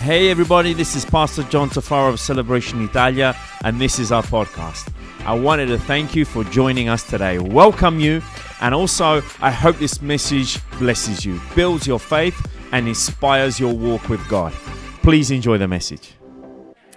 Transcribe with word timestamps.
Hey 0.00 0.30
everybody, 0.30 0.74
this 0.74 0.94
is 0.94 1.04
Pastor 1.04 1.42
John 1.42 1.68
Tafaro 1.68 2.10
of 2.10 2.20
Celebration 2.20 2.82
Italia, 2.84 3.36
and 3.64 3.80
this 3.80 3.98
is 3.98 4.12
our 4.12 4.22
podcast. 4.22 4.92
I 5.26 5.34
wanted 5.34 5.66
to 5.66 5.78
thank 5.78 6.14
you 6.14 6.24
for 6.24 6.44
joining 6.44 6.88
us 6.88 7.02
today, 7.02 7.40
welcome 7.40 7.98
you, 7.98 8.22
and 8.60 8.76
also 8.76 9.22
I 9.40 9.50
hope 9.50 9.76
this 9.78 10.00
message 10.00 10.60
blesses 10.78 11.26
you, 11.26 11.40
builds 11.56 11.84
your 11.84 11.98
faith, 11.98 12.40
and 12.70 12.86
inspires 12.86 13.58
your 13.58 13.74
walk 13.74 14.08
with 14.08 14.26
God. 14.28 14.52
Please 15.02 15.32
enjoy 15.32 15.58
the 15.58 15.68
message. 15.68 16.12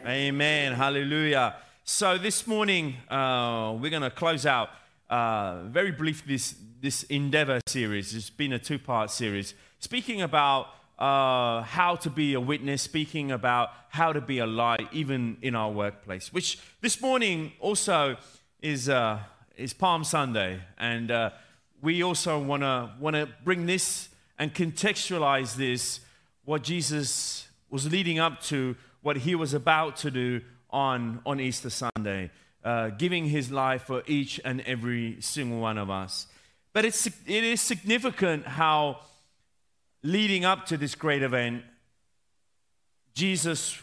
Amen. 0.06 0.74
Hallelujah. 0.74 1.56
So 1.84 2.20
this 2.20 2.46
morning 2.46 2.98
uh, 3.10 3.76
we're 3.82 3.90
going 3.90 4.04
to 4.04 4.12
close 4.12 4.46
out 4.46 4.70
uh, 5.10 5.64
very 5.64 5.92
briefly 5.92 6.36
this 6.36 6.56
this 6.80 7.04
endeavor 7.04 7.60
series. 7.66 8.14
It's 8.14 8.30
been 8.30 8.54
a 8.54 8.60
two 8.60 8.78
part 8.78 9.10
series 9.10 9.56
speaking 9.80 10.22
about 10.22 10.68
uh, 11.02 11.64
how 11.64 11.96
to 11.96 12.12
be 12.12 12.36
a 12.36 12.40
witness, 12.40 12.84
speaking 12.84 13.32
about 13.32 13.72
how 13.90 14.14
to 14.14 14.22
be 14.22 14.38
a 14.38 14.46
light, 14.46 14.88
even 14.92 15.36
in 15.42 15.56
our 15.56 15.72
workplace. 15.72 16.32
Which 16.32 16.60
this 16.80 17.02
morning 17.02 17.54
also 17.60 18.18
is 18.62 18.88
uh, 18.88 19.18
is 19.58 19.74
Palm 19.74 20.04
Sunday, 20.04 20.62
and 20.78 21.10
uh, 21.10 21.32
we 21.82 22.04
also 22.04 22.40
want 22.40 22.62
to 22.62 22.92
want 23.00 23.16
to 23.16 23.28
bring 23.44 23.66
this 23.66 24.10
and 24.38 24.54
contextualize 24.54 25.56
this 25.56 26.02
what 26.46 26.62
Jesus 26.62 27.48
was 27.72 27.92
leading 27.92 28.20
up 28.20 28.40
to, 28.44 28.76
what 29.02 29.18
he 29.18 29.34
was 29.34 29.56
about 29.56 29.98
to 29.98 30.12
do 30.12 30.42
on 30.70 31.20
on 31.26 31.40
Easter 31.40 31.72
Sunday, 31.72 32.30
uh, 32.64 32.90
giving 32.90 33.26
his 33.26 33.52
life 33.52 33.86
for 33.86 34.04
each 34.06 34.40
and 34.46 34.62
every 34.62 35.18
single 35.20 35.60
one 35.60 35.80
of 35.80 35.90
us. 35.90 36.28
But 36.74 36.86
it's 36.86 37.08
it 37.08 37.44
is 37.44 37.60
significant 37.60 38.46
how 38.46 39.00
leading 40.04 40.46
up 40.46 40.66
to 40.68 40.78
this 40.78 40.96
great 40.96 41.22
event, 41.22 41.64
Jesus 43.14 43.80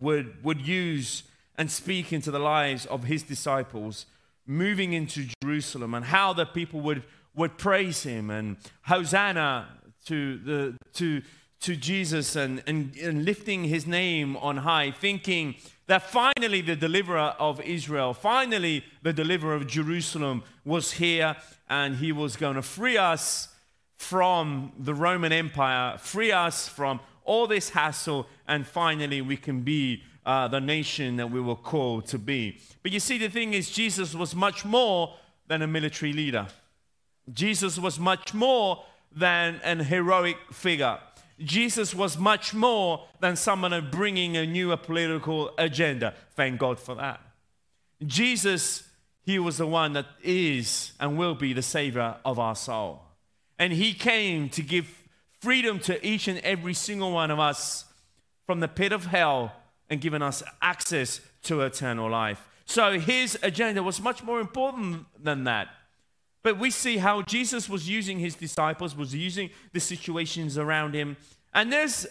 would, 0.00 0.42
would 0.44 0.60
use 0.60 1.24
and 1.56 1.70
speak 1.70 2.12
into 2.12 2.30
the 2.30 2.38
lives 2.38 2.86
of 2.86 3.04
his 3.04 3.22
disciples 3.22 4.06
moving 4.46 4.94
into 4.94 5.26
Jerusalem 5.42 5.94
and 5.94 6.06
how 6.06 6.32
the 6.32 6.46
people 6.46 6.80
would, 6.80 7.02
would 7.34 7.58
praise 7.58 8.02
him 8.02 8.30
and 8.30 8.56
Hosanna 8.82 9.68
to, 10.06 10.38
the, 10.38 10.76
to, 10.94 11.22
to 11.60 11.76
Jesus 11.76 12.34
and, 12.34 12.62
and, 12.66 12.96
and 12.96 13.24
lifting 13.24 13.64
his 13.64 13.86
name 13.86 14.36
on 14.38 14.58
high, 14.58 14.90
thinking 14.90 15.56
that 15.86 16.02
finally 16.02 16.62
the 16.62 16.76
deliverer 16.76 17.34
of 17.38 17.60
Israel, 17.60 18.14
finally 18.14 18.84
the 19.02 19.12
deliverer 19.12 19.54
of 19.54 19.66
Jerusalem 19.66 20.42
was 20.64 20.92
here 20.92 21.36
and 21.68 21.96
he 21.96 22.10
was 22.10 22.36
going 22.36 22.54
to 22.54 22.62
free 22.62 22.96
us 22.96 23.48
from 23.98 24.72
the 24.78 24.94
Roman 24.94 25.32
Empire, 25.32 25.98
free 25.98 26.32
us 26.32 26.68
from 26.68 27.00
all 27.24 27.46
this 27.46 27.70
hassle, 27.70 28.26
and 28.46 28.66
finally 28.66 29.20
we 29.20 29.36
can 29.36 29.60
be 29.60 30.02
uh, 30.24 30.48
the 30.48 30.60
nation 30.60 31.16
that 31.16 31.30
we 31.30 31.40
were 31.40 31.56
called 31.56 32.06
to 32.06 32.18
be. 32.18 32.58
But 32.82 32.92
you 32.92 33.00
see, 33.00 33.18
the 33.18 33.28
thing 33.28 33.54
is, 33.54 33.70
Jesus 33.70 34.14
was 34.14 34.34
much 34.34 34.64
more 34.64 35.14
than 35.46 35.62
a 35.62 35.66
military 35.66 36.12
leader, 36.12 36.46
Jesus 37.32 37.78
was 37.78 37.98
much 37.98 38.32
more 38.32 38.84
than 39.12 39.60
an 39.64 39.80
heroic 39.80 40.36
figure. 40.52 40.98
Jesus 41.40 41.94
was 41.94 42.18
much 42.18 42.52
more 42.52 43.06
than 43.20 43.36
someone 43.36 43.90
bringing 43.92 44.36
a 44.36 44.44
new 44.44 44.76
political 44.76 45.52
agenda. 45.56 46.14
Thank 46.34 46.58
God 46.58 46.80
for 46.80 46.96
that. 46.96 47.20
Jesus, 48.04 48.82
He 49.22 49.38
was 49.38 49.58
the 49.58 49.66
one 49.66 49.92
that 49.92 50.06
is 50.22 50.92
and 50.98 51.16
will 51.16 51.34
be 51.34 51.52
the 51.52 51.62
Savior 51.62 52.16
of 52.24 52.40
our 52.40 52.56
soul. 52.56 53.07
And 53.58 53.72
he 53.72 53.92
came 53.92 54.48
to 54.50 54.62
give 54.62 55.04
freedom 55.40 55.78
to 55.80 56.04
each 56.06 56.28
and 56.28 56.38
every 56.40 56.74
single 56.74 57.12
one 57.12 57.30
of 57.30 57.38
us 57.38 57.84
from 58.46 58.60
the 58.60 58.68
pit 58.68 58.92
of 58.92 59.06
hell 59.06 59.52
and 59.90 60.00
given 60.00 60.22
us 60.22 60.42
access 60.62 61.20
to 61.42 61.62
eternal 61.62 62.10
life. 62.10 62.46
So 62.66 62.98
his 62.98 63.38
agenda 63.42 63.82
was 63.82 64.00
much 64.00 64.22
more 64.22 64.40
important 64.40 65.06
than 65.22 65.44
that. 65.44 65.68
But 66.42 66.58
we 66.58 66.70
see 66.70 66.98
how 66.98 67.22
Jesus 67.22 67.68
was 67.68 67.88
using 67.88 68.18
his 68.18 68.34
disciples, 68.34 68.96
was 68.96 69.14
using 69.14 69.50
the 69.72 69.80
situations 69.80 70.56
around 70.56 70.94
him. 70.94 71.16
And 71.52 71.72
there's 71.72 72.06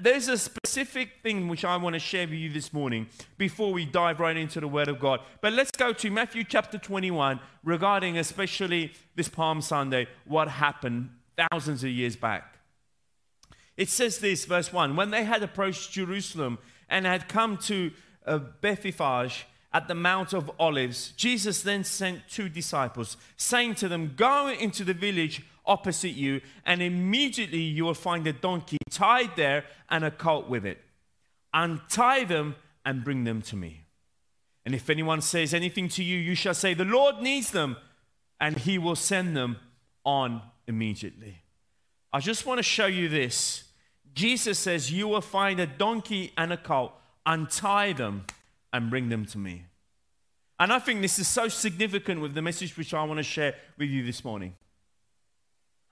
there's 0.00 0.28
a 0.28 0.38
specific 0.38 1.22
thing 1.22 1.48
which 1.48 1.64
I 1.64 1.76
want 1.76 1.94
to 1.94 2.00
share 2.00 2.26
with 2.26 2.38
you 2.38 2.50
this 2.50 2.72
morning 2.72 3.08
before 3.38 3.72
we 3.72 3.84
dive 3.84 4.20
right 4.20 4.36
into 4.36 4.60
the 4.60 4.68
Word 4.68 4.88
of 4.88 4.98
God. 4.98 5.20
But 5.40 5.52
let's 5.52 5.70
go 5.70 5.92
to 5.92 6.10
Matthew 6.10 6.44
chapter 6.44 6.78
21 6.78 7.40
regarding 7.62 8.18
especially 8.18 8.92
this 9.14 9.28
Palm 9.28 9.60
Sunday, 9.60 10.06
what 10.24 10.48
happened 10.48 11.10
thousands 11.36 11.84
of 11.84 11.90
years 11.90 12.16
back. 12.16 12.58
It 13.76 13.88
says 13.88 14.18
this, 14.18 14.44
verse 14.44 14.72
1 14.72 14.96
When 14.96 15.10
they 15.10 15.24
had 15.24 15.42
approached 15.42 15.92
Jerusalem 15.92 16.58
and 16.88 17.06
had 17.06 17.28
come 17.28 17.56
to 17.58 17.90
uh, 18.26 18.38
Bethphage 18.38 19.46
at 19.72 19.88
the 19.88 19.94
Mount 19.94 20.32
of 20.32 20.50
Olives, 20.58 21.12
Jesus 21.16 21.62
then 21.62 21.82
sent 21.82 22.28
two 22.28 22.48
disciples, 22.48 23.16
saying 23.36 23.74
to 23.76 23.88
them, 23.88 24.14
Go 24.16 24.48
into 24.48 24.84
the 24.84 24.94
village 24.94 25.42
opposite 25.66 26.10
you, 26.10 26.40
and 26.64 26.82
immediately 26.82 27.60
you 27.60 27.84
will 27.84 27.94
find 27.94 28.26
a 28.26 28.32
donkey 28.32 28.78
tied 28.90 29.36
there 29.36 29.64
and 29.88 30.04
a 30.04 30.10
colt 30.10 30.48
with 30.48 30.64
it. 30.64 30.80
Untie 31.52 32.24
them 32.24 32.56
and 32.84 33.04
bring 33.04 33.24
them 33.24 33.40
to 33.42 33.56
me. 33.56 33.86
And 34.64 34.74
if 34.74 34.88
anyone 34.88 35.20
says 35.20 35.52
anything 35.52 35.88
to 35.90 36.02
you, 36.02 36.18
you 36.18 36.34
shall 36.34 36.54
say, 36.54 36.74
The 36.74 36.84
Lord 36.84 37.20
needs 37.20 37.50
them, 37.50 37.76
and 38.40 38.58
he 38.58 38.78
will 38.78 38.96
send 38.96 39.36
them 39.36 39.58
on 40.04 40.42
immediately. 40.66 41.42
I 42.12 42.20
just 42.20 42.46
want 42.46 42.58
to 42.58 42.62
show 42.62 42.86
you 42.86 43.08
this. 43.08 43.64
Jesus 44.14 44.58
says, 44.58 44.90
You 44.90 45.08
will 45.08 45.20
find 45.20 45.60
a 45.60 45.66
donkey 45.66 46.32
and 46.36 46.52
a 46.52 46.56
colt, 46.56 46.92
untie 47.26 47.92
them 47.92 48.24
and 48.72 48.90
bring 48.90 49.08
them 49.08 49.26
to 49.26 49.38
me. 49.38 49.66
And 50.58 50.72
I 50.72 50.78
think 50.78 51.02
this 51.02 51.18
is 51.18 51.26
so 51.26 51.48
significant 51.48 52.20
with 52.20 52.34
the 52.34 52.42
message 52.42 52.76
which 52.76 52.94
I 52.94 53.02
want 53.04 53.18
to 53.18 53.24
share 53.24 53.54
with 53.76 53.90
you 53.90 54.04
this 54.04 54.24
morning 54.24 54.54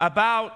about 0.03 0.53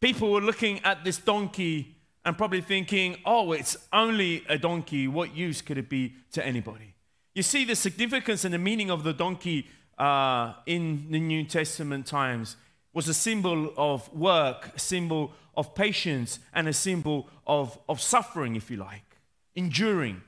people 0.00 0.30
were 0.30 0.40
looking 0.40 0.78
at 0.84 1.04
this 1.04 1.18
donkey 1.18 1.96
and 2.24 2.38
probably 2.38 2.62
thinking, 2.62 3.16
oh, 3.26 3.52
it's 3.52 3.76
only 3.92 4.44
a 4.48 4.56
donkey. 4.56 5.08
What 5.08 5.36
use 5.36 5.60
could 5.60 5.76
it 5.76 5.90
be 5.90 6.14
to 6.32 6.46
anybody? 6.46 6.94
You 7.34 7.42
see 7.42 7.64
the 7.64 7.74
significance 7.74 8.44
and 8.44 8.54
the 8.54 8.58
meaning 8.58 8.90
of 8.90 9.02
the 9.02 9.12
donkey 9.12 9.66
uh, 9.98 10.54
in 10.66 11.08
the 11.10 11.18
New 11.18 11.44
Testament 11.44 12.06
times 12.06 12.56
was 12.94 13.08
a 13.08 13.14
symbol 13.14 13.74
of 13.76 14.12
work, 14.14 14.70
a 14.76 14.78
symbol 14.78 15.32
of 15.56 15.74
patience, 15.74 16.38
and 16.54 16.68
a 16.68 16.72
symbol 16.72 17.28
of, 17.46 17.76
of 17.88 18.00
suffering, 18.00 18.54
if 18.54 18.70
you 18.70 18.76
like, 18.76 19.16
enduring, 19.56 20.22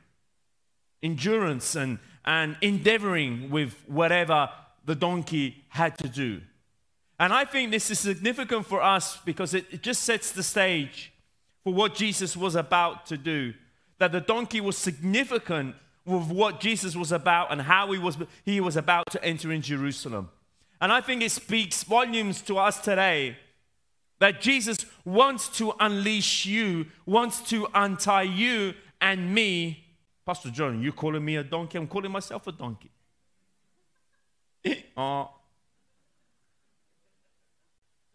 endurance, 1.02 1.76
and, 1.76 2.00
and 2.24 2.56
endeavoring 2.60 3.50
with 3.50 3.84
whatever 3.86 4.50
the 4.84 4.96
donkey 4.96 5.64
had 5.68 5.96
to 5.98 6.08
do. 6.08 6.40
And 7.18 7.32
I 7.32 7.44
think 7.44 7.70
this 7.70 7.90
is 7.90 7.98
significant 7.98 8.66
for 8.66 8.82
us 8.82 9.18
because 9.24 9.54
it, 9.54 9.82
just 9.82 10.02
sets 10.02 10.32
the 10.32 10.42
stage 10.42 11.12
for 11.64 11.72
what 11.72 11.94
Jesus 11.94 12.36
was 12.36 12.54
about 12.54 13.06
to 13.06 13.16
do. 13.16 13.54
That 13.98 14.12
the 14.12 14.20
donkey 14.20 14.60
was 14.60 14.76
significant 14.76 15.74
with 16.04 16.28
what 16.28 16.60
Jesus 16.60 16.94
was 16.94 17.12
about 17.12 17.50
and 17.50 17.62
how 17.62 17.90
he 17.92 17.98
was, 17.98 18.18
he 18.44 18.60
was 18.60 18.76
about 18.76 19.06
to 19.10 19.24
enter 19.24 19.50
in 19.50 19.62
Jerusalem. 19.62 20.28
And 20.80 20.92
I 20.92 21.00
think 21.00 21.22
it 21.22 21.32
speaks 21.32 21.82
volumes 21.82 22.42
to 22.42 22.58
us 22.58 22.80
today 22.80 23.36
that 24.18 24.40
Jesus 24.40 24.86
wants 25.04 25.48
to 25.58 25.72
unleash 25.80 26.46
you, 26.46 26.86
wants 27.04 27.40
to 27.50 27.66
untie 27.74 28.22
you 28.22 28.74
and 29.00 29.34
me. 29.34 29.84
Pastor 30.24 30.50
John, 30.50 30.82
you 30.82 30.92
calling 30.92 31.24
me 31.24 31.36
a 31.36 31.44
donkey? 31.44 31.78
I'm 31.78 31.86
calling 31.86 32.10
myself 32.10 32.46
a 32.46 32.52
donkey. 32.52 32.90
oh, 34.96 35.30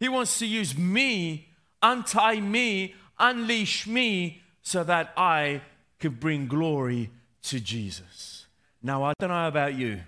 he 0.02 0.08
wants 0.08 0.40
to 0.40 0.46
use 0.46 0.76
me, 0.76 1.48
untie 1.80 2.40
me, 2.40 2.94
unleash 3.20 3.86
me 3.86 4.42
so 4.60 4.82
that 4.82 5.12
I 5.16 5.62
could 6.00 6.18
bring 6.18 6.48
glory 6.48 7.10
to 7.44 7.60
Jesus. 7.60 8.46
Now, 8.82 9.04
I 9.04 9.12
don't 9.20 9.30
know 9.30 9.46
about 9.46 9.74
you, 9.74 10.00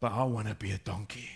but 0.00 0.10
I 0.10 0.24
want 0.24 0.48
to 0.48 0.56
be 0.56 0.72
a 0.72 0.78
donkey. 0.78 1.30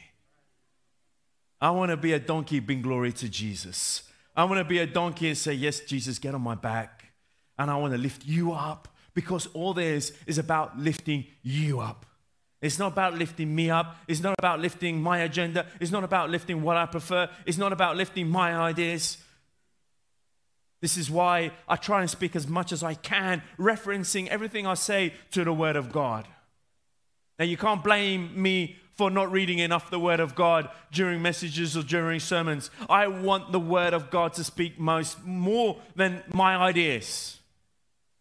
I 1.61 1.71
want 1.71 1.93
to 1.93 1.97
be 1.97 2.13
a 2.13 2.19
donkey, 2.19 2.59
bring 2.59 2.83
glory 2.83 3.13
to 3.13 3.29
Jesus. 3.29 4.03
I 4.35 4.43
want 4.43 4.59
to 4.59 4.65
be 4.65 4.79
a 4.79 4.87
donkey 4.87 5.29
and 5.29 5.39
say, 5.39 5.53
Yes, 5.53 5.79
Jesus, 5.79 6.19
get 6.19 6.35
on 6.35 6.43
my 6.43 6.57
back. 6.57 7.13
And 7.59 7.71
I 7.71 7.77
want 7.77 7.93
to 7.95 7.99
lift 7.99 8.27
you 8.27 8.51
up 8.51 8.89
because 9.15 9.47
all 9.55 9.73
there 9.73 9.95
is 9.95 10.13
is 10.27 10.39
about 10.39 10.77
lifting 10.77 11.27
you 11.45 11.79
up. 11.79 12.07
It's 12.63 12.79
not 12.79 12.93
about 12.93 13.15
lifting 13.15 13.55
me 13.55 13.71
up. 13.71 13.97
It's 14.07 14.21
not 14.21 14.35
about 14.39 14.61
lifting 14.61 15.01
my 15.01 15.19
agenda. 15.19 15.67
It's 15.81 15.91
not 15.91 16.05
about 16.05 16.29
lifting 16.31 16.63
what 16.63 16.77
I 16.77 16.87
prefer. 16.87 17.29
It's 17.47 17.59
not 17.59 17.73
about 17.73 17.97
lifting 17.97 18.29
my 18.29 18.55
ideas. 18.55 19.17
This 20.81 20.97
is 20.97 21.11
why 21.11 21.53
I 21.69 21.77
try 21.77 22.01
and 22.01 22.11
speak 22.11 22.37
as 22.37 22.47
much 22.47 22.73
as 22.73 22.83
I 22.83 22.95
can, 22.95 23.43
referencing 23.59 24.29
everything 24.29 24.67
I 24.67 24.75
say 24.75 25.15
to 25.33 25.45
the 25.45 25.53
Word 25.53 25.77
of 25.77 25.93
God. 25.93 26.27
Now, 27.39 27.45
you 27.47 27.57
can't 27.57 27.83
blame 27.83 28.41
me 28.41 28.77
for 28.95 29.11
not 29.11 29.33
reading 29.33 29.59
enough 29.59 29.91
the 29.91 29.99
Word 29.99 30.21
of 30.21 30.35
God 30.35 30.69
during 30.93 31.23
messages 31.23 31.75
or 31.77 31.83
during 31.83 32.21
sermons. 32.21 32.71
I 32.89 33.07
want 33.07 33.53
the 33.53 33.61
Word 33.61 33.95
of 33.95 34.11
God 34.11 34.35
to 34.35 34.45
speak 34.45 34.79
most, 34.79 35.25
more 35.25 35.81
than 35.97 36.23
my 36.29 36.57
ideas. 36.57 37.40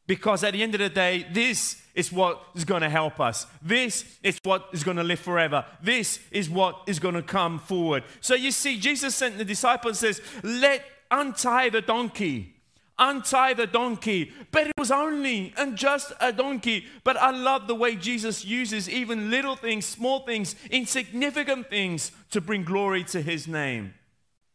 Because 0.10 0.44
at 0.44 0.54
the 0.54 0.64
end 0.64 0.74
of 0.74 0.80
the 0.80 0.90
day, 0.90 1.28
this 1.32 1.80
is 1.94 2.12
what 2.12 2.42
is 2.56 2.66
going 2.66 2.82
to 2.82 2.90
help 2.90 3.20
us. 3.20 3.46
This 3.62 4.04
is 4.24 4.40
what 4.42 4.68
is 4.74 4.84
going 4.84 4.98
to 4.98 5.04
live 5.04 5.20
forever. 5.20 5.64
This 5.84 6.18
is 6.32 6.50
what 6.50 6.82
is 6.88 6.98
going 6.98 7.14
to 7.14 7.22
come 7.22 7.60
forward. 7.60 8.04
So 8.20 8.34
you 8.34 8.50
see, 8.50 8.80
Jesus 8.80 9.14
sent 9.14 9.38
the 9.38 9.46
disciples 9.46 10.00
says, 10.00 10.20
Let 10.42 10.84
untie 11.12 11.70
the 11.70 11.82
donkey. 11.82 12.56
Untie 12.98 13.54
the 13.54 13.68
donkey. 13.68 14.32
But 14.50 14.66
it 14.66 14.74
was 14.80 14.90
only 14.90 15.54
and 15.56 15.78
just 15.78 16.12
a 16.20 16.34
donkey. 16.34 16.88
But 17.04 17.16
I 17.16 17.30
love 17.30 17.68
the 17.68 17.76
way 17.76 17.96
Jesus 17.96 18.44
uses 18.44 18.90
even 18.90 19.30
little 19.30 19.56
things, 19.56 19.86
small 19.86 20.22
things, 20.22 20.56
insignificant 20.72 21.70
things 21.70 22.12
to 22.32 22.42
bring 22.42 22.64
glory 22.64 23.04
to 23.04 23.22
his 23.22 23.48
name. 23.48 23.94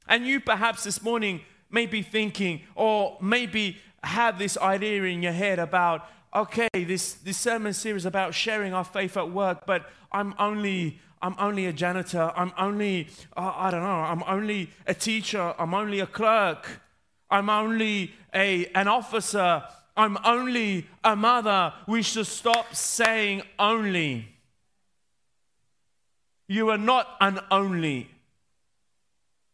And 0.08 0.26
you 0.26 0.40
perhaps 0.40 0.82
this 0.82 1.00
morning 1.00 1.42
may 1.70 1.86
be 1.86 2.02
thinking, 2.02 2.62
or 2.74 3.18
maybe 3.20 3.78
have 4.04 4.38
this 4.38 4.56
idea 4.58 5.02
in 5.04 5.22
your 5.22 5.32
head 5.32 5.58
about, 5.58 6.08
okay, 6.34 6.68
this, 6.72 7.14
this 7.14 7.36
sermon 7.36 7.72
series 7.72 8.04
about 8.06 8.34
sharing 8.34 8.72
our 8.72 8.84
faith 8.84 9.16
at 9.16 9.30
work, 9.30 9.66
but 9.66 9.90
I'm 10.12 10.34
only 10.38 11.00
I'm 11.24 11.36
only 11.38 11.64
a 11.64 11.72
janitor. 11.72 12.30
I'm 12.36 12.52
only, 12.58 13.08
uh, 13.34 13.50
I 13.56 13.70
don't 13.70 13.82
know, 13.82 13.86
I'm 13.86 14.22
only 14.24 14.68
a 14.86 14.92
teacher. 14.92 15.54
I'm 15.58 15.72
only 15.72 16.00
a 16.00 16.06
clerk. 16.06 16.82
I'm 17.30 17.48
only 17.48 18.12
a, 18.34 18.66
an 18.74 18.88
officer. 18.88 19.62
I'm 19.96 20.18
only 20.22 20.86
a 21.02 21.16
mother. 21.16 21.72
We 21.86 22.02
should 22.02 22.26
stop 22.26 22.74
saying 22.74 23.40
only. 23.58 24.28
You 26.46 26.68
are 26.68 26.78
not 26.78 27.08
an 27.22 27.40
only. 27.50 28.10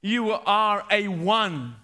You 0.02 0.32
are 0.32 0.84
a 0.90 1.06
one 1.06 1.76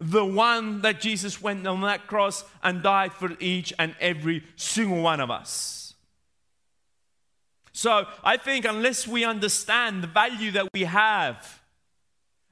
the 0.00 0.24
one 0.24 0.82
that 0.82 1.00
Jesus 1.00 1.42
went 1.42 1.66
on 1.66 1.80
that 1.82 2.06
cross 2.06 2.44
and 2.62 2.82
died 2.82 3.12
for 3.12 3.36
each 3.40 3.72
and 3.78 3.94
every 4.00 4.44
single 4.56 5.02
one 5.02 5.20
of 5.20 5.30
us. 5.30 5.94
So 7.72 8.06
I 8.24 8.36
think 8.36 8.64
unless 8.64 9.06
we 9.06 9.24
understand 9.24 10.02
the 10.02 10.08
value 10.08 10.50
that 10.52 10.68
we 10.72 10.84
have, 10.84 11.60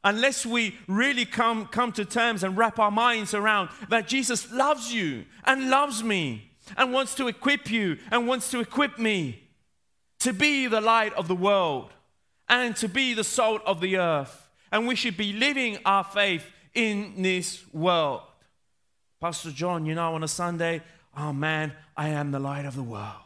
unless 0.04 0.46
we 0.46 0.76
really 0.86 1.24
come, 1.24 1.66
come 1.66 1.92
to 1.92 2.04
terms 2.04 2.44
and 2.44 2.56
wrap 2.56 2.78
our 2.78 2.90
minds 2.92 3.34
around 3.34 3.70
that 3.88 4.06
Jesus 4.06 4.52
loves 4.52 4.92
you 4.92 5.24
and 5.44 5.68
loves 5.70 6.02
me 6.02 6.50
and 6.76 6.92
wants 6.92 7.14
to 7.16 7.28
equip 7.28 7.70
you 7.70 7.98
and 8.10 8.26
wants 8.26 8.50
to 8.50 8.60
equip 8.60 8.98
me 8.98 9.42
to 10.20 10.32
be 10.32 10.66
the 10.66 10.80
light 10.80 11.12
of 11.14 11.28
the 11.28 11.34
world 11.34 11.92
and 12.48 12.76
to 12.76 12.88
be 12.88 13.14
the 13.14 13.24
salt 13.24 13.62
of 13.66 13.80
the 13.80 13.96
earth. 13.96 14.48
And 14.70 14.86
we 14.86 14.96
should 14.96 15.16
be 15.16 15.32
living 15.32 15.78
our 15.84 16.04
faith 16.04 16.44
in 16.76 17.22
this 17.22 17.64
world. 17.72 18.20
Pastor 19.20 19.50
John, 19.50 19.86
you 19.86 19.94
know, 19.94 20.14
on 20.14 20.22
a 20.22 20.28
Sunday, 20.28 20.82
oh 21.16 21.32
man, 21.32 21.72
I 21.96 22.10
am 22.10 22.30
the 22.30 22.38
light 22.38 22.66
of 22.66 22.76
the 22.76 22.82
world. 22.82 23.24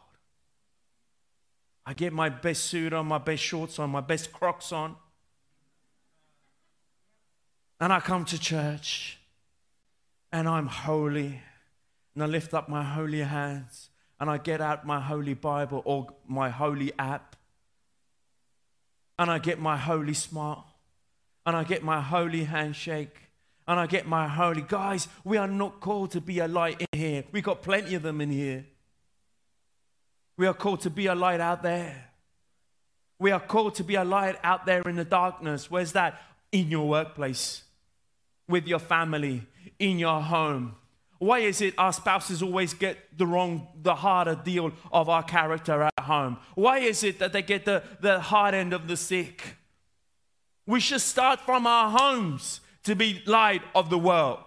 I 1.85 1.93
get 1.93 2.13
my 2.13 2.29
best 2.29 2.67
suit 2.67 2.93
on, 2.93 3.07
my 3.07 3.19
best 3.19 3.43
shorts 3.43 3.79
on, 3.81 3.91
my 3.91 4.01
best 4.01 4.33
crocs 4.33 4.71
on. 4.71 4.95
And 7.81 7.93
I 7.93 7.99
come 7.99 8.25
to 8.27 8.39
church 8.39 9.19
and 10.31 10.49
I'm 10.49 10.69
holy. 10.69 11.43
And 12.15 12.23
I 12.23 12.27
lift 12.27 12.55
up 12.55 12.69
my 12.69 12.85
holy 12.85 13.21
hands 13.21 13.91
and 14.21 14.31
I 14.31 14.39
get 14.39 14.61
out 14.61 14.87
my 14.87 15.01
holy 15.01 15.35
Bible 15.35 15.83
or 15.85 16.07
my 16.29 16.51
holy 16.51 16.93
app. 16.99 17.35
And 19.19 19.29
I 19.29 19.41
get 19.41 19.59
my 19.59 19.77
holy 19.77 20.15
smile 20.15 20.67
and 21.45 21.57
I 21.57 21.65
get 21.65 21.83
my 21.83 22.01
holy 22.01 22.45
handshake 22.45 23.30
and 23.67 23.79
I 23.79 23.87
get 23.87 24.07
my 24.07 24.27
holy. 24.27 24.63
Guys, 24.63 25.09
we 25.25 25.37
are 25.37 25.47
not 25.47 25.81
called 25.81 26.11
to 26.13 26.21
be 26.21 26.39
a 26.39 26.49
light 26.49 26.81
in 26.81 26.99
here. 26.99 27.25
We 27.33 27.41
got 27.41 27.63
plenty 27.63 27.95
of 27.95 28.03
them 28.03 28.21
in 28.21 28.31
here. 28.31 28.65
We 30.37 30.47
are 30.47 30.55
called 30.55 30.81
to 30.83 30.91
be 30.91 31.07
a 31.07 31.15
light 31.15 31.41
out 31.41 31.63
there. 31.63 32.07
We 33.19 33.31
are 33.31 33.41
called 33.41 33.75
to 33.75 33.85
be 33.85 33.97
a 33.97 34.05
light 34.05 34.39
out 34.43 34.65
there 34.65 34.83
in 34.83 34.97
the 34.97 35.05
darkness. 35.05 35.71
Where's 35.71 35.93
that? 35.93 36.21
In 36.51 36.71
your 36.71 36.89
workplace, 36.89 37.63
with 38.49 38.67
your 38.67 38.79
family, 38.79 39.47
in 39.79 39.99
your 39.99 40.21
home. 40.21 40.77
Why 41.19 41.41
is 41.41 41.61
it 41.61 41.75
our 41.77 41.93
spouses 41.93 42.43
always 42.43 42.73
get 42.73 42.97
the 43.19 43.27
wrong, 43.27 43.69
the 43.83 43.95
harder 43.95 44.35
deal 44.35 44.73
of 44.91 45.11
our 45.11 45.23
character 45.23 45.83
at 45.83 46.01
home? 46.01 46.39
Why 46.55 46.79
is 46.79 47.05
it 47.05 47.19
that 47.19 47.35
they 47.35 47.43
get 47.43 47.67
the, 47.67 47.83
the 48.01 48.21
hard 48.21 48.55
end 48.55 48.73
of 48.73 48.89
the 48.89 48.97
stick? 48.97 49.57
We 50.67 50.81
should 50.81 51.03
start 51.03 51.41
from 51.41 51.67
our 51.67 51.91
homes 51.91 52.63
to 52.85 52.95
be 52.95 53.23
light 53.27 53.63
of 53.75 53.91
the 53.91 53.99
world. 53.99 54.39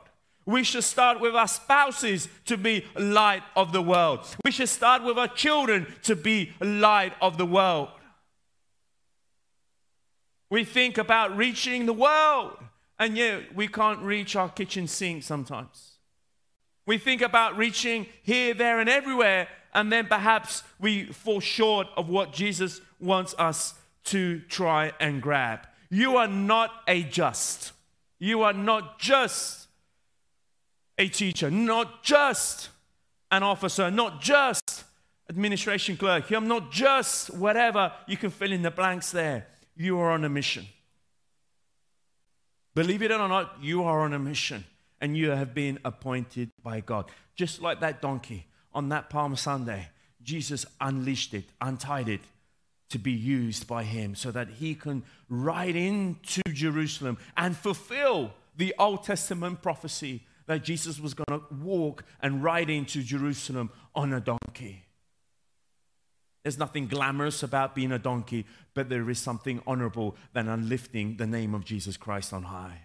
We 0.46 0.64
should 0.64 0.84
start 0.84 1.22
with 1.22 1.36
our 1.36 1.48
spouses 1.48 2.28
to 2.46 2.58
be 2.58 2.86
light 2.98 3.44
of 3.56 3.72
the 3.72 3.82
world. 3.82 4.20
We 4.44 4.52
should 4.52 4.70
start 4.70 5.04
with 5.04 5.18
our 5.18 5.30
children 5.30 5.88
to 6.04 6.16
be 6.16 6.52
light 6.60 7.14
of 7.22 7.38
the 7.38 7.46
world. 7.46 7.90
We 10.50 10.66
think 10.66 10.98
about 10.98 11.36
reaching 11.36 11.86
the 11.86 11.94
world, 11.94 12.58
and 13.00 13.18
yet 13.18 13.56
we 13.56 13.68
can't 13.68 14.02
reach 14.02 14.36
our 14.36 14.50
kitchen 14.50 14.88
sink 14.88 15.24
sometimes. 15.24 15.94
We 16.86 16.98
think 16.98 17.22
about 17.22 17.58
reaching 17.58 18.08
here, 18.22 18.54
there, 18.54 18.80
and 18.80 18.90
everywhere, 18.90 19.48
and 19.74 19.92
then 19.92 20.08
perhaps 20.08 20.64
we 20.80 21.06
fall 21.06 21.40
short 21.40 21.88
of 21.96 22.10
what 22.10 22.34
Jesus 22.34 22.82
wants 23.00 23.34
us 23.40 23.74
to 24.06 24.42
try 24.42 24.92
and 25.00 25.22
grab. 25.22 25.66
You 25.90 26.18
are 26.18 26.28
not 26.28 26.72
a 26.88 27.04
just. 27.04 27.72
You 28.24 28.44
are 28.44 28.54
not 28.54 29.00
just 29.00 29.68
a 30.98 31.10
teacher, 31.10 31.52
not 31.52 32.04
just 32.04 32.70
an 33.30 33.44
officer, 33.44 33.92
not 33.92 34.22
just 34.22 34.86
administration 35.30 35.98
clerk. 35.98 36.32
I'm 36.32 36.48
not 36.48 36.72
just 36.72 37.34
whatever. 37.34 37.92
You 38.08 38.16
can 38.16 38.30
fill 38.30 38.54
in 38.54 38.62
the 38.62 38.72
blanks 38.72 39.12
there. 39.12 39.48
You 39.76 40.00
are 40.00 40.12
on 40.12 40.24
a 40.24 40.30
mission. 40.30 40.66
Believe 42.74 43.02
it 43.02 43.12
or 43.12 43.28
not, 43.28 43.58
you 43.62 43.84
are 43.84 44.00
on 44.00 44.14
a 44.14 44.20
mission 44.20 44.64
and 45.02 45.18
you 45.18 45.32
have 45.32 45.54
been 45.54 45.80
appointed 45.84 46.50
by 46.64 46.80
God. 46.80 47.12
Just 47.36 47.62
like 47.62 47.82
that 47.82 48.02
donkey 48.02 48.46
on 48.74 48.88
that 48.88 49.10
Palm 49.10 49.36
Sunday, 49.36 49.90
Jesus 50.22 50.66
unleashed 50.80 51.34
it, 51.34 51.50
untied 51.60 52.08
it, 52.08 52.22
to 52.94 53.00
be 53.00 53.12
used 53.12 53.68
by 53.68 53.84
him 53.84 54.14
so 54.14 54.30
that 54.30 54.48
he 54.48 54.76
can 54.76 55.04
ride 55.28 55.76
into 55.76 56.44
Jerusalem 56.54 57.18
and 57.36 57.58
fulfill 57.58 58.34
the 58.56 58.76
Old 58.78 59.04
Testament 59.04 59.64
prophecy 59.64 60.22
that 60.46 60.64
Jesus 60.64 61.00
was 61.00 61.16
going 61.16 61.40
to 61.40 61.56
walk 61.56 62.04
and 62.22 62.44
ride 62.44 62.70
into 62.70 63.02
Jerusalem 63.02 63.72
on 63.96 64.14
a 64.14 64.20
donkey. 64.20 64.84
There's 66.44 66.60
nothing 66.60 66.86
glamorous 66.86 67.42
about 67.42 67.74
being 67.74 67.92
a 67.92 67.98
donkey, 67.98 68.46
but 68.76 68.90
there 68.90 69.10
is 69.10 69.18
something 69.18 69.60
honorable 69.66 70.16
than 70.34 70.48
unlifting 70.48 71.18
the 71.18 71.26
name 71.26 71.56
of 71.56 71.66
Jesus 71.66 71.98
Christ 71.98 72.32
on 72.32 72.44
high. 72.44 72.82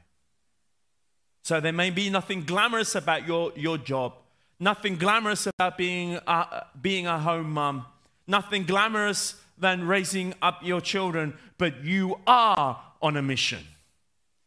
So 1.42 1.60
there 1.60 1.72
may 1.72 1.90
be 1.90 2.08
nothing 2.08 2.44
glamorous 2.44 2.94
about 2.94 3.26
your, 3.26 3.52
your 3.56 3.76
job, 3.76 4.14
nothing 4.58 4.96
glamorous 4.96 5.46
about 5.46 5.76
being 5.76 6.18
a, 6.26 6.64
being 6.80 7.06
a 7.06 7.18
home 7.18 7.50
mom, 7.50 7.84
nothing 8.26 8.64
glamorous 8.64 9.34
than 9.60 9.86
raising 9.86 10.34
up 10.40 10.60
your 10.62 10.80
children, 10.80 11.36
but 11.56 11.84
you 11.84 12.18
are 12.26 12.80
on 13.02 13.16
a 13.16 13.22
mission. 13.22 13.64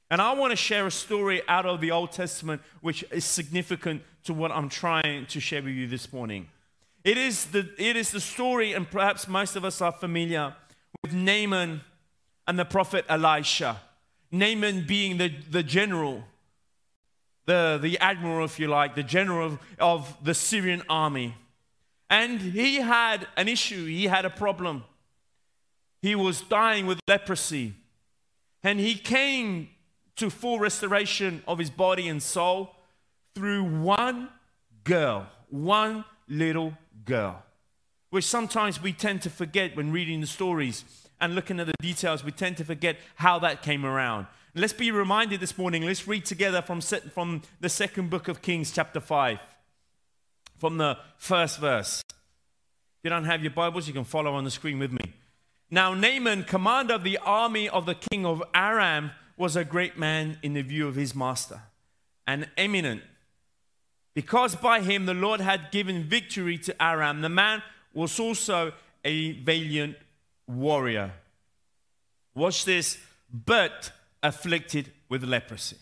And 0.09 0.21
I 0.21 0.33
want 0.33 0.51
to 0.51 0.57
share 0.57 0.87
a 0.87 0.91
story 0.91 1.41
out 1.47 1.65
of 1.65 1.79
the 1.79 1.91
Old 1.91 2.11
Testament 2.11 2.61
which 2.81 3.03
is 3.11 3.23
significant 3.23 4.01
to 4.25 4.33
what 4.33 4.51
I'm 4.51 4.69
trying 4.69 5.25
to 5.27 5.39
share 5.39 5.63
with 5.63 5.73
you 5.73 5.87
this 5.87 6.11
morning. 6.11 6.49
It 7.03 7.17
is 7.17 7.45
the, 7.45 7.69
it 7.77 7.95
is 7.95 8.11
the 8.11 8.19
story, 8.19 8.73
and 8.73 8.89
perhaps 8.89 9.27
most 9.27 9.55
of 9.55 9.65
us 9.65 9.81
are 9.81 9.91
familiar 9.91 10.53
with 11.01 11.13
Naaman 11.13 11.81
and 12.47 12.59
the 12.59 12.65
prophet 12.65 13.05
Elisha. 13.09 13.81
Naaman 14.31 14.85
being 14.85 15.17
the, 15.17 15.33
the 15.49 15.63
general, 15.63 16.23
the, 17.45 17.79
the 17.81 17.97
admiral, 17.99 18.45
if 18.45 18.59
you 18.59 18.67
like, 18.67 18.95
the 18.95 19.03
general 19.03 19.47
of, 19.47 19.59
of 19.79 20.17
the 20.23 20.33
Syrian 20.33 20.83
army. 20.89 21.35
And 22.09 22.41
he 22.41 22.75
had 22.75 23.27
an 23.37 23.47
issue, 23.47 23.85
he 23.85 24.05
had 24.05 24.25
a 24.25 24.29
problem 24.29 24.83
he 26.01 26.15
was 26.15 26.41
dying 26.41 26.85
with 26.85 26.99
leprosy. 27.07 27.75
And 28.63 28.79
he 28.79 28.95
came 28.95 29.69
to 30.15 30.29
full 30.29 30.59
restoration 30.59 31.43
of 31.47 31.59
his 31.59 31.69
body 31.69 32.07
and 32.07 32.21
soul 32.21 32.75
through 33.33 33.63
one 33.63 34.29
girl, 34.83 35.27
one 35.49 36.05
little 36.27 36.73
girl, 37.05 37.43
which 38.09 38.25
sometimes 38.25 38.81
we 38.81 38.93
tend 38.93 39.21
to 39.23 39.29
forget 39.29 39.75
when 39.75 39.91
reading 39.91 40.21
the 40.21 40.27
stories 40.27 40.85
and 41.19 41.35
looking 41.35 41.59
at 41.59 41.67
the 41.67 41.73
details. 41.81 42.23
We 42.23 42.31
tend 42.31 42.57
to 42.57 42.65
forget 42.65 42.97
how 43.15 43.39
that 43.39 43.61
came 43.61 43.85
around. 43.85 44.27
Let's 44.53 44.73
be 44.73 44.91
reminded 44.91 45.39
this 45.39 45.57
morning. 45.57 45.83
Let's 45.83 46.07
read 46.07 46.25
together 46.25 46.61
from, 46.61 46.81
from 46.81 47.41
the 47.61 47.69
second 47.69 48.09
book 48.09 48.27
of 48.27 48.41
Kings, 48.41 48.71
chapter 48.71 48.99
5, 48.99 49.39
from 50.57 50.77
the 50.77 50.97
first 51.17 51.59
verse. 51.59 52.03
If 52.09 53.05
you 53.05 53.09
don't 53.09 53.25
have 53.25 53.41
your 53.41 53.51
Bibles, 53.51 53.87
you 53.87 53.93
can 53.93 54.03
follow 54.03 54.33
on 54.33 54.43
the 54.43 54.51
screen 54.51 54.77
with 54.77 54.91
me. 54.91 55.13
Now, 55.71 55.93
Naaman, 55.93 56.43
commander 56.43 56.95
of 56.95 57.03
the 57.03 57.17
army 57.17 57.69
of 57.69 57.85
the 57.85 57.95
king 57.95 58.25
of 58.25 58.43
Aram, 58.53 59.11
was 59.37 59.55
a 59.55 59.63
great 59.63 59.97
man 59.97 60.37
in 60.43 60.53
the 60.53 60.61
view 60.61 60.87
of 60.87 60.95
his 60.95 61.15
master, 61.15 61.61
an 62.27 62.47
eminent 62.57 63.01
because 64.13 64.55
by 64.55 64.81
him 64.81 65.05
the 65.05 65.13
Lord 65.13 65.39
had 65.39 65.71
given 65.71 66.03
victory 66.03 66.57
to 66.59 66.83
Aram. 66.83 67.21
The 67.21 67.29
man 67.29 67.63
was 67.93 68.19
also 68.19 68.73
a 69.03 69.31
valiant 69.33 69.95
warrior. 70.47 71.13
Watch 72.35 72.65
this, 72.65 72.97
but 73.31 73.91
afflicted 74.21 74.91
with 75.09 75.23
leprosy. 75.23 75.77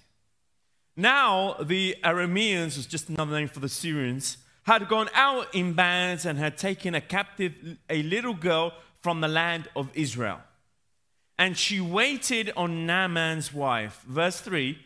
Now, 0.95 1.55
the 1.61 1.95
Arameans, 2.03 2.77
was 2.77 2.85
just 2.85 3.09
another 3.09 3.33
name 3.33 3.47
for 3.47 3.59
the 3.59 3.69
Syrians, 3.69 4.37
had 4.63 4.87
gone 4.87 5.09
out 5.13 5.53
in 5.55 5.73
bands 5.73 6.25
and 6.25 6.37
had 6.37 6.57
taken 6.57 6.93
a 6.93 7.01
captive 7.01 7.77
a 7.89 8.03
little 8.03 8.33
girl 8.33 8.73
from 9.01 9.21
the 9.21 9.27
land 9.27 9.67
of 9.75 9.89
Israel. 9.93 10.39
And 11.37 11.57
she 11.57 11.79
waited 11.79 12.51
on 12.57 12.85
Naaman's 12.85 13.53
wife. 13.53 14.03
Verse 14.07 14.41
3, 14.41 14.77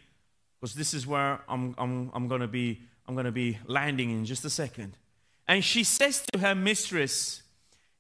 because 0.60 0.75
this 0.75 0.93
is 0.93 1.08
where 1.08 1.41
I'm, 1.50 1.74
I'm, 1.77 2.12
I'm 2.13 2.27
going 2.27 2.41
to 2.41 2.48
be 2.48 2.82
I'm 3.08 3.15
going 3.15 3.25
to 3.25 3.32
be 3.32 3.60
landing 3.65 4.12
in 4.12 4.25
just 4.25 4.46
a 4.46 4.50
second. 4.50 4.98
And 5.48 5.63
she 5.63 5.84
says 5.84 6.24
to 6.32 6.39
her 6.39 6.55
mistress, 6.55 7.43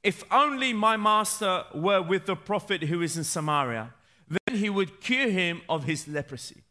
If 0.01 0.23
only 0.31 0.73
my 0.73 0.97
master 0.97 1.65
were 1.73 2.01
with 2.01 2.25
the 2.25 2.35
prophet 2.35 2.83
who 2.83 3.01
is 3.01 3.17
in 3.17 3.23
Samaria, 3.23 3.93
then 4.29 4.57
he 4.57 4.69
would 4.69 5.01
cure 5.01 5.29
him 5.29 5.61
of 5.67 5.83
his 5.83 6.07
leprosy. 6.07 6.63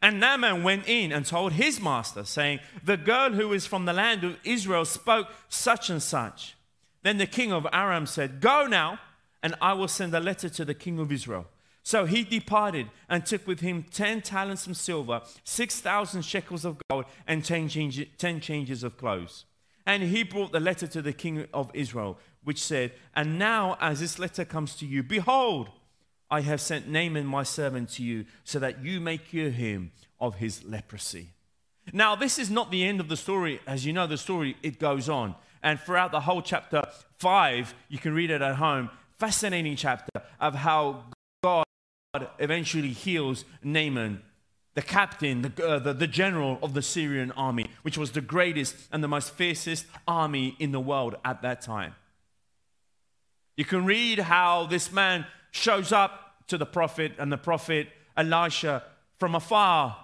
And 0.00 0.20
Naaman 0.20 0.62
went 0.62 0.86
in 0.86 1.10
and 1.10 1.26
told 1.26 1.52
his 1.52 1.80
master, 1.80 2.24
saying, 2.24 2.60
The 2.84 2.96
girl 2.96 3.32
who 3.32 3.52
is 3.52 3.66
from 3.66 3.86
the 3.86 3.92
land 3.92 4.22
of 4.24 4.36
Israel 4.44 4.84
spoke 4.84 5.28
such 5.48 5.90
and 5.90 6.02
such. 6.02 6.54
Then 7.02 7.18
the 7.18 7.26
king 7.26 7.52
of 7.52 7.66
Aram 7.72 8.06
said, 8.06 8.40
Go 8.40 8.66
now, 8.66 8.98
and 9.42 9.54
I 9.60 9.72
will 9.72 9.88
send 9.88 10.14
a 10.14 10.20
letter 10.20 10.48
to 10.48 10.64
the 10.64 10.74
king 10.74 10.98
of 10.98 11.12
Israel. 11.12 11.46
So 11.82 12.04
he 12.04 12.22
departed 12.22 12.88
and 13.08 13.24
took 13.24 13.46
with 13.46 13.60
him 13.60 13.84
10 13.90 14.20
talents 14.22 14.66
of 14.66 14.76
silver, 14.76 15.22
6,000 15.44 16.22
shekels 16.22 16.64
of 16.64 16.76
gold, 16.90 17.06
and 17.26 17.44
10 17.44 17.68
changes 17.68 18.82
of 18.84 18.98
clothes. 18.98 19.46
And 19.86 20.02
he 20.02 20.22
brought 20.22 20.52
the 20.52 20.60
letter 20.60 20.86
to 20.86 21.00
the 21.00 21.14
king 21.14 21.46
of 21.54 21.70
Israel, 21.72 22.18
which 22.44 22.62
said, 22.62 22.92
And 23.16 23.38
now, 23.38 23.78
as 23.80 24.00
this 24.00 24.18
letter 24.18 24.44
comes 24.44 24.74
to 24.76 24.86
you, 24.86 25.02
behold, 25.02 25.70
I 26.30 26.42
have 26.42 26.60
sent 26.60 26.88
Naaman 26.88 27.24
my 27.24 27.42
servant 27.42 27.88
to 27.92 28.02
you, 28.02 28.26
so 28.44 28.58
that 28.58 28.84
you 28.84 29.00
may 29.00 29.16
cure 29.16 29.48
him 29.48 29.92
of 30.20 30.34
his 30.34 30.64
leprosy. 30.64 31.30
Now, 31.90 32.14
this 32.14 32.38
is 32.38 32.50
not 32.50 32.70
the 32.70 32.84
end 32.84 33.00
of 33.00 33.08
the 33.08 33.16
story. 33.16 33.60
As 33.66 33.86
you 33.86 33.94
know, 33.94 34.06
the 34.06 34.18
story, 34.18 34.58
it 34.62 34.78
goes 34.78 35.08
on. 35.08 35.34
And 35.62 35.80
throughout 35.80 36.12
the 36.12 36.20
whole 36.20 36.42
chapter 36.42 36.82
5, 37.18 37.74
you 37.88 37.98
can 37.98 38.14
read 38.14 38.30
it 38.30 38.42
at 38.42 38.56
home. 38.56 38.90
Fascinating 39.18 39.76
chapter 39.76 40.22
of 40.40 40.54
how 40.54 41.04
God 41.42 41.64
eventually 42.38 42.90
heals 42.90 43.44
Naaman, 43.62 44.22
the 44.74 44.82
captain, 44.82 45.42
the, 45.42 45.66
uh, 45.66 45.78
the, 45.78 45.92
the, 45.92 46.06
general 46.06 46.58
of 46.62 46.74
the 46.74 46.82
Syrian 46.82 47.32
army, 47.32 47.66
which 47.82 47.98
was 47.98 48.12
the 48.12 48.20
greatest 48.20 48.76
and 48.92 49.02
the 49.02 49.08
most 49.08 49.32
fiercest 49.32 49.86
army 50.06 50.56
in 50.58 50.72
the 50.72 50.80
world 50.80 51.16
at 51.24 51.42
that 51.42 51.60
time. 51.60 51.94
You 53.56 53.64
can 53.64 53.84
read 53.84 54.20
how 54.20 54.66
this 54.66 54.92
man 54.92 55.26
shows 55.50 55.90
up 55.90 56.46
to 56.46 56.56
the 56.56 56.66
prophet, 56.66 57.12
and 57.18 57.32
the 57.32 57.36
prophet 57.36 57.88
Elisha 58.16 58.84
from 59.18 59.34
afar 59.34 59.96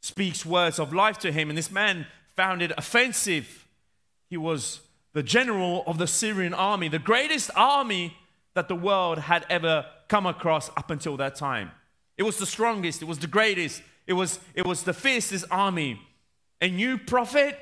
speaks 0.00 0.44
words 0.44 0.78
of 0.78 0.92
life 0.92 1.18
to 1.18 1.32
him, 1.32 1.48
and 1.48 1.56
this 1.56 1.70
man 1.70 2.06
found 2.34 2.62
it 2.62 2.72
offensive. 2.76 3.65
He 4.28 4.36
was 4.36 4.80
the 5.12 5.22
general 5.22 5.82
of 5.86 5.98
the 5.98 6.06
Syrian 6.06 6.52
army, 6.52 6.88
the 6.88 6.98
greatest 6.98 7.50
army 7.56 8.16
that 8.54 8.68
the 8.68 8.74
world 8.74 9.18
had 9.18 9.46
ever 9.48 9.86
come 10.08 10.26
across 10.26 10.70
up 10.76 10.90
until 10.90 11.16
that 11.18 11.36
time. 11.36 11.70
It 12.16 12.22
was 12.22 12.38
the 12.38 12.46
strongest, 12.46 13.02
it 13.02 13.06
was 13.06 13.18
the 13.18 13.26
greatest, 13.26 13.82
it 14.06 14.14
was, 14.14 14.38
it 14.54 14.66
was 14.66 14.82
the 14.82 14.94
fiercest 14.94 15.44
army. 15.50 16.00
And 16.60 16.80
you, 16.80 16.98
prophet, 16.98 17.58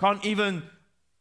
can't 0.00 0.24
even 0.24 0.64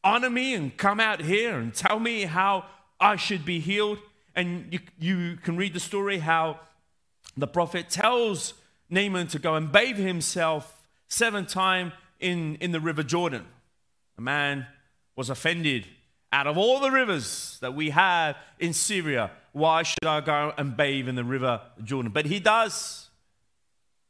honor 0.04 0.30
me 0.30 0.56
and 0.56 0.76
come 0.76 1.00
out 1.00 1.22
here 1.22 1.58
and 1.58 1.74
tell 1.74 2.00
me 2.00 2.24
how 2.24 2.66
I 3.00 3.16
should 3.16 3.46
be 3.46 3.60
healed. 3.60 4.00
And 4.36 4.74
you, 4.74 4.80
you 5.00 5.38
can 5.38 5.58
read 5.58 5.74
the 5.74 5.80
story 5.80 6.20
how 6.20 6.60
the 7.38 7.48
prophet 7.48 7.90
tells 7.90 8.54
Naaman 8.90 9.28
to 9.28 9.40
go 9.40 9.56
and 9.56 9.72
bathe 9.72 9.98
himself 9.98 10.82
seven 11.08 11.46
times 11.46 11.94
in, 12.20 12.56
in 12.56 12.72
the 12.72 12.80
river 12.80 13.04
Jordan. 13.04 13.46
Man 14.22 14.68
was 15.16 15.30
offended 15.30 15.88
out 16.34 16.48
of 16.48 16.58
all 16.58 16.80
the 16.80 16.92
rivers 16.92 17.58
that 17.62 17.74
we 17.74 17.90
have 17.90 18.38
in 18.60 18.74
Syria, 18.74 19.32
why 19.52 19.84
should 19.84 20.06
I 20.06 20.22
go 20.22 20.54
and 20.58 20.78
bathe 20.78 21.10
in 21.10 21.16
the 21.16 21.24
river 21.24 21.62
Jordan? 21.84 22.12
But 22.12 22.26
he 22.26 22.40
does. 22.40 23.10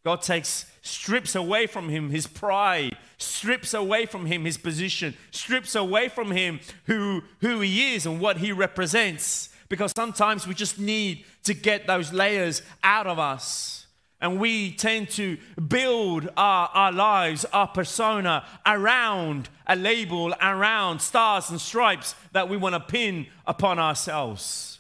God 0.04 0.22
takes, 0.22 0.66
strips 0.82 1.36
away 1.36 1.68
from 1.68 1.90
him 1.90 2.10
his 2.10 2.28
pride, 2.28 2.98
strips 3.18 3.74
away 3.74 4.06
from 4.06 4.26
him 4.26 4.46
his 4.46 4.58
position, 4.58 5.16
strips 5.32 5.76
away 5.76 6.10
from 6.10 6.32
him 6.32 6.60
who, 6.86 7.22
who 7.40 7.60
he 7.62 7.94
is 7.96 8.06
and 8.06 8.20
what 8.20 8.38
he 8.38 8.52
represents. 8.52 9.50
Because 9.70 9.94
sometimes 9.96 10.48
we 10.48 10.54
just 10.54 10.80
need 10.80 11.24
to 11.44 11.54
get 11.54 11.88
those 11.88 12.12
layers 12.12 12.62
out 12.84 13.08
of 13.08 13.20
us. 13.20 13.81
And 14.22 14.40
we 14.40 14.72
tend 14.72 15.10
to 15.12 15.38
build 15.68 16.30
our, 16.38 16.70
our 16.74 16.92
lives, 16.92 17.44
our 17.46 17.68
persona 17.68 18.46
around 18.66 19.50
a 19.66 19.76
label, 19.76 20.34
around 20.42 21.02
stars 21.02 21.50
and 21.50 21.60
stripes 21.60 22.14
that 22.32 22.48
we 22.48 22.56
want 22.56 22.76
to 22.76 22.80
pin 22.80 23.26
upon 23.48 23.80
ourselves. 23.80 24.80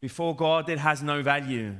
Before 0.00 0.36
God, 0.36 0.68
it 0.68 0.78
has 0.78 1.02
no 1.02 1.22
value. 1.22 1.76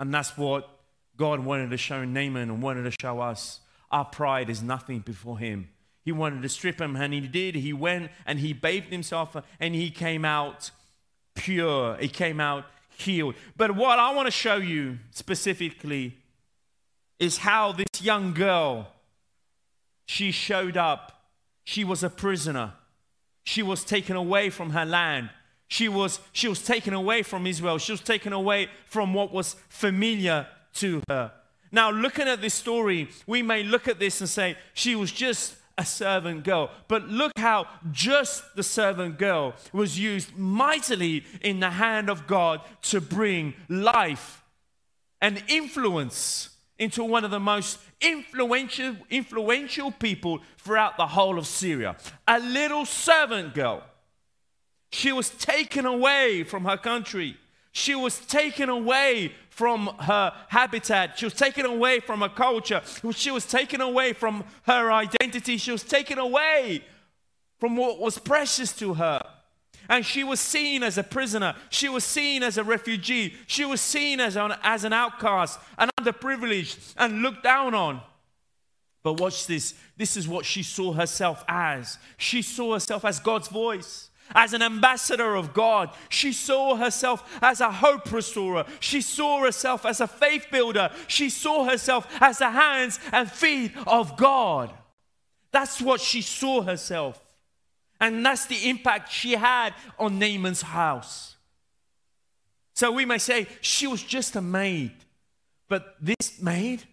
And 0.00 0.12
that's 0.12 0.36
what 0.36 0.68
God 1.16 1.40
wanted 1.40 1.70
to 1.70 1.76
show 1.76 2.04
Naaman 2.04 2.50
and 2.50 2.62
wanted 2.62 2.82
to 2.84 2.96
show 3.00 3.20
us. 3.20 3.60
Our 3.90 4.04
pride 4.04 4.50
is 4.50 4.62
nothing 4.62 5.00
before 5.00 5.38
Him. 5.38 5.68
He 6.08 6.12
wanted 6.12 6.40
to 6.40 6.48
strip 6.48 6.80
him, 6.80 6.96
and 6.96 7.12
he 7.12 7.20
did. 7.20 7.54
He 7.54 7.74
went 7.74 8.10
and 8.24 8.38
he 8.38 8.54
bathed 8.54 8.90
himself, 8.90 9.36
and 9.60 9.74
he 9.74 9.90
came 9.90 10.24
out 10.24 10.70
pure. 11.34 11.98
He 11.98 12.08
came 12.08 12.40
out 12.40 12.64
healed. 12.98 13.34
But 13.56 13.74
what 13.74 13.98
I 13.98 14.12
want 14.12 14.26
to 14.26 14.32
show 14.32 14.56
you 14.56 14.98
specifically 15.10 16.16
is 17.18 17.38
how 17.38 17.72
this 17.72 18.02
young 18.02 18.34
girl 18.34 18.88
she 20.06 20.30
showed 20.30 20.76
up. 20.76 21.24
She 21.64 21.84
was 21.84 22.02
a 22.02 22.10
prisoner. 22.10 22.72
She 23.44 23.62
was 23.62 23.84
taken 23.84 24.16
away 24.16 24.50
from 24.50 24.70
her 24.70 24.84
land. 24.84 25.30
She 25.68 25.88
was, 25.88 26.20
she 26.32 26.48
was 26.48 26.62
taken 26.62 26.94
away 26.94 27.22
from 27.22 27.46
Israel. 27.46 27.78
She 27.78 27.92
was 27.92 28.00
taken 28.00 28.32
away 28.32 28.68
from 28.86 29.12
what 29.12 29.32
was 29.32 29.54
familiar 29.68 30.46
to 30.74 31.02
her. 31.08 31.32
Now, 31.70 31.90
looking 31.90 32.26
at 32.26 32.40
this 32.40 32.54
story, 32.54 33.08
we 33.26 33.42
may 33.42 33.62
look 33.62 33.88
at 33.88 33.98
this 33.98 34.20
and 34.20 34.30
say, 34.30 34.56
she 34.72 34.96
was 34.96 35.12
just 35.12 35.54
a 35.78 35.84
servant 35.86 36.44
girl. 36.44 36.70
But 36.88 37.08
look 37.08 37.32
how 37.38 37.68
just 37.92 38.56
the 38.56 38.62
servant 38.62 39.18
girl 39.18 39.54
was 39.72 39.98
used 39.98 40.36
mightily 40.36 41.24
in 41.40 41.60
the 41.60 41.70
hand 41.70 42.10
of 42.10 42.26
God 42.26 42.60
to 42.82 43.00
bring 43.00 43.54
life 43.68 44.42
and 45.20 45.42
influence 45.48 46.50
into 46.78 47.02
one 47.02 47.24
of 47.24 47.30
the 47.30 47.40
most 47.40 47.78
influential, 48.00 48.96
influential 49.10 49.90
people 49.92 50.40
throughout 50.58 50.96
the 50.96 51.06
whole 51.06 51.38
of 51.38 51.46
Syria. 51.46 51.96
A 52.26 52.38
little 52.40 52.84
servant 52.84 53.54
girl. 53.54 53.82
She 54.90 55.12
was 55.12 55.30
taken 55.30 55.86
away 55.86 56.44
from 56.44 56.64
her 56.64 56.76
country. 56.76 57.36
She 57.78 57.94
was 57.94 58.18
taken 58.18 58.68
away 58.68 59.32
from 59.50 59.86
her 60.00 60.32
habitat. 60.48 61.16
She 61.16 61.26
was 61.26 61.34
taken 61.34 61.64
away 61.64 62.00
from 62.00 62.22
her 62.22 62.28
culture. 62.28 62.82
She 63.12 63.30
was 63.30 63.46
taken 63.46 63.80
away 63.80 64.14
from 64.14 64.42
her 64.64 64.90
identity. 64.90 65.58
She 65.58 65.70
was 65.70 65.84
taken 65.84 66.18
away 66.18 66.82
from 67.60 67.76
what 67.76 68.00
was 68.00 68.18
precious 68.18 68.72
to 68.78 68.94
her. 68.94 69.24
And 69.88 70.04
she 70.04 70.24
was 70.24 70.40
seen 70.40 70.82
as 70.82 70.98
a 70.98 71.04
prisoner. 71.04 71.54
She 71.70 71.88
was 71.88 72.02
seen 72.02 72.42
as 72.42 72.58
a 72.58 72.64
refugee. 72.64 73.36
She 73.46 73.64
was 73.64 73.80
seen 73.80 74.18
as 74.18 74.36
an, 74.36 74.54
as 74.64 74.82
an 74.82 74.92
outcast, 74.92 75.60
an 75.78 75.88
underprivileged, 76.00 76.94
and 76.96 77.22
looked 77.22 77.44
down 77.44 77.74
on. 77.74 78.00
But 79.04 79.20
watch 79.20 79.46
this. 79.46 79.74
This 79.96 80.16
is 80.16 80.26
what 80.26 80.44
she 80.44 80.64
saw 80.64 80.92
herself 80.92 81.44
as. 81.46 81.96
She 82.16 82.42
saw 82.42 82.72
herself 82.72 83.04
as 83.04 83.20
God's 83.20 83.46
voice 83.46 84.10
as 84.34 84.52
an 84.52 84.62
ambassador 84.62 85.34
of 85.34 85.54
God. 85.54 85.90
She 86.08 86.32
saw 86.32 86.76
herself 86.76 87.38
as 87.42 87.60
a 87.60 87.70
hope 87.70 88.10
restorer. 88.12 88.64
She 88.80 89.00
saw 89.00 89.42
herself 89.44 89.84
as 89.86 90.00
a 90.00 90.06
faith 90.06 90.46
builder. 90.50 90.90
She 91.06 91.30
saw 91.30 91.64
herself 91.64 92.06
as 92.20 92.38
the 92.38 92.50
hands 92.50 92.98
and 93.12 93.30
feet 93.30 93.72
of 93.86 94.16
God. 94.16 94.72
That's 95.50 95.80
what 95.80 96.00
she 96.00 96.22
saw 96.22 96.62
herself. 96.62 97.22
And 98.00 98.24
that's 98.24 98.46
the 98.46 98.68
impact 98.68 99.10
she 99.10 99.32
had 99.32 99.74
on 99.98 100.18
Naaman's 100.18 100.62
house. 100.62 101.36
So 102.74 102.92
we 102.92 103.04
may 103.04 103.18
say 103.18 103.48
she 103.60 103.88
was 103.88 104.02
just 104.02 104.36
a 104.36 104.40
maid, 104.40 104.92
but 105.68 105.96
this 106.00 106.40
maid 106.40 106.84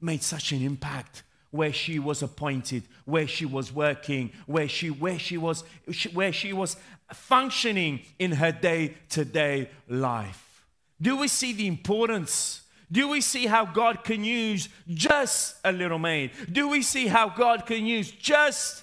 made 0.00 0.22
such 0.22 0.50
an 0.50 0.62
impact 0.62 1.22
where 1.50 1.72
she 1.72 1.98
was 1.98 2.22
appointed, 2.22 2.82
where 3.04 3.26
she 3.26 3.46
was 3.46 3.72
working, 3.72 4.32
where 4.46 4.68
she, 4.68 4.90
where 4.90 5.18
she, 5.18 5.36
was, 5.36 5.64
where 6.12 6.32
she 6.32 6.52
was 6.52 6.76
functioning 7.12 8.00
in 8.18 8.32
her 8.32 8.52
day 8.52 8.94
to 9.10 9.24
day 9.24 9.70
life. 9.88 10.64
Do 11.00 11.16
we 11.16 11.28
see 11.28 11.52
the 11.52 11.66
importance? 11.66 12.62
Do 12.90 13.08
we 13.08 13.20
see 13.20 13.46
how 13.46 13.64
God 13.64 14.04
can 14.04 14.24
use 14.24 14.68
just 14.88 15.56
a 15.64 15.72
little 15.72 15.98
maid? 15.98 16.32
Do 16.50 16.68
we 16.68 16.82
see 16.82 17.06
how 17.06 17.28
God 17.28 17.66
can 17.66 17.86
use 17.86 18.10
just 18.10 18.82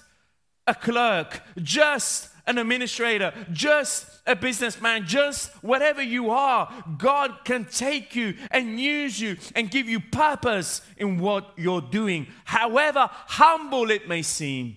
a 0.66 0.74
clerk, 0.74 1.42
just 1.62 2.30
an 2.46 2.58
administrator, 2.58 3.32
just 3.52 4.06
a 4.26 4.34
businessman, 4.34 5.06
just 5.06 5.50
whatever 5.62 6.02
you 6.02 6.30
are? 6.30 6.72
God 6.98 7.44
can 7.44 7.64
take 7.64 8.14
you 8.16 8.34
and 8.50 8.80
use 8.80 9.20
you 9.20 9.36
and 9.54 9.70
give 9.70 9.88
you 9.88 10.00
purpose 10.00 10.82
in 10.96 11.18
what 11.18 11.52
you're 11.56 11.80
doing, 11.80 12.26
however 12.44 13.08
humble 13.10 13.90
it 13.90 14.08
may 14.08 14.22
seem, 14.22 14.76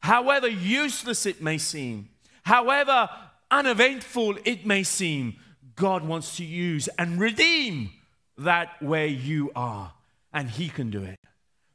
however 0.00 0.48
useless 0.48 1.26
it 1.26 1.40
may 1.40 1.58
seem, 1.58 2.08
however 2.44 3.08
uneventful 3.50 4.36
it 4.44 4.66
may 4.66 4.82
seem. 4.82 5.36
God 5.76 6.04
wants 6.04 6.36
to 6.36 6.44
use 6.44 6.88
and 6.98 7.18
redeem 7.18 7.90
that 8.36 8.82
where 8.82 9.06
you 9.06 9.50
are, 9.54 9.92
and 10.32 10.50
He 10.50 10.68
can 10.68 10.90
do 10.90 11.02
it. 11.02 11.18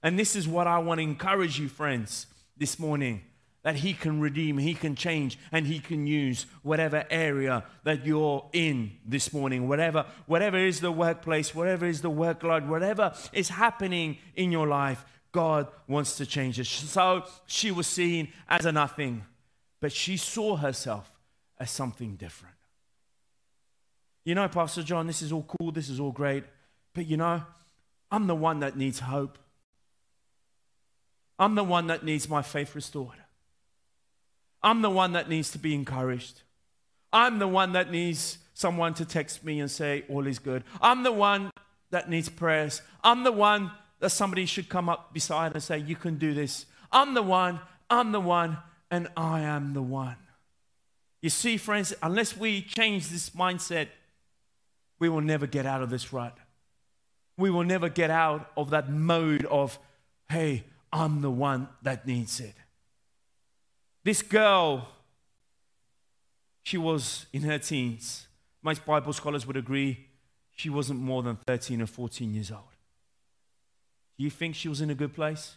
And 0.04 0.20
this 0.20 0.36
is 0.36 0.48
what 0.48 0.68
I 0.68 0.78
want 0.80 1.00
to 1.00 1.04
encourage 1.04 1.60
you, 1.60 1.68
friends, 1.68 2.28
this 2.58 2.78
morning 2.78 3.24
that 3.66 3.78
He 3.78 3.94
can 3.94 4.22
redeem, 4.22 4.60
He 4.60 4.76
can 4.76 4.96
change, 4.96 5.40
and 5.52 5.66
He 5.66 5.80
can 5.80 6.06
use 6.06 6.46
whatever 6.62 7.04
area 7.10 7.64
that 7.84 8.06
you're 8.06 8.48
in 8.54 8.92
this 9.04 9.34
morning, 9.34 9.68
whatever, 9.68 10.06
whatever 10.28 10.56
is 10.56 10.82
the 10.82 10.92
workplace, 10.92 11.56
whatever 11.56 11.88
is 11.88 12.02
the 12.02 12.12
workload, 12.12 12.68
whatever 12.68 13.12
is 13.34 13.50
happening 13.50 14.20
in 14.36 14.52
your 14.52 14.68
life, 14.68 15.04
God 15.32 15.68
wants 15.88 16.16
to 16.18 16.28
change 16.28 16.60
it. 16.60 16.68
So 16.68 17.24
she 17.48 17.72
was 17.72 17.88
seen 17.88 18.32
as 18.48 18.68
a 18.68 18.72
nothing, 18.72 19.26
but 19.82 19.92
she 19.92 20.16
saw 20.16 20.58
herself 20.58 21.12
as 21.60 21.72
something 21.72 22.18
different. 22.18 22.54
You 24.26 24.36
know, 24.36 24.48
Pastor 24.48 24.84
John, 24.84 25.08
this 25.08 25.24
is 25.24 25.32
all 25.32 25.46
cool, 25.60 25.72
this 25.72 25.90
is 25.90 26.00
all 26.00 26.12
great, 26.12 26.44
but 26.94 27.08
you 27.08 27.18
know, 27.18 27.42
I'm 28.12 28.28
the 28.28 28.36
one 28.36 28.60
that 28.60 28.78
needs 28.78 29.00
hope. 29.00 29.40
I'm 31.40 31.56
the 31.56 31.64
one 31.64 31.88
that 31.88 32.06
needs 32.06 32.30
my 32.30 32.44
faith 32.44 32.76
restored. 32.76 33.25
I'm 34.66 34.82
the 34.82 34.90
one 34.90 35.14
that 35.14 35.30
needs 35.30 35.52
to 35.52 35.60
be 35.60 35.76
encouraged. 35.76 36.42
I'm 37.14 37.38
the 37.38 37.48
one 37.48 37.74
that 37.74 37.92
needs 37.92 38.40
someone 38.56 38.96
to 38.96 39.06
text 39.06 39.46
me 39.46 39.60
and 39.60 39.70
say, 39.70 40.04
All 40.10 40.26
is 40.26 40.40
good. 40.40 40.64
I'm 40.82 41.04
the 41.04 41.12
one 41.12 41.52
that 41.92 42.10
needs 42.10 42.30
prayers. 42.30 42.82
I'm 43.04 43.24
the 43.24 43.32
one 43.32 43.70
that 44.00 44.10
somebody 44.10 44.48
should 44.48 44.68
come 44.68 44.90
up 44.90 45.14
beside 45.14 45.54
and 45.54 45.62
say, 45.62 45.78
You 45.78 45.96
can 45.96 46.18
do 46.18 46.34
this. 46.34 46.66
I'm 46.92 47.14
the 47.14 47.22
one, 47.22 47.60
I'm 47.92 48.12
the 48.12 48.20
one, 48.20 48.58
and 48.90 49.08
I 49.16 49.42
am 49.42 49.74
the 49.74 49.84
one. 49.84 50.18
You 51.22 51.30
see, 51.30 51.58
friends, 51.58 51.94
unless 52.02 52.36
we 52.36 52.64
change 52.64 53.10
this 53.10 53.30
mindset, 53.30 53.90
we 54.98 55.10
will 55.10 55.22
never 55.22 55.46
get 55.46 55.68
out 55.68 55.84
of 55.84 55.92
this 55.92 56.12
rut. 56.12 56.36
We 57.38 57.52
will 57.52 57.64
never 57.64 57.88
get 57.88 58.10
out 58.10 58.50
of 58.58 58.72
that 58.72 58.90
mode 58.90 59.46
of, 59.46 59.78
hey, 60.30 60.64
I'm 60.92 61.22
the 61.22 61.32
one 61.32 61.68
that 61.84 62.08
needs 62.08 62.40
it. 62.40 62.56
This 64.06 64.22
girl, 64.22 64.88
she 66.62 66.78
was 66.78 67.26
in 67.34 67.42
her 67.42 67.58
teens. 67.58 68.28
Most 68.62 68.86
Bible 68.86 69.12
scholars 69.14 69.48
would 69.48 69.58
agree 69.58 70.06
she 70.56 70.70
wasn't 70.70 71.00
more 71.00 71.24
than 71.24 71.38
13 71.48 71.82
or 71.82 71.88
14 71.88 72.32
years 72.32 72.52
old. 72.52 72.62
Do 74.16 74.24
you 74.24 74.30
think 74.30 74.54
she 74.54 74.70
was 74.70 74.80
in 74.80 74.92
a 74.92 74.96
good 74.96 75.16
place? 75.16 75.56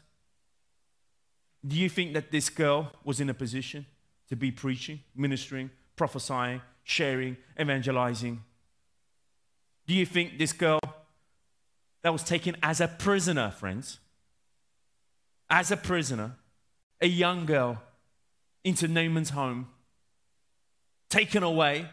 Do 1.65 1.77
you 1.77 1.91
think 1.91 2.15
that 2.15 2.33
this 2.33 2.49
girl 2.49 2.91
was 3.05 3.21
in 3.21 3.29
a 3.29 3.35
position 3.35 3.85
to 4.31 4.35
be 4.35 4.51
preaching, 4.51 5.01
ministering, 5.15 5.71
prophesying, 5.95 6.63
sharing, 6.85 7.37
evangelizing? 7.61 8.43
Do 9.87 9.93
you 9.93 10.07
think 10.07 10.39
this 10.39 10.55
girl 10.55 10.81
that 12.01 12.13
was 12.15 12.25
taken 12.25 12.57
as 12.63 12.81
a 12.81 12.89
prisoner, 12.89 13.51
friends, 13.51 13.99
as 15.51 15.71
a 15.71 15.77
prisoner, 15.77 16.37
a 17.03 17.07
young 17.07 17.45
girl 17.45 17.83
into 18.69 18.87
Naaman's 18.87 19.31
home, 19.31 19.69
taken 21.09 21.43
away 21.43 21.89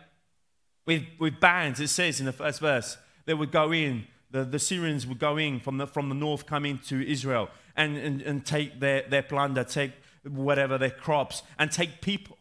with, 0.86 1.04
with 1.20 1.40
bands, 1.40 1.80
it 1.80 1.88
says 1.88 2.20
in 2.20 2.26
the 2.26 2.34
first 2.34 2.60
verse, 2.60 2.98
they 3.26 3.34
would 3.34 3.52
go 3.52 3.72
in, 3.74 4.06
the, 4.32 4.44
the 4.44 4.60
Syrians 4.60 5.08
would 5.08 5.20
go 5.20 5.38
in 5.38 5.60
from 5.60 5.78
the, 5.78 5.88
from 5.88 6.10
the 6.10 6.16
north, 6.16 6.46
come 6.46 6.66
into 6.66 7.02
Israel 7.02 7.50
and, 7.76 7.98
and, 7.98 8.22
and 8.22 8.46
take 8.46 8.80
their, 8.80 9.04
their 9.10 9.24
plunder, 9.24 9.64
take 9.64 9.94
whatever, 10.24 10.78
their 10.78 10.90
crops, 10.92 11.44
and 11.58 11.72
take 11.72 12.02
people 12.02 12.38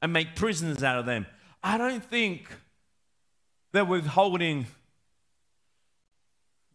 and 0.00 0.12
make 0.12 0.34
prisoners 0.34 0.82
out 0.82 0.98
of 0.98 1.06
them. 1.06 1.26
I 1.62 1.78
don't 1.78 2.04
think 2.04 2.48
they're 3.72 3.84
withholding 3.84 4.66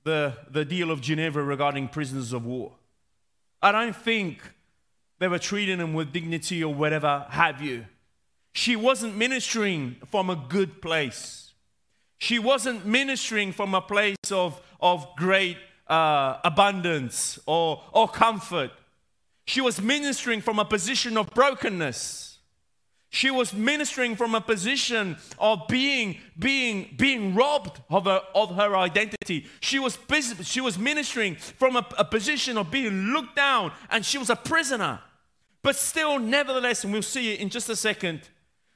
the, 0.03 0.37
the 0.49 0.65
deal 0.65 0.91
of 0.91 1.01
Geneva 1.01 1.41
regarding 1.43 1.87
prisoners 1.87 2.33
of 2.33 2.45
war. 2.45 2.73
I 3.61 3.71
don't 3.71 3.95
think 3.95 4.41
they 5.19 5.27
were 5.27 5.39
treating 5.39 5.77
them 5.77 5.93
with 5.93 6.11
dignity 6.11 6.63
or 6.63 6.73
whatever 6.73 7.25
have 7.29 7.61
you. 7.61 7.85
She 8.53 8.75
wasn't 8.75 9.15
ministering 9.15 9.97
from 10.09 10.29
a 10.29 10.35
good 10.35 10.81
place. 10.81 11.51
She 12.17 12.39
wasn't 12.39 12.85
ministering 12.85 13.53
from 13.53 13.73
a 13.73 13.81
place 13.81 14.31
of, 14.31 14.61
of 14.81 15.07
great 15.15 15.57
uh, 15.87 16.37
abundance 16.43 17.39
or, 17.45 17.81
or 17.93 18.07
comfort. 18.07 18.71
She 19.45 19.61
was 19.61 19.81
ministering 19.81 20.41
from 20.41 20.59
a 20.59 20.65
position 20.65 21.17
of 21.17 21.33
brokenness. 21.33 22.37
She 23.11 23.31
was 23.31 23.53
ministering 23.53 24.15
from 24.15 24.35
a 24.35 24.41
position 24.41 25.17
of 25.39 25.67
being, 25.67 26.19
being, 26.37 26.93
being 26.95 27.33
robbed 27.33 27.81
of 27.89 28.05
her, 28.05 28.21
of 28.35 28.55
her 28.55 28.75
identity. 28.77 29.47
She 29.61 29.79
was, 29.79 29.97
she 30.43 30.61
was 30.61 30.77
ministering 30.77 31.35
from 31.35 31.75
a, 31.75 31.87
a 31.97 32.05
position 32.05 32.57
of 32.57 32.69
being 32.69 33.07
looked 33.07 33.35
down, 33.35 33.71
and 33.89 34.05
she 34.05 34.19
was 34.19 34.29
a 34.29 34.35
prisoner. 34.35 34.99
But 35.61 35.75
still, 35.75 36.19
nevertheless, 36.19 36.83
and 36.83 36.93
we'll 36.93 37.01
see 37.01 37.33
it 37.33 37.39
in 37.39 37.49
just 37.49 37.69
a 37.69 37.75
second, 37.75 38.21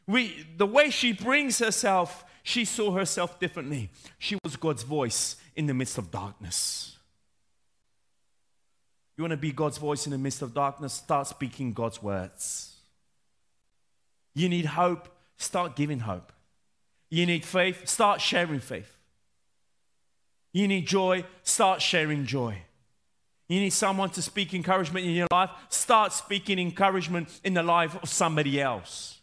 we, 0.05 0.45
the 0.57 0.65
way 0.65 0.89
she 0.89 1.13
brings 1.13 1.59
herself, 1.59 2.25
she 2.43 2.65
saw 2.65 2.91
herself 2.91 3.39
differently. 3.39 3.89
She 4.19 4.37
was 4.43 4.57
God's 4.57 4.83
voice 4.83 5.37
in 5.55 5.65
the 5.65 5.73
midst 5.73 5.97
of 5.97 6.11
darkness. 6.11 6.97
You 9.15 9.23
want 9.23 9.31
to 9.31 9.37
be 9.37 9.51
God's 9.51 9.77
voice 9.77 10.05
in 10.05 10.11
the 10.11 10.17
midst 10.17 10.41
of 10.41 10.53
darkness? 10.53 10.93
Start 10.93 11.27
speaking 11.27 11.71
God's 11.71 12.01
words. 12.01 12.75
You 14.35 14.49
need 14.49 14.65
hope, 14.65 15.07
start 15.37 15.75
giving 15.75 15.99
hope. 15.99 16.33
You 17.09 17.25
need 17.25 17.45
faith, 17.45 17.87
start 17.87 18.21
sharing 18.21 18.59
faith. 18.59 18.97
You 20.51 20.67
need 20.67 20.87
joy, 20.87 21.25
start 21.43 21.81
sharing 21.81 22.25
joy. 22.25 22.63
You 23.47 23.59
need 23.59 23.71
someone 23.71 24.09
to 24.11 24.21
speak 24.21 24.53
encouragement 24.53 25.05
in 25.05 25.11
your 25.11 25.27
life, 25.31 25.49
start 25.69 26.13
speaking 26.13 26.59
encouragement 26.59 27.29
in 27.43 27.53
the 27.53 27.63
life 27.63 28.01
of 28.01 28.09
somebody 28.09 28.61
else. 28.61 29.19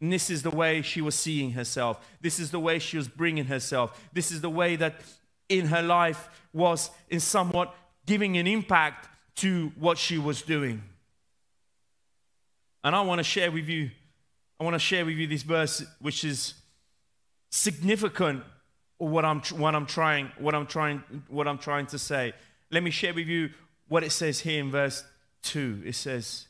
And 0.00 0.12
this 0.12 0.30
is 0.30 0.42
the 0.42 0.50
way 0.50 0.82
she 0.82 1.00
was 1.00 1.14
seeing 1.14 1.52
herself. 1.52 2.04
This 2.20 2.40
is 2.40 2.50
the 2.50 2.58
way 2.58 2.78
she 2.78 2.96
was 2.96 3.08
bringing 3.08 3.46
herself. 3.46 4.08
This 4.12 4.32
is 4.32 4.40
the 4.40 4.50
way 4.50 4.76
that 4.76 5.00
in 5.48 5.66
her 5.66 5.82
life 5.82 6.28
was 6.52 6.90
in 7.08 7.20
somewhat 7.20 7.74
giving 8.06 8.36
an 8.36 8.46
impact 8.46 9.08
to 9.36 9.72
what 9.78 9.98
she 9.98 10.18
was 10.18 10.42
doing. 10.42 10.82
And 12.84 12.96
I 12.96 13.00
want 13.02 13.20
to 13.20 13.24
share 13.24 13.50
with 13.50 13.68
you, 13.68 13.90
I 14.58 14.64
want 14.64 14.74
to 14.74 14.80
share 14.80 15.04
with 15.04 15.16
you 15.16 15.26
this 15.26 15.42
verse, 15.42 15.84
which 16.00 16.24
is 16.24 16.54
significant 17.50 18.42
what 18.98 19.24
I'm, 19.24 19.40
what 19.56 19.74
I'm 19.74 19.86
trying, 19.86 20.32
what 20.38 20.54
I'm 20.54 20.66
trying, 20.66 21.02
what 21.28 21.46
I'm 21.46 21.58
trying 21.58 21.86
to 21.86 21.98
say. 21.98 22.32
Let 22.72 22.82
me 22.82 22.90
share 22.90 23.12
with 23.12 23.28
you 23.28 23.50
what 23.88 24.02
it 24.02 24.12
says 24.12 24.40
here 24.40 24.58
in 24.58 24.70
verse 24.70 25.04
2. 25.42 25.82
It 25.84 25.94
says, 25.94 26.46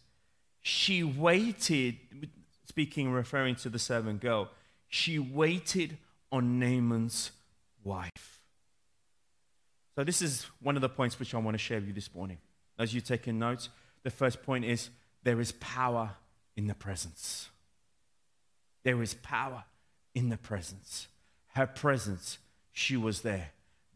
She 0.61 1.03
waited, 1.03 1.97
speaking, 2.65 3.11
referring 3.11 3.57
to 3.57 3.69
the 3.69 3.81
servant 3.81 4.21
girl, 4.21 4.49
she 4.87 5.19
waited 5.19 5.99
on 6.31 6.61
Naaman's 6.61 7.33
wife. 7.83 8.41
So, 9.97 10.05
this 10.05 10.23
is 10.23 10.47
one 10.63 10.77
of 10.77 10.81
the 10.81 10.89
points 10.89 11.19
which 11.19 11.35
I 11.35 11.39
want 11.39 11.55
to 11.55 11.59
share 11.59 11.81
with 11.81 11.89
you 11.89 11.93
this 11.93 12.15
morning. 12.15 12.39
As 12.79 12.95
you're 12.95 13.01
taking 13.01 13.41
notes, 13.41 13.69
the 14.05 14.11
first 14.11 14.45
point 14.45 14.65
is 14.65 14.91
there 15.25 15.41
is 15.41 15.53
power 15.53 16.13
in 16.57 16.69
the 16.69 16.75
presence. 16.75 17.49
There 18.85 19.03
is 19.03 19.15
power 19.15 19.65
in 20.15 20.29
the 20.29 20.37
presence. 20.37 21.09
Her 21.55 21.67
presence, 21.67 22.39
she 22.71 22.97
was 22.97 23.23
there. 23.23 23.51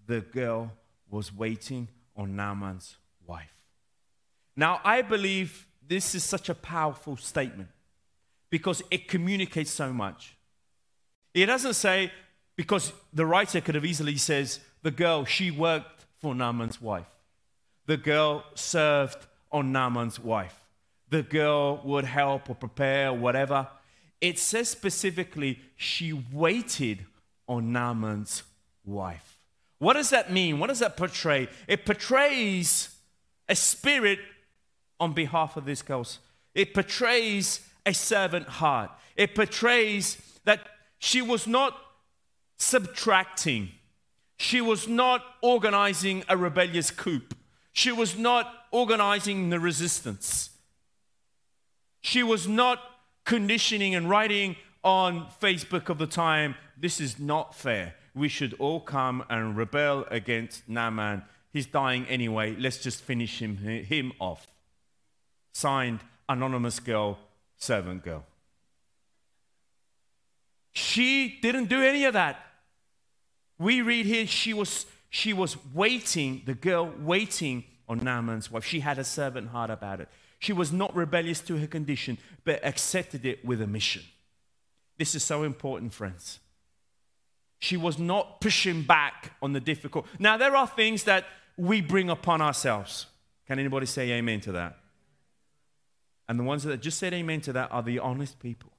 The 0.07 0.21
girl 0.21 0.73
was 1.09 1.33
waiting 1.33 1.89
on 2.17 2.37
Naaman's 2.37 2.97
wife. 3.27 3.53
Now, 4.57 4.81
I 4.85 5.03
believe 5.03 5.67
this 5.87 6.15
is 6.15 6.25
such 6.25 6.49
a 6.49 6.55
powerful 6.55 7.17
statement 7.17 7.69
because 8.51 8.83
it 8.91 9.09
communicates 9.09 9.71
so 9.71 9.93
much. 9.93 10.37
It 11.35 11.47
doesn't 11.47 11.75
say, 11.75 12.13
because 12.57 12.93
the 13.13 13.27
writer 13.27 13.61
could 13.61 13.75
have 13.75 13.85
easily 13.85 14.17
says, 14.17 14.61
the 14.83 14.91
girl, 14.91 15.25
she 15.25 15.51
worked 15.51 16.07
for 16.21 16.35
Naaman's 16.35 16.81
wife. 16.81 17.07
The 17.87 17.97
girl 17.97 18.45
served 18.55 19.27
on 19.53 19.73
Naaman's 19.73 20.19
wife 20.19 20.59
the 21.09 21.23
girl 21.23 21.81
would 21.85 22.05
help 22.05 22.51
or 22.51 22.55
prepare 22.55 23.11
or 23.11 23.15
whatever. 23.15 23.69
It 24.21 24.39
says 24.39 24.69
specifically 24.69 25.61
she 25.77 26.13
waited 26.33 27.07
on 27.49 27.73
Naaman's 27.73 28.43
wife. 28.85 29.36
What 29.79 29.95
does 29.95 30.11
that 30.11 30.33
mean? 30.33 30.59
What 30.59 30.69
does 30.69 30.79
that 30.79 30.97
portray? 30.97 31.49
It 31.69 31.85
portrays 31.85 32.91
a 33.49 33.55
spirit 33.55 34.19
on 34.99 35.13
behalf 35.13 35.57
of 35.57 35.65
these 35.65 35.83
girls. 35.83 36.19
It 36.55 36.73
portrays 36.73 37.61
a 37.85 37.93
servant 37.93 38.49
heart. 38.49 38.91
It 39.17 39.35
portrays 39.35 40.21
that 40.45 40.61
she 40.99 41.21
was 41.21 41.47
not 41.47 41.77
subtracting, 42.59 43.71
she 44.39 44.61
was 44.61 44.89
not 44.89 45.23
organizing 45.43 46.25
a 46.29 46.37
rebellious 46.37 46.91
coup, 46.91 47.23
she 47.73 47.93
was 47.93 48.17
not 48.17 48.53
organizing 48.71 49.51
the 49.51 49.61
resistance, 49.61 50.51
she 52.01 52.23
was 52.23 52.49
not 52.49 52.81
conditioning 53.25 53.95
and 53.95 54.09
writing 54.09 54.57
on 54.83 55.27
Facebook 55.43 55.89
of 55.89 55.99
the 55.99 56.07
time, 56.07 56.55
this 56.79 57.01
is 57.01 57.19
not 57.19 57.55
fair. 57.55 57.95
We 58.17 58.29
should 58.29 58.55
all 58.55 58.81
come 58.81 59.25
and 59.29 59.59
rebel 59.59 60.07
against 60.11 60.67
Naaman. 60.67 61.23
He's 61.53 61.67
dying 61.67 62.07
anyway. 62.07 62.57
Let's 62.59 62.79
just 62.79 63.03
finish 63.03 63.43
him, 63.43 63.59
him 63.59 64.13
off. 64.19 64.47
Signed, 65.53 66.01
anonymous 66.27 66.81
girl, 66.81 67.19
servant 67.59 68.03
girl. 68.03 68.25
She 70.73 71.39
didn't 71.43 71.67
do 71.67 71.83
any 71.83 72.05
of 72.07 72.15
that. 72.15 72.41
We 73.59 73.83
read 73.83 74.07
here 74.07 74.27
she 74.27 74.55
was, 74.55 74.87
she 75.11 75.35
was 75.35 75.59
waiting, 75.75 76.43
the 76.47 76.55
girl 76.55 76.91
waiting 76.99 77.65
on 77.87 77.99
Naaman's 77.99 78.51
wife. 78.51 78.65
She 78.65 78.81
had 78.81 78.99
a 78.99 79.05
servant 79.05 79.49
heart 79.49 79.71
about 79.71 80.01
it. 80.01 80.09
She 80.39 80.55
was 80.55 80.73
not 80.73 80.95
rebellious 80.97 81.41
to 81.41 81.59
her 81.59 81.67
condition, 81.67 82.17
but 82.45 82.65
accepted 82.65 83.27
it 83.27 83.45
with 83.45 83.61
a 83.61 83.67
mission. 83.67 84.05
This 84.97 85.15
is 85.15 85.23
so 85.23 85.43
important, 85.43 85.93
friends. 85.93 86.41
She 87.59 87.77
was 87.77 87.99
not 87.99 88.41
pushing 88.41 88.83
back 88.83 89.33
on 89.43 89.53
the 89.53 89.61
difficult. 89.61 90.07
Now, 90.19 90.37
there 90.37 90.55
are 90.55 90.67
things 90.67 91.05
that 91.05 91.25
we 91.57 91.81
bring 91.81 92.11
upon 92.11 92.43
ourselves. 92.43 93.07
Can 93.47 93.59
anybody 93.59 93.87
say 93.87 94.11
amen 94.13 94.41
to 94.43 94.53
that? 94.53 94.79
And 96.29 96.39
the 96.39 96.45
ones 96.45 96.65
that 96.65 96.83
just 96.83 96.99
said 96.99 97.15
amen 97.15 97.41
to 97.43 97.53
that 97.53 97.73
are 97.73 97.83
the 97.83 97.99
honest 98.01 98.39
people. 98.41 98.73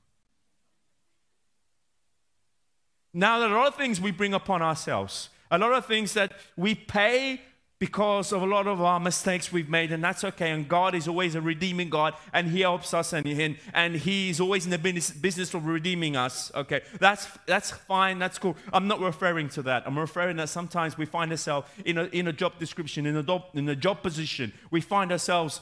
Now, 3.14 3.40
there 3.40 3.50
are 3.50 3.56
a 3.56 3.60
lot 3.60 3.68
of 3.68 3.76
things 3.76 4.00
we 4.00 4.12
bring 4.12 4.34
upon 4.34 4.62
ourselves, 4.62 5.30
a 5.50 5.58
lot 5.58 5.74
of 5.74 5.86
things 5.86 6.14
that 6.14 6.34
we 6.56 6.76
pay 6.76 7.42
because 7.80 8.32
of 8.32 8.42
a 8.42 8.46
lot 8.46 8.66
of 8.66 8.82
our 8.82 9.00
mistakes 9.00 9.52
we've 9.52 9.70
made, 9.70 9.92
and 9.92 10.04
that's 10.04 10.24
okay. 10.24 10.52
And 10.52 10.68
God 10.68 10.96
is 10.96 11.08
always 11.08 11.36
a 11.36 11.42
redeeming 11.42 11.90
God, 11.90 12.16
and 12.34 12.48
He 12.50 12.62
helps 12.62 12.94
us, 12.94 13.14
and, 13.14 13.26
and, 13.28 13.58
and 13.74 13.96
He 13.96 14.30
is 14.30 14.40
always 14.40 14.66
in 14.66 14.72
the 14.72 14.80
business, 14.80 15.12
business 15.12 15.54
of 15.54 15.66
redeeming 15.66 16.16
us. 16.16 16.52
Okay, 16.56 16.82
that's, 17.00 17.28
that's 17.46 17.72
fine, 17.72 18.18
that's 18.18 18.40
cool. 18.40 18.58
I'm 18.74 18.88
not 18.88 19.00
referring 19.00 19.50
to 19.50 19.62
that. 19.64 19.84
I'm 19.86 19.98
referring 19.98 20.38
that 20.38 20.50
sometimes 20.50 20.98
we 20.98 21.06
find 21.06 21.30
ourselves 21.32 21.70
in 21.86 21.98
a, 21.98 22.06
in 22.06 22.28
a 22.28 22.34
job 22.34 22.58
description, 22.58 23.06
in 23.06 23.16
a, 23.16 23.24
job, 23.24 23.44
in 23.54 23.70
a 23.70 23.76
job 23.76 24.02
position. 24.02 24.54
We 24.72 24.82
find 24.82 25.12
ourselves 25.12 25.62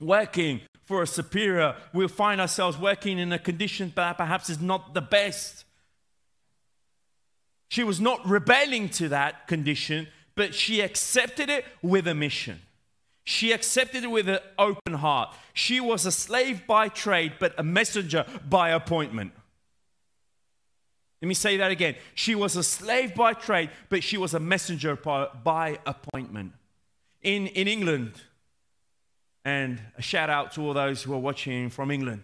working 0.00 0.62
for 0.84 1.02
a 1.02 1.06
superior. 1.06 1.76
We'll 1.92 2.08
find 2.08 2.40
ourselves 2.40 2.78
working 2.78 3.18
in 3.18 3.32
a 3.32 3.38
condition 3.38 3.92
that 3.96 4.16
perhaps 4.16 4.48
is 4.48 4.60
not 4.60 4.94
the 4.94 5.02
best. 5.02 5.64
She 7.68 7.82
was 7.82 8.00
not 8.00 8.26
rebelling 8.26 8.88
to 8.90 9.08
that 9.08 9.48
condition, 9.48 10.06
but 10.36 10.54
she 10.54 10.80
accepted 10.80 11.50
it 11.50 11.64
with 11.82 12.06
a 12.06 12.14
mission. 12.14 12.60
She 13.24 13.50
accepted 13.50 14.04
it 14.04 14.10
with 14.10 14.28
an 14.28 14.38
open 14.56 14.94
heart. 14.94 15.34
She 15.52 15.80
was 15.80 16.06
a 16.06 16.12
slave 16.12 16.64
by 16.66 16.88
trade, 16.88 17.32
but 17.40 17.54
a 17.58 17.64
messenger 17.64 18.24
by 18.48 18.70
appointment. 18.70 19.32
Let 21.20 21.28
me 21.28 21.34
say 21.34 21.56
that 21.56 21.72
again. 21.72 21.96
She 22.14 22.36
was 22.36 22.54
a 22.54 22.62
slave 22.62 23.14
by 23.14 23.32
trade, 23.32 23.70
but 23.88 24.04
she 24.04 24.16
was 24.16 24.34
a 24.34 24.38
messenger 24.38 24.94
by, 24.94 25.78
appointment. 25.86 26.52
In, 27.22 27.48
in 27.48 27.66
England, 27.66 28.12
and 29.44 29.80
a 29.96 30.02
shout 30.02 30.30
out 30.30 30.52
to 30.52 30.60
all 30.60 30.74
those 30.74 31.02
who 31.02 31.12
are 31.14 31.18
watching 31.18 31.70
from 31.70 31.90
England, 31.90 32.22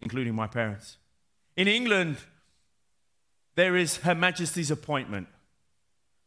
including 0.00 0.34
my 0.34 0.46
parents. 0.46 0.98
In 1.56 1.66
England, 1.66 2.18
there 3.56 3.74
is 3.74 3.98
Her 3.98 4.14
Majesty's 4.14 4.70
appointment. 4.70 5.26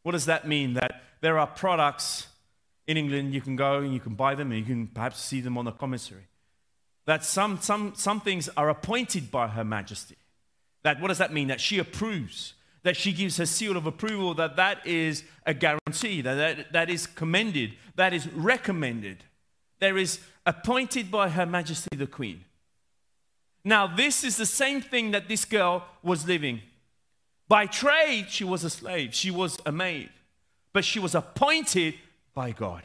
What 0.04 0.14
does 0.14 0.26
that 0.26 0.48
mean? 0.48 0.74
That 0.74 1.04
there 1.22 1.38
are 1.38 1.48
products 1.48 2.28
in 2.88 2.96
England, 2.96 3.34
you 3.34 3.42
can 3.42 3.56
go 3.56 3.80
and 3.80 3.94
you 3.94 4.00
can 4.00 4.16
buy 4.16 4.34
them, 4.34 4.52
and 4.52 4.60
you 4.60 4.66
can 4.66 4.88
perhaps 4.88 5.20
see 5.20 5.42
them 5.42 5.58
on 5.58 5.66
the 5.66 5.72
commissary. 5.72 6.28
That 7.06 7.24
some, 7.24 7.60
some, 7.62 7.94
some 7.96 8.22
things 8.22 8.50
are 8.56 8.70
appointed 8.70 9.30
by 9.30 9.48
Her 9.48 9.64
Majesty. 9.64 10.16
That 10.84 11.02
what 11.02 11.10
does 11.10 11.18
that 11.18 11.34
mean? 11.34 11.50
That 11.50 11.60
she 11.60 11.80
approves, 11.80 12.54
that 12.84 12.96
she 12.96 13.12
gives 13.12 13.38
her 13.38 13.46
seal 13.46 13.76
of 13.76 13.86
approval, 13.86 14.34
that 14.36 14.56
that 14.56 14.86
is 14.86 15.24
a 15.46 15.54
guarantee, 15.54 16.22
that, 16.22 16.36
that 16.36 16.72
that 16.72 16.90
is 16.90 17.08
commended, 17.08 17.74
that 17.96 18.14
is 18.14 18.28
recommended. 18.34 19.24
There 19.80 19.98
is 19.98 20.20
appointed 20.46 21.12
by 21.12 21.30
Her 21.30 21.46
Majesty 21.46 21.96
the 21.96 22.08
Queen. 22.08 22.46
Now, 23.64 23.88
this 23.88 24.24
is 24.24 24.38
the 24.38 24.46
same 24.46 24.80
thing 24.80 25.12
that 25.12 25.28
this 25.28 25.44
girl 25.44 25.86
was 26.02 26.26
living. 26.26 26.62
By 27.50 27.66
trade, 27.66 28.28
she 28.30 28.46
was 28.46 28.64
a 28.64 28.70
slave, 28.70 29.14
she 29.14 29.30
was 29.30 29.58
a 29.66 29.72
maid 29.72 30.10
but 30.78 30.86
she 30.86 31.00
was 31.00 31.16
appointed 31.16 31.96
by 32.36 32.52
God. 32.52 32.84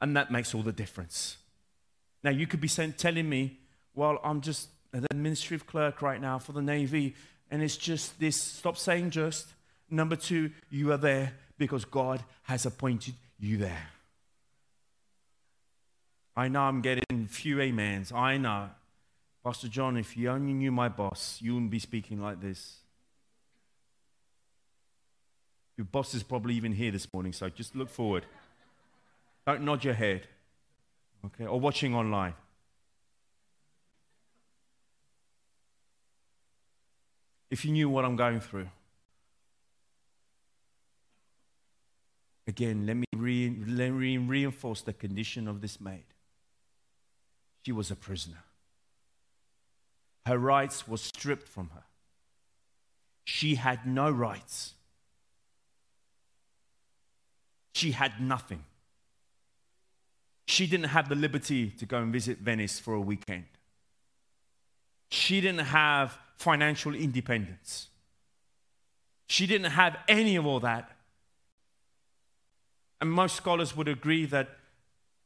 And 0.00 0.16
that 0.16 0.32
makes 0.32 0.52
all 0.52 0.62
the 0.62 0.72
difference. 0.72 1.36
Now, 2.24 2.30
you 2.30 2.48
could 2.48 2.60
be 2.60 2.66
saying, 2.66 2.94
telling 2.98 3.28
me, 3.28 3.56
well, 3.94 4.18
I'm 4.24 4.40
just 4.40 4.68
an 4.92 5.06
administrative 5.12 5.64
clerk 5.64 6.02
right 6.02 6.20
now 6.20 6.40
for 6.40 6.50
the 6.50 6.60
Navy, 6.60 7.14
and 7.52 7.62
it's 7.62 7.76
just 7.76 8.18
this. 8.18 8.34
Stop 8.34 8.76
saying 8.76 9.10
just. 9.10 9.46
Number 9.88 10.16
two, 10.16 10.50
you 10.70 10.90
are 10.90 10.96
there 10.96 11.34
because 11.56 11.84
God 11.84 12.24
has 12.42 12.66
appointed 12.66 13.14
you 13.38 13.58
there. 13.58 13.90
I 16.34 16.48
know 16.48 16.62
I'm 16.62 16.80
getting 16.80 17.28
few 17.28 17.62
amens. 17.62 18.10
I 18.10 18.38
know. 18.38 18.70
Pastor 19.44 19.68
John, 19.68 19.96
if 19.96 20.16
you 20.16 20.30
only 20.30 20.52
knew 20.52 20.72
my 20.72 20.88
boss, 20.88 21.38
you 21.40 21.54
wouldn't 21.54 21.70
be 21.70 21.78
speaking 21.78 22.20
like 22.20 22.40
this. 22.40 22.78
Your 25.76 25.86
boss 25.86 26.14
is 26.14 26.22
probably 26.22 26.54
even 26.54 26.72
here 26.72 26.90
this 26.90 27.12
morning, 27.12 27.32
so 27.32 27.48
just 27.48 27.74
look 27.74 27.90
forward. 27.90 28.24
Don't 29.46 29.62
nod 29.62 29.84
your 29.84 29.94
head, 29.94 30.28
okay, 31.26 31.46
or 31.46 31.58
watching 31.58 31.94
online. 31.94 32.34
If 37.50 37.64
you 37.64 37.72
knew 37.72 37.88
what 37.88 38.04
I'm 38.04 38.16
going 38.16 38.40
through, 38.40 38.68
again, 42.46 42.86
let 42.86 42.96
me, 42.96 43.06
re- 43.14 43.56
let 43.66 43.90
me 43.90 44.16
reinforce 44.18 44.80
the 44.80 44.92
condition 44.92 45.46
of 45.48 45.60
this 45.60 45.80
maid. 45.80 46.04
She 47.64 47.72
was 47.72 47.90
a 47.90 47.96
prisoner. 47.96 48.44
Her 50.26 50.38
rights 50.38 50.88
were 50.88 50.98
stripped 50.98 51.48
from 51.48 51.70
her. 51.74 51.84
She 53.24 53.56
had 53.56 53.86
no 53.86 54.10
rights. 54.10 54.74
She 57.74 57.90
had 57.90 58.20
nothing. 58.20 58.62
She 60.46 60.66
didn't 60.66 60.90
have 60.90 61.08
the 61.08 61.16
liberty 61.16 61.70
to 61.70 61.86
go 61.86 61.98
and 61.98 62.12
visit 62.12 62.38
Venice 62.38 62.78
for 62.78 62.94
a 62.94 63.00
weekend. 63.00 63.46
She 65.10 65.40
didn't 65.40 65.66
have 65.66 66.16
financial 66.36 66.94
independence. 66.94 67.88
She 69.26 69.46
didn't 69.46 69.72
have 69.72 69.96
any 70.06 70.36
of 70.36 70.46
all 70.46 70.60
that. 70.60 70.90
And 73.00 73.10
most 73.10 73.34
scholars 73.34 73.76
would 73.76 73.88
agree 73.88 74.24
that 74.26 74.50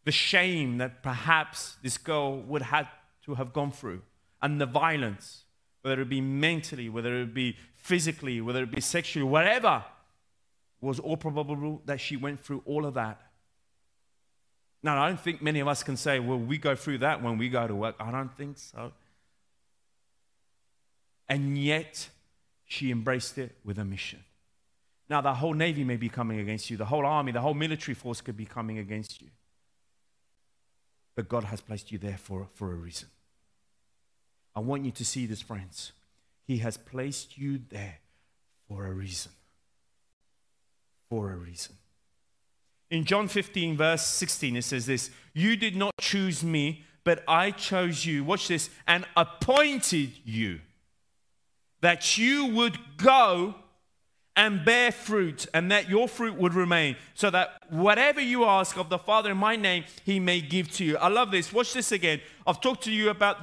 the 0.04 0.12
shame 0.12 0.78
that 0.78 1.02
perhaps 1.02 1.76
this 1.82 1.98
girl 1.98 2.40
would 2.40 2.62
have 2.62 2.88
to 3.26 3.34
have 3.34 3.52
gone 3.52 3.72
through 3.72 4.00
and 4.40 4.58
the 4.58 4.66
violence, 4.66 5.44
whether 5.82 6.00
it 6.00 6.08
be 6.08 6.22
mentally, 6.22 6.88
whether 6.88 7.20
it 7.20 7.34
be 7.34 7.56
physically, 7.76 8.40
whether 8.40 8.62
it 8.62 8.70
be 8.70 8.80
sexually, 8.80 9.24
whatever 9.24 9.84
was 10.80 10.98
all 10.98 11.16
probable 11.16 11.82
that 11.86 12.00
she 12.00 12.16
went 12.16 12.40
through 12.40 12.62
all 12.64 12.86
of 12.86 12.94
that. 12.94 13.20
Now, 14.82 15.02
I 15.02 15.08
don't 15.08 15.20
think 15.20 15.42
many 15.42 15.58
of 15.60 15.66
us 15.66 15.82
can 15.82 15.96
say, 15.96 16.20
well, 16.20 16.38
we 16.38 16.56
go 16.56 16.76
through 16.76 16.98
that 16.98 17.22
when 17.22 17.36
we 17.36 17.48
go 17.48 17.66
to 17.66 17.74
work. 17.74 17.96
I 17.98 18.10
don't 18.12 18.34
think 18.36 18.58
so. 18.58 18.92
And 21.28 21.58
yet, 21.58 22.08
she 22.64 22.90
embraced 22.90 23.38
it 23.38 23.56
with 23.64 23.78
a 23.78 23.84
mission. 23.84 24.20
Now, 25.10 25.20
the 25.20 25.34
whole 25.34 25.54
Navy 25.54 25.84
may 25.84 25.96
be 25.96 26.08
coming 26.08 26.38
against 26.38 26.70
you, 26.70 26.76
the 26.76 26.84
whole 26.84 27.04
army, 27.04 27.32
the 27.32 27.40
whole 27.40 27.54
military 27.54 27.94
force 27.94 28.20
could 28.20 28.36
be 28.36 28.44
coming 28.44 28.78
against 28.78 29.20
you. 29.20 29.28
But 31.16 31.28
God 31.28 31.44
has 31.44 31.60
placed 31.60 31.90
you 31.90 31.98
there 31.98 32.18
for, 32.18 32.46
for 32.54 32.70
a 32.70 32.76
reason. 32.76 33.08
I 34.54 34.60
want 34.60 34.84
you 34.84 34.92
to 34.92 35.04
see 35.04 35.26
this, 35.26 35.42
friends. 35.42 35.92
He 36.46 36.58
has 36.58 36.76
placed 36.76 37.36
you 37.36 37.60
there 37.68 37.98
for 38.68 38.86
a 38.86 38.92
reason 38.92 39.32
for 41.08 41.32
a 41.32 41.36
reason. 41.36 41.76
In 42.90 43.04
John 43.04 43.28
15, 43.28 43.76
verse 43.76 44.06
16, 44.06 44.56
it 44.56 44.62
says 44.62 44.86
this 44.86 45.10
You 45.34 45.56
did 45.56 45.76
not 45.76 45.92
choose 46.00 46.42
me, 46.42 46.84
but 47.04 47.22
I 47.28 47.50
chose 47.50 48.06
you. 48.06 48.24
Watch 48.24 48.48
this, 48.48 48.70
and 48.86 49.04
appointed 49.16 50.12
you 50.24 50.60
that 51.80 52.18
you 52.18 52.46
would 52.46 52.78
go 52.96 53.54
and 54.38 54.64
bear 54.64 54.92
fruit, 54.92 55.48
and 55.52 55.72
that 55.72 55.90
your 55.90 56.06
fruit 56.06 56.36
would 56.36 56.54
remain, 56.54 56.94
so 57.14 57.28
that 57.28 57.60
whatever 57.70 58.20
you 58.20 58.44
ask 58.44 58.76
of 58.76 58.88
the 58.88 58.96
Father 58.96 59.32
in 59.32 59.36
my 59.36 59.56
name, 59.56 59.84
he 60.04 60.20
may 60.20 60.40
give 60.40 60.70
to 60.70 60.84
you. 60.84 60.96
I 60.96 61.08
love 61.08 61.32
this. 61.32 61.52
Watch 61.52 61.72
this 61.72 61.90
again. 61.90 62.20
I've 62.46 62.60
talked 62.60 62.84
to 62.84 62.92
you 62.92 63.10
about 63.10 63.42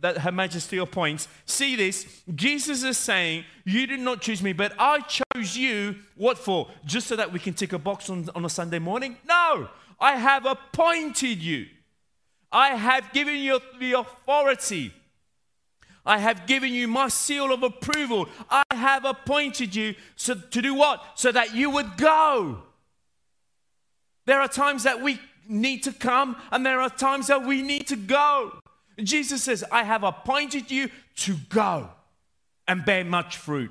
that 0.00 0.18
Her 0.18 0.30
Majesty 0.30 0.78
appoints. 0.78 1.26
See 1.46 1.74
this. 1.74 2.22
Jesus 2.32 2.84
is 2.84 2.96
saying, 2.96 3.44
You 3.64 3.88
did 3.88 3.98
not 3.98 4.20
choose 4.20 4.40
me, 4.40 4.52
but 4.52 4.72
I 4.78 5.00
chose 5.00 5.56
you. 5.56 5.96
What 6.14 6.38
for? 6.38 6.68
Just 6.84 7.08
so 7.08 7.16
that 7.16 7.32
we 7.32 7.40
can 7.40 7.52
tick 7.52 7.72
a 7.72 7.78
box 7.78 8.08
on, 8.08 8.30
on 8.36 8.44
a 8.44 8.48
Sunday 8.48 8.78
morning? 8.78 9.16
No. 9.26 9.68
I 9.98 10.12
have 10.12 10.46
appointed 10.46 11.38
you. 11.38 11.66
I 12.52 12.76
have 12.76 13.12
given 13.12 13.34
you 13.34 13.58
the 13.80 13.94
authority 13.94 14.92
I 16.06 16.18
have 16.18 16.46
given 16.46 16.72
you 16.72 16.86
my 16.86 17.08
seal 17.08 17.52
of 17.52 17.64
approval. 17.64 18.28
I 18.48 18.62
have 18.86 19.04
appointed 19.04 19.74
you 19.74 19.94
so, 20.16 20.34
to 20.34 20.62
do 20.62 20.74
what? 20.74 21.02
So 21.14 21.32
that 21.32 21.54
you 21.54 21.70
would 21.70 21.96
go. 21.96 22.62
There 24.24 24.40
are 24.40 24.48
times 24.48 24.84
that 24.84 25.02
we 25.02 25.20
need 25.48 25.84
to 25.84 25.92
come, 25.92 26.36
and 26.50 26.66
there 26.66 26.80
are 26.80 26.90
times 26.90 27.28
that 27.28 27.44
we 27.44 27.62
need 27.62 27.86
to 27.88 27.96
go. 27.96 28.58
Jesus 28.98 29.42
says, 29.42 29.64
I 29.70 29.84
have 29.84 30.02
appointed 30.02 30.70
you 30.70 30.90
to 31.16 31.36
go 31.48 31.90
and 32.66 32.84
bear 32.84 33.04
much 33.04 33.36
fruit. 33.36 33.70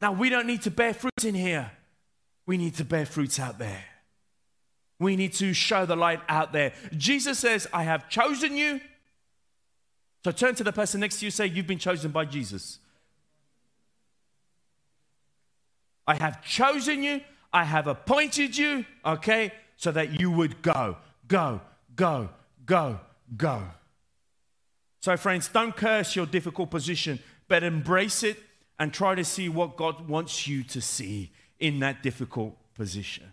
Now, 0.00 0.12
we 0.12 0.28
don't 0.28 0.46
need 0.46 0.62
to 0.62 0.70
bear 0.70 0.92
fruit 0.92 1.24
in 1.24 1.34
here, 1.34 1.70
we 2.46 2.56
need 2.56 2.74
to 2.76 2.84
bear 2.84 3.06
fruits 3.06 3.38
out 3.38 3.58
there. 3.58 3.84
We 4.98 5.16
need 5.16 5.32
to 5.34 5.52
show 5.52 5.84
the 5.84 5.96
light 5.96 6.20
out 6.28 6.52
there. 6.52 6.72
Jesus 6.96 7.38
says, 7.38 7.66
I 7.72 7.82
have 7.84 8.08
chosen 8.08 8.56
you 8.56 8.80
so 10.24 10.30
turn 10.30 10.54
to 10.56 10.64
the 10.64 10.72
person 10.72 11.00
next 11.00 11.18
to 11.18 11.24
you 11.24 11.30
say, 11.30 11.46
You've 11.46 11.66
been 11.66 11.78
chosen 11.78 12.10
by 12.10 12.24
Jesus. 12.24 12.78
I 16.06 16.16
have 16.16 16.42
chosen 16.42 17.02
you, 17.02 17.20
I 17.52 17.64
have 17.64 17.86
appointed 17.86 18.56
you, 18.56 18.84
okay, 19.04 19.52
so 19.76 19.92
that 19.92 20.20
you 20.20 20.30
would 20.30 20.62
go, 20.62 20.96
go, 21.28 21.60
go, 21.94 22.30
go, 22.66 23.00
go. 23.36 23.62
So, 25.00 25.16
friends, 25.16 25.48
don't 25.48 25.76
curse 25.76 26.14
your 26.16 26.26
difficult 26.26 26.70
position, 26.70 27.18
but 27.48 27.62
embrace 27.62 28.22
it 28.22 28.38
and 28.78 28.92
try 28.92 29.14
to 29.14 29.24
see 29.24 29.48
what 29.48 29.76
God 29.76 30.08
wants 30.08 30.46
you 30.46 30.62
to 30.64 30.80
see 30.80 31.30
in 31.58 31.80
that 31.80 32.02
difficult 32.02 32.56
position. 32.74 33.30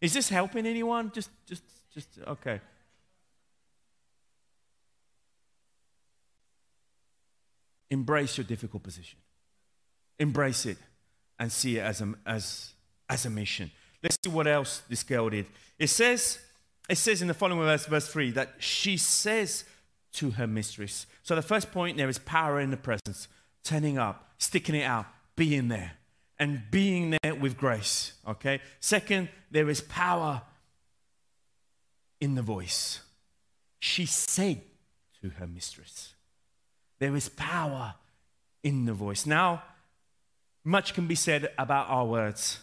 Is 0.00 0.14
this 0.14 0.28
helping 0.28 0.66
anyone? 0.66 1.10
Just, 1.12 1.30
just, 1.46 1.62
just, 1.92 2.08
okay. 2.26 2.60
Embrace 7.90 8.36
your 8.36 8.44
difficult 8.44 8.82
position. 8.82 9.18
Embrace 10.18 10.66
it 10.66 10.78
and 11.38 11.50
see 11.52 11.78
it 11.78 11.80
as 11.80 12.00
a, 12.00 12.14
as, 12.26 12.72
as 13.08 13.26
a 13.26 13.30
mission. 13.30 13.70
Let's 14.02 14.18
see 14.22 14.30
what 14.30 14.46
else 14.46 14.82
this 14.88 15.02
girl 15.02 15.30
did. 15.30 15.46
It 15.78 15.88
says, 15.88 16.38
it 16.88 16.96
says 16.96 17.22
in 17.22 17.28
the 17.28 17.34
following 17.34 17.60
verse, 17.60 17.86
verse 17.86 18.08
3, 18.08 18.32
that 18.32 18.54
she 18.58 18.96
says 18.96 19.64
to 20.12 20.30
her 20.32 20.46
mistress. 20.46 21.06
So 21.22 21.34
the 21.34 21.42
first 21.42 21.72
point 21.72 21.96
there 21.96 22.08
is 22.08 22.18
power 22.18 22.60
in 22.60 22.70
the 22.70 22.76
presence, 22.76 23.28
turning 23.62 23.98
up, 23.98 24.30
sticking 24.38 24.74
it 24.74 24.84
out, 24.84 25.06
being 25.36 25.68
there, 25.68 25.92
and 26.38 26.62
being 26.70 27.16
there 27.22 27.34
with 27.34 27.56
grace. 27.56 28.14
Okay? 28.26 28.60
Second, 28.80 29.28
there 29.50 29.68
is 29.68 29.80
power 29.80 30.42
in 32.20 32.34
the 32.34 32.42
voice. 32.42 33.00
She 33.80 34.06
said 34.06 34.62
to 35.22 35.30
her 35.30 35.46
mistress. 35.46 36.14
There 36.98 37.14
is 37.14 37.28
power 37.28 37.94
in 38.62 38.86
the 38.86 38.92
voice. 38.92 39.26
Now, 39.26 39.62
much 40.64 40.94
can 40.94 41.06
be 41.06 41.14
said 41.14 41.50
about 41.58 41.88
our 41.88 42.04
words, 42.04 42.58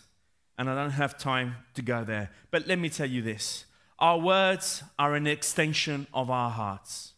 and 0.57 0.69
I 0.69 0.75
don't 0.75 0.91
have 0.91 1.17
time 1.17 1.55
to 1.73 1.81
go 1.81 2.03
there. 2.03 2.29
But 2.51 2.67
let 2.67 2.79
me 2.79 2.89
tell 2.89 3.09
you 3.09 3.21
this 3.21 3.65
our 3.99 4.17
words 4.19 4.83
are 4.99 5.15
an 5.15 5.27
extension 5.27 6.07
of 6.13 6.29
our 6.29 6.49
hearts. 6.49 7.13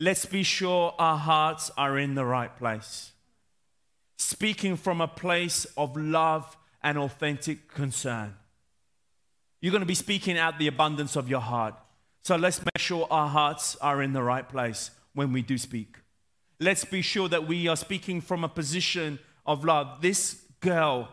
Let's 0.00 0.26
be 0.26 0.42
sure 0.42 0.94
our 0.98 1.16
hearts 1.16 1.70
are 1.76 1.98
in 1.98 2.14
the 2.14 2.24
right 2.24 2.54
place. 2.56 3.12
Speaking 4.16 4.76
from 4.76 5.00
a 5.00 5.08
place 5.08 5.64
of 5.76 5.96
love 5.96 6.56
and 6.82 6.98
authentic 6.98 7.68
concern. 7.72 8.34
You're 9.60 9.70
going 9.70 9.80
to 9.80 9.86
be 9.86 9.94
speaking 9.94 10.38
out 10.38 10.58
the 10.58 10.66
abundance 10.66 11.14
of 11.14 11.28
your 11.28 11.40
heart. 11.40 11.74
So 12.24 12.34
let's 12.34 12.60
make 12.60 12.78
sure 12.78 13.06
our 13.10 13.28
hearts 13.28 13.76
are 13.76 14.02
in 14.02 14.12
the 14.12 14.22
right 14.22 14.48
place 14.48 14.90
when 15.14 15.32
we 15.32 15.42
do 15.42 15.56
speak 15.56 15.98
let's 16.62 16.84
be 16.84 17.02
sure 17.02 17.28
that 17.28 17.46
we 17.46 17.66
are 17.66 17.76
speaking 17.76 18.20
from 18.20 18.44
a 18.44 18.48
position 18.48 19.18
of 19.44 19.64
love. 19.64 20.00
This 20.00 20.42
girl, 20.60 21.08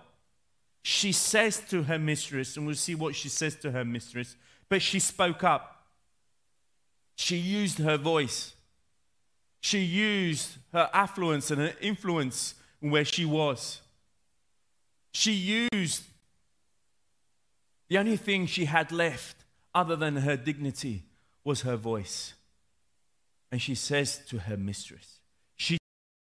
she 0.81 1.11
says 1.11 1.61
to 1.69 1.83
her 1.83 1.99
mistress, 1.99 2.57
and 2.57 2.65
we'll 2.65 2.75
see 2.75 2.95
what 2.95 3.15
she 3.15 3.29
says 3.29 3.55
to 3.57 3.71
her 3.71 3.85
mistress, 3.85 4.35
but 4.67 4.81
she 4.81 4.99
spoke 4.99 5.43
up. 5.43 5.87
She 7.15 7.37
used 7.37 7.79
her 7.79 7.97
voice. 7.97 8.53
She 9.61 9.79
used 9.79 10.57
her 10.71 10.89
affluence 10.93 11.51
and 11.51 11.59
her 11.59 11.73
influence 11.81 12.55
where 12.79 13.03
she 13.03 13.25
was. 13.25 13.81
She 15.11 15.59
used 15.71 16.03
the 17.89 17.97
only 17.97 18.17
thing 18.17 18.45
she 18.45 18.65
had 18.65 18.91
left 18.91 19.43
other 19.73 19.95
than 19.95 20.17
her 20.17 20.37
dignity 20.37 21.03
was 21.43 21.61
her 21.61 21.75
voice. 21.75 22.33
And 23.51 23.61
she 23.61 23.75
says 23.75 24.21
to 24.29 24.37
her 24.37 24.55
mistress, 24.55 25.19
She 25.55 25.77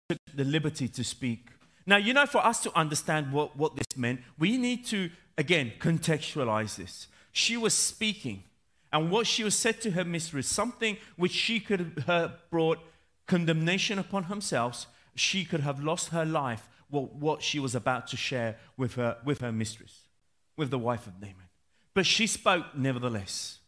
took 0.09 0.19
the 0.35 0.45
liberty 0.45 0.89
to 0.89 1.05
speak. 1.05 1.49
Now, 1.87 1.97
you 1.97 2.13
know, 2.13 2.27
for 2.27 2.45
us 2.45 2.63
to 2.63 2.79
understand 2.79 3.33
what, 3.33 3.57
what 3.57 3.77
this 3.77 3.97
meant, 3.97 4.21
we 4.39 4.57
need 4.57 4.87
to, 4.87 5.11
again, 5.37 5.73
contextualize 5.79 6.77
this. 6.77 7.09
She 7.33 7.57
was 7.57 7.75
speaking, 7.75 8.45
and 8.93 9.11
what 9.11 9.27
she 9.27 9.43
was 9.43 9.55
said 9.55 9.81
to 9.83 9.93
her 9.93 10.05
mistress, 10.05 10.47
something 10.47 10.97
which 11.17 11.33
she 11.33 11.61
could 11.61 12.05
have 12.07 12.33
brought 12.51 12.79
condemnation 13.27 13.99
upon 13.99 14.25
herself, 14.25 14.87
she 15.15 15.45
could 15.45 15.61
have 15.61 15.83
lost 15.83 16.09
her 16.09 16.25
life, 16.25 16.69
well, 16.91 17.11
what 17.19 17.43
she 17.43 17.59
was 17.59 17.75
about 17.75 18.07
to 18.09 18.17
share 18.17 18.57
with 18.77 18.95
her, 18.95 19.17
with 19.25 19.41
her 19.41 19.53
mistress, 19.53 20.09
with 20.57 20.71
the 20.71 20.79
wife 20.79 21.07
of 21.07 21.15
Naaman. 21.21 21.49
But 21.95 22.07
she 22.07 22.27
spoke 22.27 22.75
nevertheless. 22.77 23.59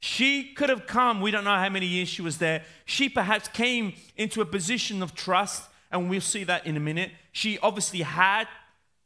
She 0.00 0.54
could 0.54 0.70
have 0.70 0.86
come, 0.86 1.20
we 1.20 1.30
don't 1.30 1.44
know 1.44 1.56
how 1.56 1.68
many 1.68 1.86
years 1.86 2.08
she 2.08 2.22
was 2.22 2.38
there. 2.38 2.64
She 2.86 3.10
perhaps 3.10 3.48
came 3.48 3.92
into 4.16 4.40
a 4.40 4.46
position 4.46 5.02
of 5.02 5.14
trust, 5.14 5.64
and 5.90 6.08
we'll 6.08 6.20
see 6.20 6.44
that 6.44 6.66
in 6.66 6.76
a 6.76 6.80
minute. 6.80 7.10
She 7.32 7.58
obviously 7.58 8.02
had 8.02 8.46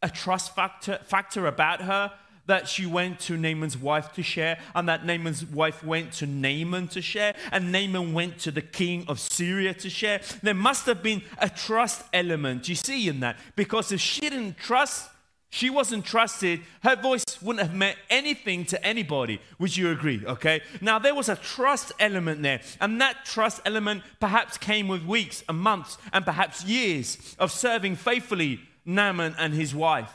a 0.02 0.10
trust 0.10 0.54
factor, 0.54 0.98
factor 1.04 1.46
about 1.46 1.82
her 1.82 2.12
that 2.46 2.68
she 2.68 2.84
went 2.84 3.18
to 3.18 3.38
Naaman's 3.38 3.78
wife 3.78 4.12
to 4.12 4.22
share, 4.22 4.58
and 4.74 4.86
that 4.86 5.06
Naaman's 5.06 5.46
wife 5.46 5.82
went 5.82 6.12
to 6.14 6.26
Naaman 6.26 6.88
to 6.88 7.00
share, 7.00 7.34
and 7.50 7.72
Naaman 7.72 8.12
went 8.12 8.38
to 8.40 8.50
the 8.50 8.60
king 8.60 9.06
of 9.08 9.18
Syria 9.18 9.72
to 9.74 9.88
share. 9.88 10.20
There 10.42 10.52
must 10.52 10.84
have 10.84 11.02
been 11.02 11.22
a 11.38 11.48
trust 11.48 12.04
element, 12.12 12.68
you 12.68 12.74
see, 12.74 13.08
in 13.08 13.20
that, 13.20 13.38
because 13.56 13.92
if 13.92 14.00
she 14.00 14.20
didn't 14.20 14.58
trust 14.58 15.08
she 15.54 15.70
wasn't 15.70 16.04
trusted. 16.04 16.62
Her 16.82 16.96
voice 16.96 17.24
wouldn't 17.40 17.64
have 17.64 17.76
meant 17.76 17.96
anything 18.10 18.64
to 18.66 18.84
anybody. 18.84 19.40
Would 19.60 19.76
you 19.76 19.92
agree? 19.92 20.20
Okay. 20.26 20.62
Now, 20.80 20.98
there 20.98 21.14
was 21.14 21.28
a 21.28 21.36
trust 21.36 21.92
element 22.00 22.42
there. 22.42 22.60
And 22.80 23.00
that 23.00 23.24
trust 23.24 23.60
element 23.64 24.02
perhaps 24.18 24.58
came 24.58 24.88
with 24.88 25.04
weeks 25.04 25.44
and 25.48 25.56
months 25.56 25.96
and 26.12 26.24
perhaps 26.24 26.64
years 26.64 27.36
of 27.38 27.52
serving 27.52 27.94
faithfully 27.94 28.62
Naaman 28.84 29.36
and 29.38 29.54
his 29.54 29.72
wife. 29.72 30.12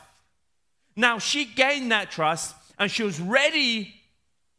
Now, 0.94 1.18
she 1.18 1.46
gained 1.46 1.90
that 1.90 2.10
trust 2.10 2.54
and 2.78 2.90
she 2.90 3.02
was 3.02 3.18
ready 3.18 3.94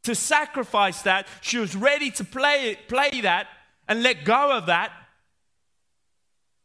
to 0.01 0.15
sacrifice 0.15 1.03
that. 1.03 1.27
She 1.41 1.59
was 1.59 1.75
ready 1.75 2.09
to 2.09 2.23
play, 2.23 2.75
play 2.87 3.21
that 3.21 3.45
and 3.87 4.01
let 4.01 4.25
go 4.25 4.57
of 4.57 4.65
that 4.65 4.91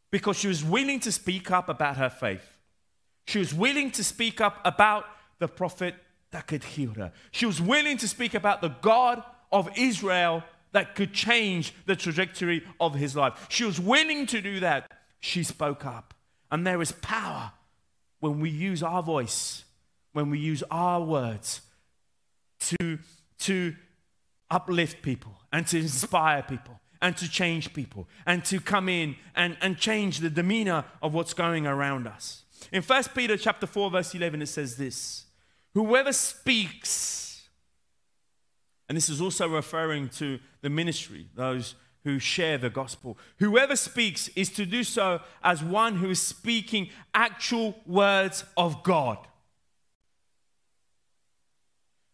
because 0.09 0.39
she 0.39 0.47
was 0.47 0.63
willing 0.63 1.01
to 1.01 1.11
speak 1.11 1.51
up 1.51 1.69
about 1.69 1.97
her 1.97 2.09
faith. 2.09 2.56
She 3.27 3.39
was 3.39 3.53
willing 3.53 3.91
to 3.91 4.03
speak 4.03 4.41
up 4.41 4.59
about 4.65 5.05
the 5.39 5.47
prophet 5.47 5.95
that 6.31 6.47
could 6.47 6.63
heal 6.63 6.93
her. 6.93 7.11
She 7.31 7.45
was 7.45 7.61
willing 7.61 7.97
to 7.97 8.07
speak 8.07 8.33
about 8.33 8.61
the 8.61 8.69
God 8.81 9.21
of 9.51 9.69
Israel 9.77 10.43
that 10.71 10.95
could 10.95 11.13
change 11.13 11.73
the 11.85 11.95
trajectory 11.95 12.63
of 12.79 12.95
his 12.95 13.15
life. 13.15 13.47
She 13.49 13.65
was 13.65 13.79
willing 13.79 14.25
to 14.27 14.41
do 14.41 14.61
that. 14.61 14.91
She 15.19 15.43
spoke 15.43 15.85
up. 15.85 16.13
And 16.51 16.65
there 16.65 16.81
is 16.81 16.93
power 16.93 17.51
when 18.21 18.39
we 18.39 18.49
use 18.49 18.81
our 18.81 19.03
voice, 19.03 19.65
when 20.13 20.29
we 20.29 20.39
use 20.39 20.63
our 20.71 21.01
words 21.01 21.61
to, 22.59 22.99
to 23.39 23.75
uplift 24.49 25.01
people 25.01 25.33
and 25.51 25.67
to 25.67 25.79
inspire 25.79 26.43
people 26.43 26.79
and 27.01 27.17
to 27.17 27.29
change 27.29 27.73
people 27.73 28.07
and 28.25 28.45
to 28.45 28.61
come 28.61 28.87
in 28.87 29.17
and, 29.35 29.57
and 29.61 29.77
change 29.77 30.19
the 30.19 30.29
demeanor 30.29 30.85
of 31.01 31.13
what's 31.13 31.33
going 31.33 31.67
around 31.67 32.07
us. 32.07 32.43
In 32.71 32.81
1 32.81 33.03
Peter 33.15 33.37
chapter 33.37 33.67
4 33.67 33.91
verse 33.91 34.13
11 34.13 34.41
it 34.41 34.47
says 34.47 34.75
this, 34.75 35.25
whoever 35.73 36.11
speaks 36.11 37.17
and 38.89 38.95
this 38.95 39.09
is 39.09 39.21
also 39.21 39.47
referring 39.47 40.09
to 40.09 40.39
the 40.61 40.69
ministry, 40.69 41.27
those 41.35 41.75
who 42.03 42.19
share 42.19 42.57
the 42.57 42.69
gospel. 42.69 43.17
Whoever 43.39 43.75
speaks 43.75 44.29
is 44.29 44.49
to 44.51 44.65
do 44.65 44.83
so 44.83 45.19
as 45.43 45.61
one 45.61 45.97
who 45.97 46.11
is 46.11 46.21
speaking 46.21 46.89
actual 47.13 47.75
words 47.85 48.45
of 48.55 48.83
God. 48.83 49.17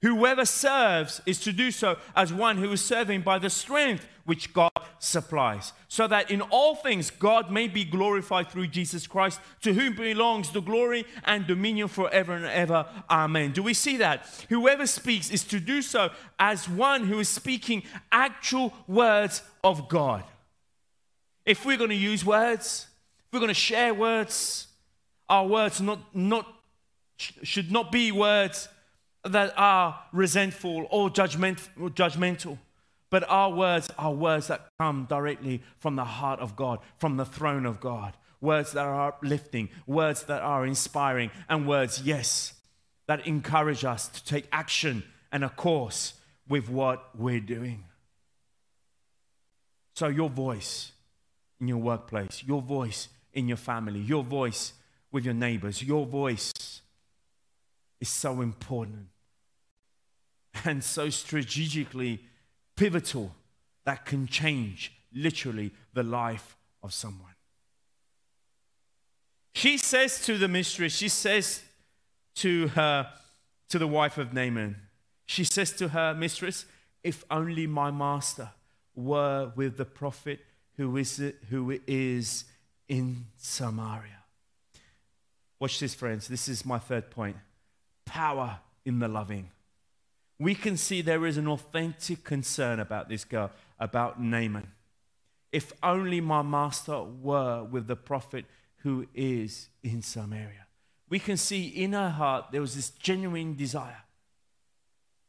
Whoever 0.03 0.43
serves 0.43 1.21
is 1.25 1.39
to 1.39 1.53
do 1.53 1.71
so 1.71 1.97
as 2.13 2.33
one 2.33 2.57
who 2.57 2.69
is 2.73 2.83
serving 2.83 3.21
by 3.21 3.39
the 3.39 3.49
strength 3.49 4.05
which 4.25 4.51
God 4.51 4.71
supplies, 4.99 5.71
so 5.87 6.07
that 6.07 6.29
in 6.29 6.41
all 6.41 6.75
things 6.75 7.09
God 7.09 7.49
may 7.49 7.69
be 7.69 7.85
glorified 7.85 8.49
through 8.49 8.67
Jesus 8.67 9.07
Christ, 9.07 9.39
to 9.61 9.73
whom 9.73 9.95
belongs 9.95 10.51
the 10.51 10.61
glory 10.61 11.05
and 11.23 11.47
dominion 11.47 11.87
forever 11.87 12.33
and 12.33 12.43
ever. 12.45 12.85
Amen. 13.09 13.53
Do 13.53 13.63
we 13.63 13.73
see 13.73 13.95
that? 13.97 14.27
Whoever 14.49 14.85
speaks 14.87 15.31
is 15.31 15.45
to 15.45 15.59
do 15.61 15.81
so 15.81 16.09
as 16.37 16.67
one 16.67 17.05
who 17.05 17.19
is 17.19 17.29
speaking 17.29 17.83
actual 18.11 18.73
words 18.87 19.41
of 19.63 19.87
God. 19.87 20.25
If 21.45 21.65
we're 21.65 21.77
going 21.77 21.91
to 21.91 21.95
use 21.95 22.25
words, 22.25 22.87
if 23.27 23.33
we're 23.33 23.39
going 23.39 23.47
to 23.47 23.53
share 23.53 23.93
words, 23.93 24.67
our 25.29 25.47
words 25.47 25.79
not, 25.79 26.13
not, 26.13 26.45
should 27.15 27.71
not 27.71 27.89
be 27.89 28.11
words 28.11 28.67
that 29.25 29.53
are 29.57 29.99
resentful 30.11 30.87
or 30.89 31.09
judgment, 31.09 31.69
judgmental. 31.77 32.57
But 33.09 33.23
our 33.29 33.51
words 33.51 33.89
are 33.97 34.11
words 34.11 34.47
that 34.47 34.67
come 34.79 35.05
directly 35.09 35.61
from 35.77 35.95
the 35.95 36.03
heart 36.03 36.39
of 36.39 36.55
God, 36.55 36.79
from 36.97 37.17
the 37.17 37.25
throne 37.25 37.65
of 37.65 37.79
God. 37.79 38.17
Words 38.41 38.73
that 38.73 38.85
are 38.85 39.07
uplifting, 39.07 39.69
words 39.87 40.23
that 40.23 40.41
are 40.41 40.65
inspiring, 40.65 41.31
and 41.47 41.67
words, 41.67 42.01
yes, 42.01 42.53
that 43.07 43.25
encourage 43.25 43.85
us 43.85 44.09
to 44.09 44.25
take 44.25 44.47
action 44.51 45.03
and 45.31 45.45
a 45.45 45.49
course 45.49 46.13
with 46.49 46.69
what 46.69 47.17
we're 47.17 47.39
doing. 47.39 47.85
So, 49.95 50.07
your 50.07 50.29
voice 50.29 50.91
in 51.61 51.67
your 51.67 51.77
workplace, 51.77 52.43
your 52.45 52.61
voice 52.61 53.07
in 53.31 53.47
your 53.47 53.57
family, 53.57 53.99
your 53.99 54.23
voice 54.23 54.73
with 55.11 55.23
your 55.23 55.35
neighbors, 55.35 55.81
your 55.81 56.05
voice 56.05 56.51
is 58.01 58.09
so 58.09 58.41
important 58.41 59.07
and 60.65 60.83
so 60.83 61.09
strategically 61.09 62.21
pivotal 62.75 63.33
that 63.85 64.05
can 64.05 64.27
change 64.27 64.93
literally 65.13 65.71
the 65.93 66.03
life 66.03 66.55
of 66.81 66.93
someone. 66.93 67.29
She 69.53 69.77
says 69.77 70.25
to 70.25 70.37
the 70.37 70.47
mistress, 70.47 70.95
she 70.95 71.09
says 71.09 71.63
to 72.35 72.69
her, 72.69 73.09
to 73.69 73.77
the 73.77 73.87
wife 73.87 74.17
of 74.17 74.33
Naaman, 74.33 74.75
she 75.25 75.43
says 75.43 75.71
to 75.73 75.89
her 75.89 76.13
mistress, 76.13 76.65
if 77.03 77.23
only 77.29 77.67
my 77.67 77.91
master 77.91 78.49
were 78.95 79.51
with 79.55 79.77
the 79.77 79.85
prophet 79.85 80.39
who 80.77 80.97
is, 80.97 81.21
who 81.49 81.79
is 81.87 82.45
in 82.87 83.25
Samaria. 83.37 84.23
Watch 85.59 85.79
this, 85.79 85.93
friends. 85.93 86.27
This 86.27 86.47
is 86.47 86.65
my 86.65 86.79
third 86.79 87.09
point 87.09 87.37
power 88.05 88.59
in 88.85 88.99
the 88.99 89.07
loving 89.07 89.49
we 90.43 90.55
can 90.55 90.77
see 90.77 91.01
there 91.01 91.25
is 91.25 91.37
an 91.37 91.47
authentic 91.47 92.23
concern 92.23 92.79
about 92.79 93.07
this 93.07 93.23
girl, 93.23 93.51
about 93.79 94.21
Naaman. 94.21 94.71
If 95.51 95.71
only 95.81 96.19
my 96.21 96.41
master 96.41 97.03
were 97.03 97.63
with 97.63 97.87
the 97.87 97.95
prophet 97.95 98.45
who 98.77 99.07
is 99.13 99.69
in 99.83 100.01
Samaria. 100.01 100.67
We 101.09 101.19
can 101.19 101.37
see 101.37 101.67
in 101.67 101.93
her 101.93 102.09
heart 102.09 102.47
there 102.51 102.61
was 102.61 102.75
this 102.75 102.89
genuine 102.89 103.55
desire 103.55 104.03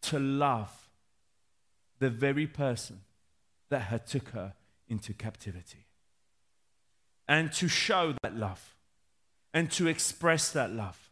to 0.03 0.19
love 0.19 0.89
the 1.99 2.11
very 2.11 2.47
person 2.47 3.01
that 3.69 3.83
had 3.83 4.07
took 4.07 4.31
her 4.31 4.55
into 4.89 5.13
captivity. 5.13 5.87
And 7.29 7.53
to 7.55 7.69
show 7.69 8.15
that 8.23 8.37
love, 8.37 8.75
and 9.53 9.71
to 9.73 9.87
express 9.87 10.51
that 10.53 10.73
love, 10.73 11.11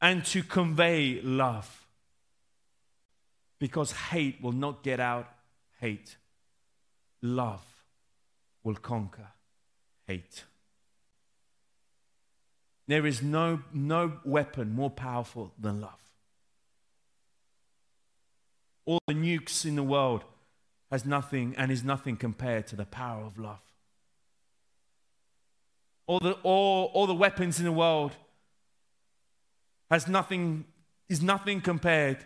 and 0.00 0.24
to 0.26 0.42
convey 0.42 1.20
love 1.20 1.81
because 3.62 3.92
hate 3.92 4.42
will 4.42 4.50
not 4.50 4.82
get 4.82 4.98
out 4.98 5.28
hate. 5.80 6.16
Love 7.22 7.64
will 8.64 8.74
conquer 8.74 9.28
hate. 10.08 10.42
There 12.88 13.06
is 13.06 13.22
no, 13.22 13.60
no 13.72 14.14
weapon 14.24 14.74
more 14.74 14.90
powerful 14.90 15.52
than 15.60 15.80
love. 15.80 16.02
All 18.84 18.98
the 19.06 19.14
nukes 19.14 19.64
in 19.64 19.76
the 19.76 19.84
world 19.84 20.24
has 20.90 21.06
nothing 21.06 21.54
and 21.56 21.70
is 21.70 21.84
nothing 21.84 22.16
compared 22.16 22.66
to 22.66 22.74
the 22.74 22.84
power 22.84 23.22
of 23.22 23.38
love. 23.38 23.62
All 26.08 26.18
the, 26.18 26.32
all, 26.42 26.86
all 26.94 27.06
the 27.06 27.14
weapons 27.14 27.60
in 27.60 27.64
the 27.64 27.70
world 27.70 28.16
has 29.88 30.08
nothing, 30.08 30.64
is 31.08 31.22
nothing 31.22 31.60
compared 31.60 32.24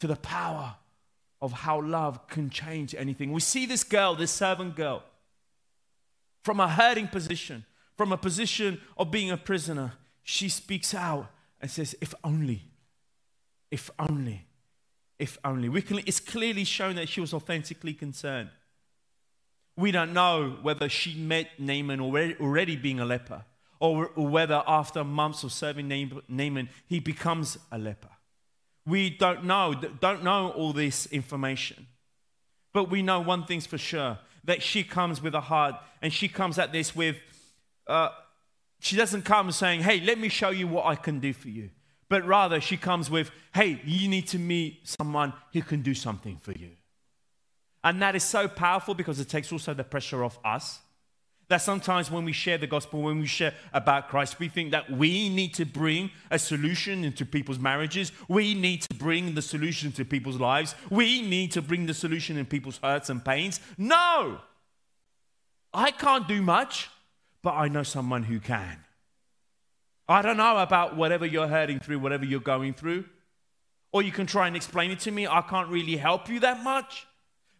to 0.00 0.06
the 0.06 0.16
power 0.16 0.74
of 1.40 1.52
how 1.52 1.80
love 1.80 2.26
can 2.28 2.50
change 2.50 2.94
anything. 2.94 3.32
We 3.32 3.40
see 3.40 3.66
this 3.66 3.84
girl, 3.84 4.14
this 4.14 4.30
servant 4.30 4.76
girl, 4.76 5.02
from 6.42 6.60
a 6.60 6.68
hurting 6.68 7.08
position, 7.08 7.64
from 7.96 8.12
a 8.12 8.16
position 8.16 8.80
of 8.96 9.10
being 9.10 9.30
a 9.30 9.36
prisoner. 9.36 9.92
She 10.22 10.48
speaks 10.48 10.94
out 10.94 11.30
and 11.60 11.70
says, 11.70 11.94
If 12.00 12.14
only, 12.24 12.62
if 13.70 13.90
only, 13.98 14.46
if 15.18 15.38
only. 15.44 15.68
We 15.68 15.82
can, 15.82 16.00
it's 16.06 16.20
clearly 16.20 16.64
shown 16.64 16.96
that 16.96 17.08
she 17.08 17.20
was 17.20 17.32
authentically 17.32 17.94
concerned. 17.94 18.50
We 19.76 19.92
don't 19.92 20.12
know 20.12 20.58
whether 20.62 20.88
she 20.88 21.14
met 21.14 21.48
Naaman 21.58 22.00
already, 22.00 22.36
already 22.38 22.76
being 22.76 23.00
a 23.00 23.04
leper, 23.04 23.44
or, 23.78 24.10
or 24.14 24.28
whether 24.28 24.62
after 24.66 25.04
months 25.04 25.42
of 25.42 25.52
serving 25.52 25.88
Naaman, 26.28 26.68
he 26.86 27.00
becomes 27.00 27.58
a 27.72 27.78
leper. 27.78 28.10
We 28.86 29.10
don't 29.10 29.44
know, 29.44 29.74
don't 30.00 30.24
know 30.24 30.50
all 30.50 30.72
this 30.72 31.06
information. 31.06 31.86
But 32.72 32.90
we 32.90 33.02
know 33.02 33.20
one 33.20 33.44
thing's 33.44 33.66
for 33.66 33.78
sure 33.78 34.18
that 34.44 34.62
she 34.62 34.84
comes 34.84 35.20
with 35.20 35.34
a 35.34 35.40
heart 35.40 35.74
and 36.02 36.12
she 36.12 36.28
comes 36.28 36.58
at 36.58 36.72
this 36.72 36.96
with, 36.96 37.16
uh, 37.86 38.10
she 38.80 38.96
doesn't 38.96 39.22
come 39.22 39.52
saying, 39.52 39.82
hey, 39.82 40.00
let 40.00 40.18
me 40.18 40.28
show 40.28 40.50
you 40.50 40.66
what 40.66 40.86
I 40.86 40.94
can 40.94 41.20
do 41.20 41.32
for 41.32 41.48
you. 41.48 41.70
But 42.08 42.26
rather, 42.26 42.60
she 42.60 42.76
comes 42.76 43.10
with, 43.10 43.30
hey, 43.54 43.80
you 43.84 44.08
need 44.08 44.26
to 44.28 44.38
meet 44.38 44.88
someone 44.88 45.32
who 45.52 45.62
can 45.62 45.82
do 45.82 45.94
something 45.94 46.38
for 46.38 46.52
you. 46.52 46.70
And 47.84 48.02
that 48.02 48.16
is 48.16 48.24
so 48.24 48.48
powerful 48.48 48.94
because 48.94 49.20
it 49.20 49.28
takes 49.28 49.52
also 49.52 49.74
the 49.74 49.84
pressure 49.84 50.24
off 50.24 50.38
us 50.44 50.80
that 51.50 51.60
sometimes 51.60 52.12
when 52.12 52.24
we 52.24 52.32
share 52.32 52.58
the 52.58 52.68
gospel, 52.68 53.02
when 53.02 53.18
we 53.18 53.26
share 53.26 53.52
about 53.72 54.08
Christ, 54.08 54.38
we 54.38 54.48
think 54.48 54.70
that 54.70 54.88
we 54.88 55.28
need 55.28 55.52
to 55.54 55.66
bring 55.66 56.12
a 56.30 56.38
solution 56.38 57.02
into 57.02 57.26
people's 57.26 57.58
marriages. 57.58 58.12
We 58.28 58.54
need 58.54 58.82
to 58.82 58.94
bring 58.94 59.34
the 59.34 59.42
solution 59.42 59.90
to 59.92 60.04
people's 60.04 60.38
lives. 60.38 60.76
We 60.90 61.22
need 61.22 61.50
to 61.52 61.60
bring 61.60 61.86
the 61.86 61.94
solution 61.94 62.36
in 62.36 62.46
people's 62.46 62.78
hurts 62.78 63.10
and 63.10 63.24
pains. 63.24 63.58
No! 63.76 64.38
I 65.74 65.90
can't 65.90 66.28
do 66.28 66.40
much, 66.40 66.88
but 67.42 67.54
I 67.54 67.66
know 67.66 67.82
someone 67.82 68.22
who 68.22 68.38
can. 68.38 68.84
I 70.08 70.22
don't 70.22 70.36
know 70.36 70.56
about 70.58 70.96
whatever 70.96 71.26
you're 71.26 71.48
hurting 71.48 71.80
through, 71.80 71.98
whatever 71.98 72.24
you're 72.24 72.38
going 72.38 72.74
through. 72.74 73.06
Or 73.92 74.02
you 74.02 74.12
can 74.12 74.26
try 74.26 74.46
and 74.46 74.54
explain 74.54 74.92
it 74.92 75.00
to 75.00 75.10
me. 75.10 75.26
I 75.26 75.40
can't 75.40 75.68
really 75.68 75.96
help 75.96 76.28
you 76.28 76.38
that 76.40 76.62
much, 76.62 77.08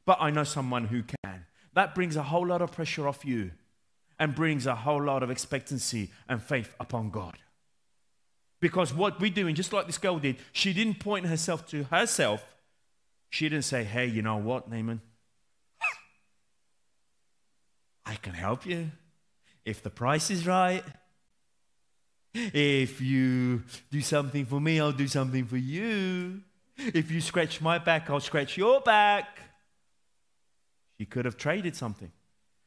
but 0.07 0.19
I 0.21 0.31
know 0.31 0.45
someone 0.45 0.85
who 0.85 1.03
can. 1.03 1.45
That 1.75 1.97
brings 1.97 2.15
a 2.15 2.23
whole 2.23 2.47
lot 2.47 2.63
of 2.63 2.71
pressure 2.71 3.09
off 3.09 3.25
you 3.25 3.51
and 4.21 4.35
brings 4.35 4.67
a 4.67 4.75
whole 4.77 5.03
lot 5.03 5.23
of 5.23 5.31
expectancy 5.31 6.11
and 6.29 6.43
faith 6.43 6.75
upon 6.79 7.11
God. 7.11 7.39
Because 8.61 8.93
what 8.93 9.19
we're 9.19 9.31
doing, 9.31 9.55
just 9.55 9.73
like 9.73 9.87
this 9.87 9.97
girl 9.97 10.19
did, 10.19 10.37
she 10.53 10.75
didn't 10.75 11.01
point 11.01 11.25
herself 11.25 11.67
to 11.69 11.85
herself. 11.85 12.45
She 13.31 13.49
didn't 13.49 13.65
say, 13.65 13.83
hey, 13.83 14.07
you 14.07 14.21
know 14.21 14.37
what, 14.37 14.71
Naaman? 14.71 15.01
I 18.05 18.17
can 18.17 18.35
help 18.35 18.67
you 18.67 18.91
if 19.65 19.83
the 19.83 19.89
price 19.89 20.31
is 20.31 20.47
right. 20.47 20.85
If 22.35 23.01
you 23.01 23.63
do 23.91 24.03
something 24.03 24.45
for 24.45 24.61
me, 24.61 24.81
I'll 24.81 24.93
do 24.93 25.09
something 25.09 25.47
for 25.47 25.57
you. 25.57 26.43
If 26.77 27.11
you 27.11 27.23
scratch 27.23 27.63
my 27.63 27.79
back, 27.79 28.11
I'll 28.11 28.21
scratch 28.21 28.59
your 28.59 28.81
back. 28.81 29.27
She 30.99 31.07
could 31.07 31.25
have 31.25 31.39
traded 31.39 31.75
something. 31.75 32.13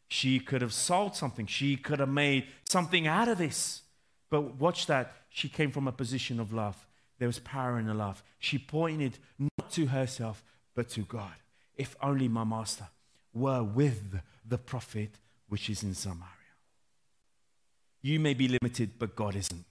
She 0.08 0.40
could 0.40 0.62
have 0.62 0.74
sold 0.74 1.16
something. 1.16 1.46
She 1.46 1.76
could 1.76 2.00
have 2.00 2.10
made 2.10 2.48
something 2.70 3.08
out 3.08 3.28
of 3.28 3.38
this. 3.38 3.82
But 4.30 4.56
watch 4.56 4.86
that. 4.88 5.14
She 5.30 5.50
came 5.50 5.72
from 5.72 5.88
a 5.88 5.92
position 5.92 6.40
of 6.40 6.54
love. 6.54 6.86
There 7.20 7.28
was 7.28 7.40
power 7.40 7.80
in 7.80 7.88
the 7.88 7.94
love. 7.94 8.24
She 8.40 8.58
pointed 8.58 9.18
not 9.40 9.72
to 9.72 9.88
herself, 9.88 10.44
but 10.76 10.90
to 10.90 11.02
God. 11.02 11.34
If 11.76 11.96
only 12.02 12.28
my 12.28 12.44
master 12.44 12.88
were 13.34 13.64
with 13.64 14.20
the 14.48 14.58
prophet 14.58 15.12
which 15.48 15.70
is 15.70 15.84
in 15.84 15.94
Samaria. 15.94 16.30
You 18.02 18.20
may 18.20 18.34
be 18.34 18.48
limited, 18.48 18.92
but 19.00 19.16
God 19.16 19.36
isn't. 19.36 19.66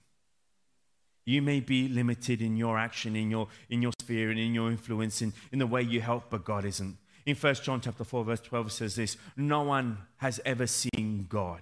You 1.25 1.41
may 1.41 1.61
be 1.61 1.87
limited 1.87 2.41
in 2.41 2.57
your 2.57 2.77
action, 2.77 3.15
in 3.15 3.31
your, 3.31 3.47
in 3.69 3.81
your 3.81 3.93
sphere, 4.01 4.29
and 4.29 4.39
in 4.39 4.53
your 4.53 4.71
influence, 4.71 5.21
in, 5.21 5.33
in 5.51 5.59
the 5.59 5.67
way 5.67 5.81
you 5.81 6.01
help, 6.01 6.29
but 6.29 6.43
God 6.43 6.65
isn't. 6.65 6.97
In 7.25 7.35
1 7.35 7.55
John 7.55 7.79
chapter 7.81 8.03
4, 8.03 8.23
verse 8.25 8.41
12 8.41 8.71
says 8.71 8.95
this 8.95 9.17
No 9.37 9.63
one 9.63 9.97
has 10.17 10.39
ever 10.45 10.67
seen 10.67 11.25
God. 11.29 11.61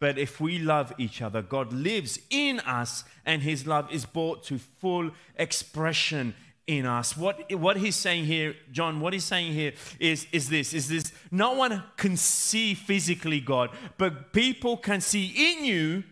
But 0.00 0.18
if 0.18 0.40
we 0.40 0.58
love 0.58 0.92
each 0.98 1.22
other, 1.22 1.40
God 1.40 1.72
lives 1.72 2.18
in 2.28 2.60
us 2.60 3.04
and 3.24 3.42
his 3.42 3.66
love 3.66 3.90
is 3.92 4.04
brought 4.04 4.44
to 4.44 4.58
full 4.58 5.10
expression 5.36 6.34
in 6.66 6.86
us. 6.86 7.16
What, 7.16 7.50
what 7.52 7.76
he's 7.76 7.96
saying 7.96 8.24
here, 8.24 8.54
John, 8.72 9.00
what 9.00 9.12
he's 9.12 9.24
saying 9.24 9.52
here 9.52 9.72
is, 9.98 10.26
is 10.32 10.48
this, 10.48 10.74
is 10.74 10.88
this, 10.88 11.12
no 11.30 11.52
one 11.52 11.84
can 11.96 12.16
see 12.16 12.74
physically 12.74 13.40
God, 13.40 13.70
but 13.96 14.32
people 14.32 14.76
can 14.76 15.00
see 15.00 15.32
in 15.36 15.64
you 15.64 16.04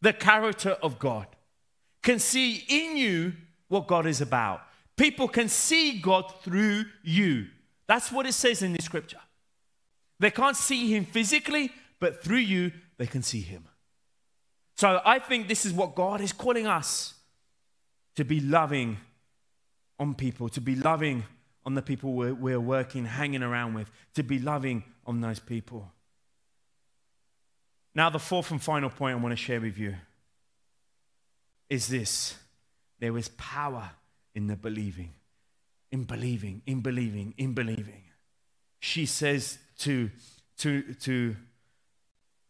the 0.00 0.12
character 0.12 0.76
of 0.82 0.98
God, 0.98 1.26
can 2.02 2.18
see 2.18 2.64
in 2.68 2.96
you 2.96 3.32
what 3.68 3.86
God 3.86 4.06
is 4.06 4.20
about. 4.20 4.62
People 5.00 5.28
can 5.28 5.48
see 5.48 5.98
God 5.98 6.30
through 6.42 6.84
you. 7.02 7.46
That's 7.86 8.12
what 8.12 8.26
it 8.26 8.34
says 8.34 8.60
in 8.60 8.74
the 8.74 8.82
scripture. 8.82 9.20
They 10.18 10.30
can't 10.30 10.54
see 10.54 10.94
him 10.94 11.06
physically, 11.06 11.72
but 12.00 12.22
through 12.22 12.36
you, 12.36 12.70
they 12.98 13.06
can 13.06 13.22
see 13.22 13.40
him. 13.40 13.64
So 14.76 15.00
I 15.02 15.18
think 15.18 15.48
this 15.48 15.64
is 15.64 15.72
what 15.72 15.94
God 15.94 16.20
is 16.20 16.34
calling 16.34 16.66
us 16.66 17.14
to 18.16 18.26
be 18.26 18.40
loving 18.40 18.98
on 19.98 20.14
people, 20.14 20.50
to 20.50 20.60
be 20.60 20.76
loving 20.76 21.24
on 21.64 21.74
the 21.74 21.82
people 21.82 22.12
we're, 22.12 22.34
we're 22.34 22.60
working, 22.60 23.06
hanging 23.06 23.42
around 23.42 23.72
with, 23.72 23.90
to 24.16 24.22
be 24.22 24.38
loving 24.38 24.84
on 25.06 25.22
those 25.22 25.38
people. 25.38 25.90
Now, 27.94 28.10
the 28.10 28.18
fourth 28.18 28.50
and 28.50 28.62
final 28.62 28.90
point 28.90 29.16
I 29.16 29.22
want 29.22 29.32
to 29.32 29.42
share 29.42 29.62
with 29.62 29.78
you 29.78 29.94
is 31.70 31.88
this 31.88 32.36
there 32.98 33.16
is 33.16 33.28
power 33.38 33.92
in 34.34 34.46
the 34.46 34.56
believing, 34.56 35.14
in 35.90 36.04
believing, 36.04 36.62
in 36.66 36.80
believing, 36.80 37.34
in 37.36 37.52
believing. 37.52 38.04
She 38.78 39.06
says 39.06 39.58
to, 39.78 40.10
to, 40.58 40.94
to 40.94 41.36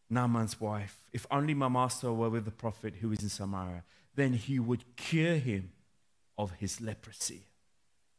Naaman's 0.09 0.61
wife, 0.61 0.97
If 1.13 1.27
only 1.31 1.55
my 1.55 1.69
master 1.69 2.13
were 2.13 2.31
with 2.31 2.45
the 2.45 2.51
prophet 2.51 2.95
who 3.01 3.13
is 3.13 3.23
in 3.23 3.29
Samaria, 3.29 3.85
then 4.15 4.35
he 4.35 4.59
would 4.59 4.97
cure 4.97 5.37
him 5.37 5.73
of 6.37 6.53
his 6.53 6.81
leprosy. 6.81 7.43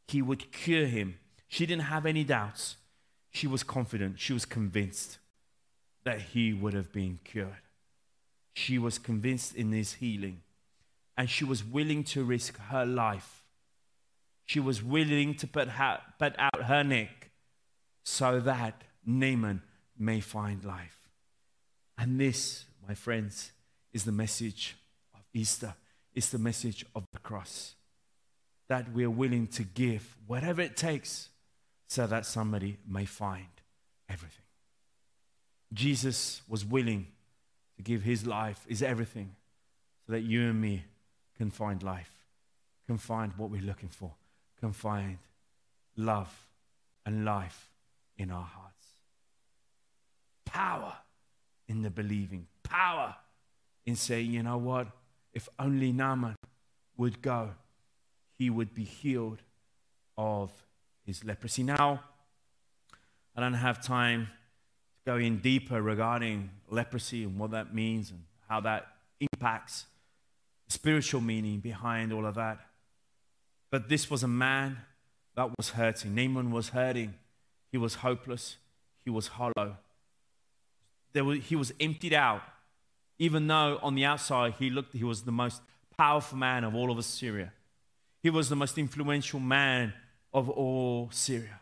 He 0.08 0.22
would 0.22 0.52
cure 0.52 0.86
him. 0.86 1.18
She 1.48 1.66
didn't 1.66 1.84
have 1.84 2.06
any 2.06 2.24
doubts. 2.24 2.76
She 3.30 3.46
was 3.46 3.62
confident. 3.62 4.18
She 4.18 4.32
was 4.32 4.44
convinced 4.44 5.18
that 6.04 6.20
he 6.20 6.52
would 6.52 6.74
have 6.74 6.92
been 6.92 7.18
cured. 7.24 7.62
She 8.54 8.78
was 8.78 8.98
convinced 8.98 9.54
in 9.54 9.72
his 9.72 9.94
healing. 9.94 10.42
And 11.16 11.28
she 11.28 11.44
was 11.44 11.64
willing 11.64 12.04
to 12.04 12.24
risk 12.24 12.58
her 12.58 12.84
life. 12.84 13.41
She 14.46 14.60
was 14.60 14.82
willing 14.82 15.34
to 15.36 15.46
put, 15.46 15.68
put 16.18 16.34
out 16.38 16.64
her 16.64 16.84
neck 16.84 17.30
so 18.04 18.40
that 18.40 18.82
Naaman 19.06 19.62
may 19.98 20.20
find 20.20 20.64
life. 20.64 21.08
And 21.96 22.20
this, 22.20 22.64
my 22.86 22.94
friends, 22.94 23.52
is 23.92 24.04
the 24.04 24.12
message 24.12 24.76
of 25.14 25.20
Easter. 25.32 25.74
It's 26.14 26.30
the 26.30 26.38
message 26.38 26.84
of 26.94 27.04
the 27.12 27.18
cross. 27.18 27.74
That 28.68 28.92
we're 28.92 29.10
willing 29.10 29.46
to 29.48 29.62
give 29.62 30.16
whatever 30.26 30.60
it 30.60 30.76
takes 30.76 31.28
so 31.88 32.06
that 32.06 32.26
somebody 32.26 32.78
may 32.88 33.04
find 33.04 33.46
everything. 34.08 34.44
Jesus 35.72 36.42
was 36.48 36.64
willing 36.64 37.06
to 37.76 37.82
give 37.82 38.02
his 38.02 38.26
life, 38.26 38.64
his 38.68 38.82
everything, 38.82 39.34
so 40.06 40.12
that 40.12 40.20
you 40.20 40.48
and 40.48 40.60
me 40.60 40.84
can 41.36 41.50
find 41.50 41.82
life, 41.82 42.10
can 42.86 42.98
find 42.98 43.32
what 43.36 43.50
we're 43.50 43.62
looking 43.62 43.88
for, 43.88 44.12
can 44.62 44.72
find 44.72 45.18
love 45.96 46.32
and 47.04 47.24
life 47.24 47.68
in 48.16 48.30
our 48.30 48.44
hearts. 48.44 48.86
Power 50.44 50.92
in 51.66 51.82
the 51.82 51.90
believing, 51.90 52.46
power 52.62 53.16
in 53.84 53.96
saying, 53.96 54.30
you 54.30 54.40
know 54.44 54.58
what, 54.58 54.86
if 55.32 55.48
only 55.58 55.90
Naaman 55.90 56.36
would 56.96 57.20
go, 57.20 57.50
he 58.38 58.50
would 58.50 58.72
be 58.72 58.84
healed 58.84 59.42
of 60.16 60.52
his 61.04 61.24
leprosy. 61.24 61.64
Now, 61.64 62.04
I 63.34 63.40
don't 63.40 63.54
have 63.54 63.82
time 63.82 64.26
to 64.26 65.10
go 65.10 65.16
in 65.16 65.38
deeper 65.38 65.82
regarding 65.82 66.50
leprosy 66.70 67.24
and 67.24 67.36
what 67.36 67.50
that 67.50 67.74
means 67.74 68.12
and 68.12 68.20
how 68.48 68.60
that 68.60 68.86
impacts 69.18 69.86
spiritual 70.68 71.20
meaning 71.20 71.58
behind 71.58 72.12
all 72.12 72.26
of 72.26 72.36
that. 72.36 72.60
But 73.72 73.88
this 73.88 74.08
was 74.08 74.22
a 74.22 74.28
man 74.28 74.78
that 75.34 75.50
was 75.56 75.70
hurting. 75.70 76.14
Naaman 76.14 76.52
was 76.52 76.68
hurting. 76.68 77.14
He 77.72 77.78
was 77.78 77.96
hopeless. 77.96 78.58
He 79.04 79.10
was 79.10 79.26
hollow 79.26 79.78
he 81.14 81.56
was 81.56 81.72
emptied 81.80 82.12
out, 82.12 82.42
even 83.18 83.46
though 83.46 83.78
on 83.82 83.94
the 83.94 84.04
outside 84.04 84.54
he 84.58 84.70
looked, 84.70 84.94
he 84.94 85.04
was 85.04 85.22
the 85.22 85.32
most 85.32 85.60
powerful 85.96 86.38
man 86.38 86.64
of 86.64 86.74
all 86.74 86.90
of 86.90 86.98
Assyria. 86.98 87.52
He 88.22 88.30
was 88.30 88.48
the 88.48 88.56
most 88.56 88.78
influential 88.78 89.40
man 89.40 89.92
of 90.32 90.48
all 90.48 91.10
Syria. 91.10 91.60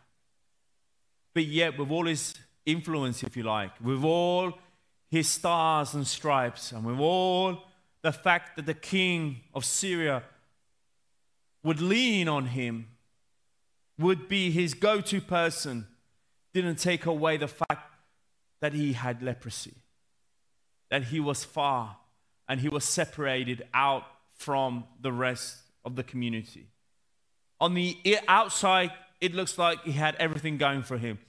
But 1.33 1.45
yet, 1.45 1.77
with 1.77 1.89
all 1.89 2.05
his 2.05 2.35
influence, 2.65 3.23
if 3.23 3.35
you 3.35 3.43
like, 3.43 3.71
with 3.81 4.03
all 4.03 4.53
his 5.09 5.27
stars 5.27 5.93
and 5.93 6.07
stripes, 6.07 6.71
and 6.71 6.85
with 6.85 6.99
all 6.99 7.63
the 8.01 8.11
fact 8.11 8.55
that 8.55 8.65
the 8.65 8.73
king 8.73 9.41
of 9.53 9.65
Syria 9.65 10.23
would 11.63 11.81
lean 11.81 12.27
on 12.27 12.47
him, 12.47 12.87
would 13.97 14.27
be 14.27 14.51
his 14.51 14.73
go 14.73 15.01
to 15.01 15.21
person, 15.21 15.87
didn't 16.53 16.77
take 16.77 17.05
away 17.05 17.37
the 17.37 17.47
fact 17.47 17.95
that 18.59 18.73
he 18.73 18.93
had 18.93 19.21
leprosy, 19.21 19.73
that 20.89 21.05
he 21.05 21.19
was 21.19 21.43
far 21.43 21.97
and 22.47 22.59
he 22.59 22.69
was 22.69 22.83
separated 22.83 23.63
out 23.73 24.03
from 24.35 24.83
the 24.99 25.11
rest 25.11 25.57
of 25.85 25.95
the 25.95 26.03
community. 26.03 26.67
On 27.59 27.73
the 27.73 27.97
outside, 28.27 28.91
it 29.19 29.33
looks 29.33 29.57
like 29.57 29.83
he 29.83 29.91
had 29.91 30.15
everything 30.15 30.57
going 30.57 30.81
for 30.81 30.97
him, 30.97 31.19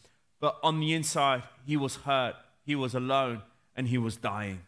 but 0.41 0.59
on 0.63 0.81
the 0.81 0.95
inside, 0.95 1.43
he 1.65 1.77
was 1.77 1.97
hurt, 1.97 2.35
he 2.65 2.75
was 2.75 2.95
alone, 2.95 3.43
and 3.77 3.89
he 3.89 3.99
was 3.99 4.17
dying. 4.17 4.61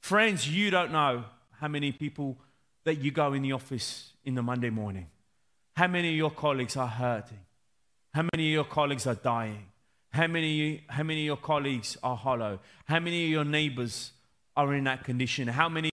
Friends, 0.00 0.48
you 0.48 0.70
don't 0.70 0.92
know 0.92 1.24
how 1.58 1.68
many 1.68 1.92
people 1.92 2.38
that 2.84 2.98
you 2.98 3.10
go 3.10 3.32
in 3.32 3.42
the 3.42 3.52
office 3.52 4.12
in 4.26 4.34
the 4.34 4.42
Monday 4.42 4.70
morning. 4.70 5.06
How 5.74 5.86
many 5.86 6.10
of 6.10 6.16
your 6.16 6.30
colleagues 6.30 6.76
are 6.76 6.86
hurting? 6.88 7.38
How 8.12 8.26
many 8.34 8.48
of 8.48 8.52
your 8.52 8.64
colleagues 8.64 9.06
are 9.06 9.14
dying? 9.14 9.66
How 10.10 10.26
many, 10.26 10.82
how 10.88 11.04
many 11.04 11.22
of 11.22 11.26
your 11.26 11.36
colleagues 11.36 11.96
are 12.02 12.16
hollow? 12.16 12.58
How 12.86 12.98
many 12.98 13.24
of 13.24 13.30
your 13.30 13.44
neighbors 13.44 14.12
are 14.56 14.74
in 14.74 14.84
that 14.84 15.04
condition? 15.04 15.48
How 15.48 15.68
many 15.68 15.90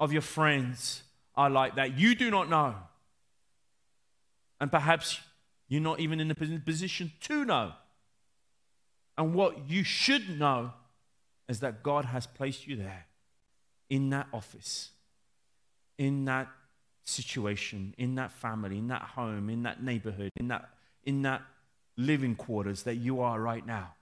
of 0.00 0.12
your 0.12 0.22
friends 0.22 1.02
are 1.36 1.48
like 1.48 1.76
that? 1.76 1.96
You 1.98 2.14
do 2.14 2.30
not 2.30 2.50
know. 2.50 2.74
And 4.60 4.70
perhaps 4.70 5.20
you're 5.68 5.80
not 5.80 6.00
even 6.00 6.20
in 6.20 6.30
a 6.30 6.34
position 6.34 7.12
to 7.22 7.44
know. 7.44 7.72
And 9.16 9.34
what 9.34 9.70
you 9.70 9.84
should 9.84 10.38
know 10.38 10.72
is 11.48 11.60
that 11.60 11.82
God 11.82 12.06
has 12.06 12.26
placed 12.26 12.66
you 12.66 12.76
there 12.76 13.06
in 13.88 14.10
that 14.10 14.26
office, 14.32 14.90
in 15.98 16.24
that 16.24 16.48
situation, 17.10 17.94
in 17.98 18.14
that 18.14 18.32
family, 18.32 18.78
in 18.78 18.88
that 18.88 19.02
home, 19.02 19.50
in 19.50 19.64
that 19.64 19.82
neighborhood, 19.82 20.30
in 20.36 20.48
that, 20.48 20.68
in 21.04 21.22
that 21.22 21.42
living 21.96 22.34
quarters 22.34 22.84
that 22.84 22.96
you 22.96 23.20
are 23.20 23.40
right 23.40 23.66
now 23.66 23.94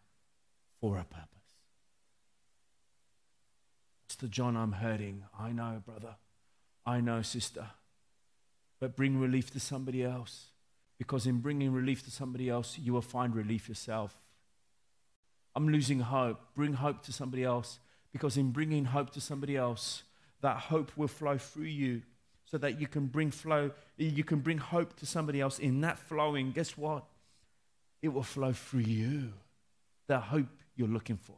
for 0.80 0.98
a 0.98 1.04
purpose. 1.04 1.26
It's 4.06 4.16
the 4.16 4.28
John, 4.28 4.56
I'm 4.56 4.72
hurting. 4.72 5.24
I 5.38 5.52
know, 5.52 5.82
brother. 5.84 6.16
I 6.86 7.00
know, 7.00 7.22
sister. 7.22 7.66
But 8.80 8.96
bring 8.96 9.18
relief 9.18 9.50
to 9.52 9.60
somebody 9.60 10.04
else. 10.04 10.46
Because 10.98 11.26
in 11.26 11.38
bringing 11.38 11.72
relief 11.72 12.04
to 12.04 12.10
somebody 12.10 12.48
else, 12.48 12.78
you 12.78 12.92
will 12.92 13.02
find 13.02 13.34
relief 13.34 13.68
yourself. 13.68 14.14
I'm 15.54 15.68
losing 15.68 16.00
hope. 16.00 16.40
Bring 16.54 16.74
hope 16.74 17.02
to 17.04 17.12
somebody 17.12 17.44
else. 17.44 17.78
Because 18.12 18.36
in 18.36 18.50
bringing 18.50 18.86
hope 18.86 19.10
to 19.10 19.20
somebody 19.20 19.56
else, 19.56 20.02
that 20.40 20.56
hope 20.56 20.92
will 20.96 21.08
flow 21.08 21.36
through 21.36 21.64
you 21.64 22.02
so 22.50 22.58
that 22.58 22.80
you 22.80 22.86
can 22.86 23.06
bring 23.06 23.30
flow, 23.30 23.70
you 23.96 24.24
can 24.24 24.40
bring 24.40 24.58
hope 24.58 24.96
to 24.96 25.06
somebody 25.06 25.40
else. 25.40 25.58
In 25.58 25.80
that 25.82 25.98
flowing, 25.98 26.52
guess 26.52 26.76
what? 26.76 27.04
it 28.02 28.08
will 28.08 28.22
flow 28.22 28.52
through 28.52 28.80
you. 28.80 29.32
The 30.06 30.18
hope 30.18 30.46
you're 30.76 30.88
looking 30.88 31.16
for. 31.16 31.36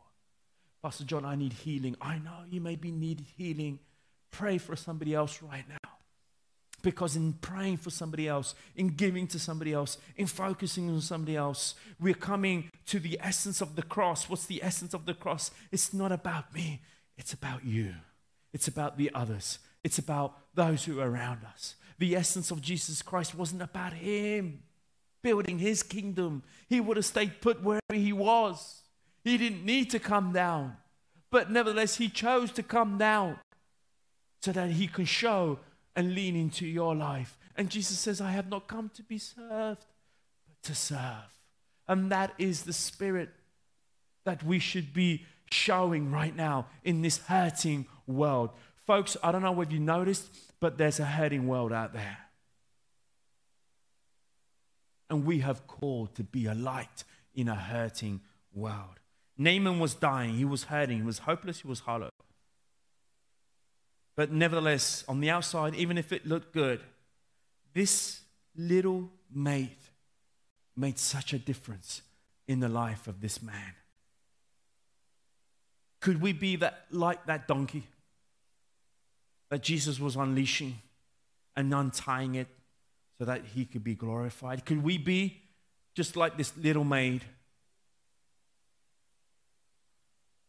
Pastor 0.82 1.04
John, 1.04 1.24
I 1.24 1.34
need 1.34 1.52
healing. 1.52 1.96
I 2.00 2.18
know 2.18 2.44
you 2.48 2.60
may 2.60 2.76
be 2.76 2.90
needed 2.90 3.26
healing. 3.36 3.78
Pray 4.30 4.58
for 4.58 4.76
somebody 4.76 5.14
else 5.14 5.42
right 5.42 5.64
now. 5.68 5.90
Because 6.82 7.14
in 7.14 7.34
praying 7.34 7.76
for 7.76 7.90
somebody 7.90 8.26
else, 8.26 8.54
in 8.74 8.88
giving 8.88 9.26
to 9.28 9.38
somebody 9.38 9.74
else, 9.74 9.98
in 10.16 10.26
focusing 10.26 10.88
on 10.88 11.02
somebody 11.02 11.36
else, 11.36 11.74
we're 11.98 12.14
coming 12.14 12.70
to 12.86 12.98
the 12.98 13.18
essence 13.22 13.60
of 13.60 13.76
the 13.76 13.82
cross. 13.82 14.30
What's 14.30 14.46
the 14.46 14.62
essence 14.62 14.94
of 14.94 15.04
the 15.04 15.12
cross? 15.12 15.50
It's 15.70 15.92
not 15.92 16.10
about 16.10 16.54
me, 16.54 16.80
it's 17.18 17.34
about 17.34 17.64
you. 17.64 17.94
It's 18.52 18.66
about 18.66 18.96
the 18.96 19.10
others. 19.14 19.58
It's 19.84 19.98
about 19.98 20.36
those 20.54 20.84
who 20.84 21.00
are 21.00 21.10
around 21.10 21.40
us. 21.44 21.76
The 21.98 22.16
essence 22.16 22.50
of 22.50 22.60
Jesus 22.62 23.02
Christ 23.02 23.34
wasn't 23.34 23.62
about 23.62 23.92
him, 23.92 24.62
building 25.22 25.58
his 25.58 25.82
kingdom. 25.82 26.42
He 26.68 26.80
would 26.80 26.96
have 26.96 27.06
stayed 27.06 27.40
put 27.40 27.62
wherever 27.62 27.94
he 27.94 28.12
was. 28.12 28.82
He 29.22 29.36
didn't 29.36 29.64
need 29.64 29.90
to 29.90 29.98
come 29.98 30.32
down. 30.32 30.76
But 31.30 31.50
nevertheless, 31.50 31.96
he 31.96 32.08
chose 32.08 32.50
to 32.52 32.62
come 32.62 32.98
down 32.98 33.38
so 34.40 34.52
that 34.52 34.70
he 34.70 34.86
can 34.86 35.04
show 35.04 35.60
and 35.94 36.14
lean 36.14 36.34
into 36.34 36.66
your 36.66 36.94
life. 36.94 37.36
And 37.56 37.68
Jesus 37.68 37.98
says, 37.98 38.20
I 38.20 38.30
have 38.30 38.48
not 38.48 38.66
come 38.66 38.90
to 38.94 39.02
be 39.02 39.18
served, 39.18 39.84
but 40.48 40.62
to 40.62 40.74
serve. 40.74 41.38
And 41.86 42.10
that 42.10 42.32
is 42.38 42.62
the 42.62 42.72
spirit 42.72 43.28
that 44.24 44.42
we 44.42 44.58
should 44.58 44.94
be 44.94 45.26
showing 45.50 46.10
right 46.10 46.34
now 46.34 46.66
in 46.84 47.02
this 47.02 47.18
hurting 47.18 47.86
world. 48.06 48.50
Folks, 48.90 49.16
I 49.22 49.30
don't 49.30 49.42
know 49.42 49.52
whether 49.52 49.72
you 49.72 49.78
noticed, 49.78 50.28
but 50.58 50.76
there's 50.76 50.98
a 50.98 51.04
hurting 51.04 51.46
world 51.46 51.72
out 51.72 51.92
there. 51.92 52.18
And 55.08 55.24
we 55.24 55.38
have 55.38 55.68
called 55.68 56.16
to 56.16 56.24
be 56.24 56.46
a 56.46 56.54
light 56.54 57.04
in 57.32 57.46
a 57.46 57.54
hurting 57.54 58.20
world. 58.52 58.98
Naaman 59.38 59.78
was 59.78 59.94
dying, 59.94 60.34
he 60.34 60.44
was 60.44 60.64
hurting, 60.64 60.96
he 60.96 61.02
was 61.04 61.20
hopeless, 61.20 61.60
he 61.60 61.68
was 61.68 61.78
hollow. 61.78 62.10
But 64.16 64.32
nevertheless, 64.32 65.04
on 65.06 65.20
the 65.20 65.30
outside, 65.30 65.76
even 65.76 65.96
if 65.96 66.12
it 66.12 66.26
looked 66.26 66.52
good, 66.52 66.80
this 67.72 68.22
little 68.56 69.08
maid 69.32 69.76
made 70.74 70.98
such 70.98 71.32
a 71.32 71.38
difference 71.38 72.02
in 72.48 72.58
the 72.58 72.68
life 72.68 73.06
of 73.06 73.20
this 73.20 73.40
man. 73.40 73.74
Could 76.00 76.20
we 76.20 76.32
be 76.32 76.56
that 76.56 76.86
like 76.90 77.26
that 77.26 77.46
donkey 77.46 77.84
that 79.50 79.62
Jesus 79.62 80.00
was 80.00 80.16
unleashing 80.16 80.78
and 81.56 81.74
untying 81.74 82.36
it 82.36 82.48
so 83.18 83.24
that 83.26 83.42
he 83.54 83.64
could 83.64 83.84
be 83.84 83.94
glorified? 83.94 84.64
Could 84.64 84.82
we 84.82 84.96
be 84.96 85.42
just 85.94 86.16
like 86.16 86.38
this 86.38 86.56
little 86.56 86.84
maid 86.84 87.24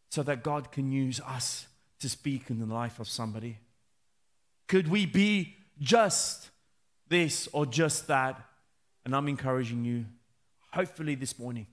so 0.08 0.22
that 0.22 0.42
God 0.42 0.72
can 0.72 0.90
use 0.90 1.20
us 1.20 1.66
to 2.00 2.08
speak 2.08 2.48
in 2.48 2.58
the 2.58 2.72
life 2.72 2.98
of 3.00 3.08
somebody? 3.08 3.58
Could 4.68 4.88
we 4.88 5.04
be 5.04 5.56
just 5.80 6.50
this 7.08 7.48
or 7.52 7.66
just 7.66 8.06
that? 8.06 8.40
And 9.04 9.16
I'm 9.16 9.28
encouraging 9.28 9.84
you, 9.84 10.06
hopefully, 10.72 11.16
this 11.16 11.38
morning, 11.38 11.66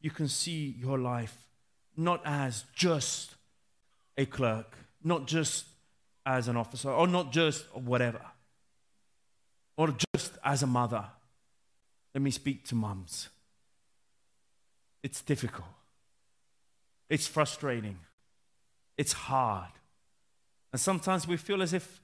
you 0.00 0.10
can 0.10 0.28
see 0.28 0.76
your 0.78 0.98
life 0.98 1.36
not 1.96 2.22
as 2.24 2.64
just 2.74 3.34
a 4.16 4.24
clerk, 4.24 4.76
not 5.02 5.26
just 5.26 5.64
as 6.28 6.46
an 6.46 6.58
officer, 6.58 6.90
or 6.90 7.06
not 7.06 7.32
just 7.32 7.64
whatever, 7.74 8.20
or 9.78 9.94
just 10.14 10.32
as 10.44 10.62
a 10.62 10.66
mother. 10.66 11.06
Let 12.14 12.20
me 12.20 12.30
speak 12.30 12.66
to 12.66 12.74
mums. 12.74 13.30
It's 15.02 15.22
difficult, 15.22 15.68
it's 17.08 17.26
frustrating, 17.26 17.98
it's 18.98 19.14
hard. 19.14 19.70
And 20.70 20.78
sometimes 20.78 21.26
we 21.26 21.38
feel 21.38 21.62
as 21.62 21.72
if 21.72 22.00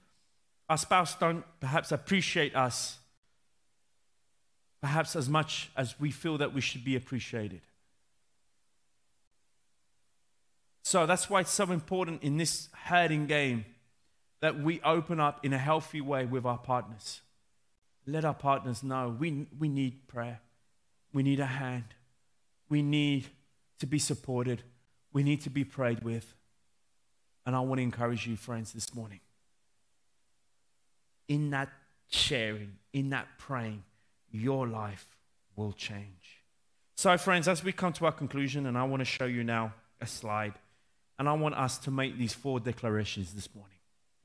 our 0.67 0.77
spouse 0.77 1.13
don't 1.15 1.45
perhaps 1.59 1.91
appreciate 1.91 2.55
us 2.55 2.97
perhaps 4.81 5.15
as 5.15 5.29
much 5.29 5.69
as 5.77 5.99
we 5.99 6.09
feel 6.11 6.37
that 6.37 6.53
we 6.53 6.61
should 6.61 6.83
be 6.83 6.95
appreciated. 6.95 7.61
So 10.83 11.05
that's 11.05 11.29
why 11.29 11.41
it's 11.41 11.51
so 11.51 11.71
important 11.71 12.23
in 12.23 12.37
this 12.37 12.69
herding 12.71 13.25
game 13.25 13.65
that 14.41 14.59
we 14.59 14.81
open 14.81 15.19
up 15.19 15.43
in 15.45 15.53
a 15.53 15.57
healthy 15.57 16.01
way 16.01 16.25
with 16.25 16.45
our 16.45 16.57
partners. 16.57 17.21
Let 18.05 18.25
our 18.25 18.33
partners 18.33 18.83
know 18.83 19.15
we, 19.17 19.47
we 19.57 19.67
need 19.67 20.07
prayer. 20.07 20.41
We 21.13 21.23
need 21.23 21.39
a 21.39 21.45
hand. 21.45 21.85
We 22.69 22.81
need 22.81 23.27
to 23.79 23.87
be 23.87 23.99
supported. 23.99 24.63
We 25.13 25.23
need 25.23 25.41
to 25.41 25.49
be 25.49 25.63
prayed 25.63 26.03
with. 26.03 26.33
And 27.45 27.55
I 27.55 27.59
want 27.61 27.79
to 27.79 27.83
encourage 27.83 28.27
you, 28.27 28.35
friends, 28.35 28.73
this 28.73 28.93
morning. 28.93 29.19
In 31.27 31.51
that 31.51 31.69
sharing, 32.09 32.73
in 32.93 33.09
that 33.09 33.27
praying, 33.37 33.83
your 34.31 34.67
life 34.67 35.15
will 35.55 35.73
change. 35.73 36.43
So, 36.95 37.17
friends, 37.17 37.47
as 37.47 37.63
we 37.63 37.71
come 37.71 37.93
to 37.93 38.05
our 38.05 38.11
conclusion, 38.11 38.65
and 38.65 38.77
I 38.77 38.83
want 38.83 39.01
to 39.01 39.05
show 39.05 39.25
you 39.25 39.43
now 39.43 39.73
a 40.01 40.07
slide 40.07 40.53
and 41.17 41.29
I 41.29 41.33
want 41.33 41.55
us 41.55 41.77
to 41.79 41.91
make 41.91 42.17
these 42.17 42.33
four 42.33 42.59
declarations 42.59 43.33
this 43.33 43.53
morning. 43.55 43.74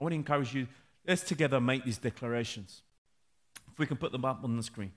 I 0.00 0.04
want 0.04 0.12
to 0.12 0.16
encourage 0.16 0.54
you, 0.54 0.66
let's 1.06 1.22
together 1.22 1.60
make 1.60 1.84
these 1.84 1.98
declarations. 1.98 2.82
If 3.70 3.78
we 3.78 3.86
can 3.86 3.96
put 3.96 4.12
them 4.12 4.24
up 4.24 4.40
on 4.42 4.56
the 4.56 4.62
screen. 4.62 4.92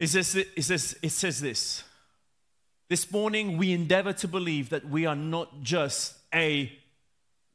It 0.00 0.08
says, 0.08 0.34
it 0.34 0.62
says, 0.62 0.96
it 1.02 1.10
says 1.10 1.40
this 1.40 1.84
This 2.88 3.10
morning, 3.10 3.56
we 3.56 3.72
endeavor 3.72 4.12
to 4.14 4.28
believe 4.28 4.70
that 4.70 4.88
we 4.88 5.06
are 5.06 5.16
not 5.16 5.62
just 5.62 6.16
a 6.34 6.72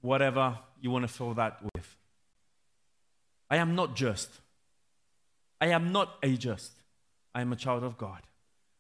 whatever 0.02 0.58
you 0.82 0.92
want 0.92 1.04
to 1.04 1.14
fill 1.14 1.34
that 1.36 1.60
with. 1.76 1.96
I 3.50 3.58
am 3.58 3.76
not 3.76 3.96
just. 3.96 4.30
I 5.62 5.68
am 5.68 5.92
not 5.92 6.16
a 6.24 6.36
just. 6.36 6.72
I 7.34 7.42
am 7.42 7.54
a 7.54 7.56
child 7.56 7.84
of 7.84 7.98
God 7.98 8.22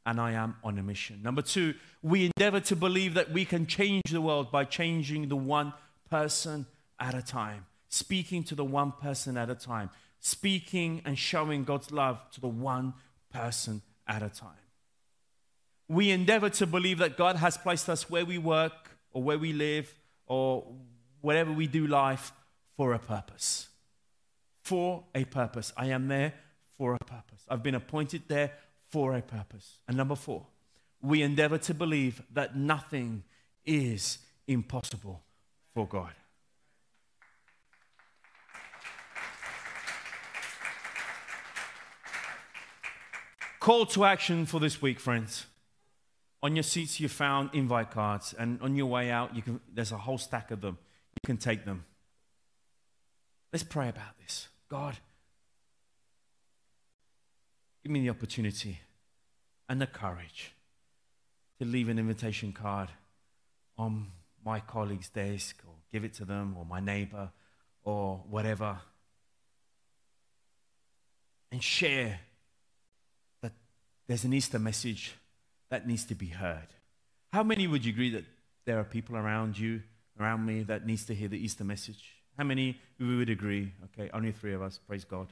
and 0.05 0.19
I 0.19 0.33
am 0.33 0.55
on 0.63 0.77
a 0.77 0.83
mission. 0.83 1.21
Number 1.23 1.41
two, 1.41 1.75
we 2.01 2.25
endeavor 2.25 2.59
to 2.61 2.75
believe 2.75 3.13
that 3.13 3.31
we 3.31 3.45
can 3.45 3.65
change 3.65 4.03
the 4.11 4.19
world 4.21 4.51
by 4.51 4.65
changing 4.65 5.29
the 5.29 5.35
one 5.35 5.73
person 6.09 6.65
at 6.99 7.13
a 7.13 7.21
time, 7.21 7.65
speaking 7.89 8.43
to 8.45 8.55
the 8.55 8.65
one 8.65 8.91
person 8.91 9.37
at 9.37 9.49
a 9.49 9.55
time, 9.55 9.89
speaking 10.19 11.01
and 11.05 11.17
showing 11.17 11.63
God's 11.63 11.91
love 11.91 12.19
to 12.31 12.41
the 12.41 12.47
one 12.47 12.93
person 13.31 13.81
at 14.07 14.23
a 14.23 14.29
time. 14.29 14.51
We 15.87 16.11
endeavor 16.11 16.49
to 16.49 16.65
believe 16.65 16.99
that 16.99 17.17
God 17.17 17.35
has 17.35 17.57
placed 17.57 17.89
us 17.89 18.09
where 18.09 18.25
we 18.25 18.37
work 18.37 18.91
or 19.11 19.21
where 19.21 19.37
we 19.37 19.53
live 19.53 19.93
or 20.25 20.65
whatever 21.21 21.51
we 21.51 21.67
do 21.67 21.87
life 21.87 22.31
for 22.77 22.93
a 22.93 22.99
purpose. 22.99 23.67
For 24.61 25.03
a 25.13 25.25
purpose. 25.25 25.73
I 25.75 25.87
am 25.87 26.07
there 26.07 26.33
for 26.77 26.95
a 26.95 26.99
purpose. 26.99 27.45
I've 27.49 27.63
been 27.63 27.75
appointed 27.75 28.23
there 28.27 28.53
for 28.89 29.15
a 29.15 29.21
purpose. 29.21 29.79
And 29.87 29.97
number 29.97 30.15
four, 30.15 30.47
we 31.01 31.21
endeavor 31.21 31.57
to 31.59 31.73
believe 31.73 32.21
that 32.33 32.55
nothing 32.55 33.23
is 33.65 34.19
impossible 34.47 35.21
for 35.73 35.87
God. 35.87 36.13
Call 43.63 43.85
to 43.85 44.03
action 44.03 44.45
for 44.45 44.59
this 44.59 44.81
week, 44.81 44.99
friends. 44.99 45.45
On 46.41 46.53
your 46.53 46.63
seats, 46.63 46.99
you 46.99 47.07
found 47.07 47.49
invite 47.53 47.91
cards, 47.91 48.35
and 48.37 48.61
on 48.61 48.75
your 48.75 48.87
way 48.87 49.09
out, 49.09 49.33
you 49.33 49.41
can, 49.41 49.61
there's 49.73 49.93
a 49.93 49.97
whole 49.97 50.17
stack 50.17 50.51
of 50.51 50.59
them. 50.59 50.77
You 51.15 51.25
can 51.25 51.37
take 51.37 51.63
them. 51.63 51.85
Let's 53.53 53.63
pray 53.63 53.87
about 53.87 54.17
this. 54.19 54.49
God, 54.67 54.97
Give 57.83 57.91
me 57.93 58.01
the 58.01 58.09
opportunity 58.09 58.79
and 59.69 59.79
the 59.79 59.87
courage 59.87 60.51
to 61.59 61.65
leave 61.65 61.87
an 61.87 61.97
invitation 61.97 62.51
card 62.51 62.89
on 63.77 64.07
my 64.43 64.59
colleague's 64.59 65.07
desk 65.07 65.61
or 65.65 65.73
give 65.89 66.03
it 66.03 66.13
to 66.15 66.25
them 66.25 66.55
or 66.57 66.65
my 66.65 66.81
neighbor 66.81 67.29
or 67.85 68.23
whatever 68.29 68.79
and 71.49 71.63
share 71.63 72.19
there's 74.13 74.25
an 74.25 74.33
Easter 74.33 74.59
message 74.59 75.15
that 75.71 75.87
needs 75.87 76.05
to 76.05 76.13
be 76.13 76.27
heard. 76.27 76.67
How 77.31 77.41
many 77.41 77.65
would 77.65 77.83
you 77.83 77.91
agree 77.91 78.11
that 78.11 78.25
there 78.63 78.77
are 78.77 78.83
people 78.83 79.17
around 79.17 79.57
you, 79.57 79.81
around 80.19 80.45
me, 80.45 80.61
that 80.61 80.85
needs 80.85 81.03
to 81.05 81.15
hear 81.15 81.27
the 81.27 81.43
Easter 81.43 81.63
message? 81.63 82.11
How 82.37 82.43
many 82.43 82.79
we 82.99 83.17
would 83.17 83.31
agree? 83.31 83.71
Okay, 83.85 84.11
only 84.13 84.31
three 84.31 84.53
of 84.53 84.61
us, 84.61 84.79
praise 84.87 85.03
God. 85.03 85.29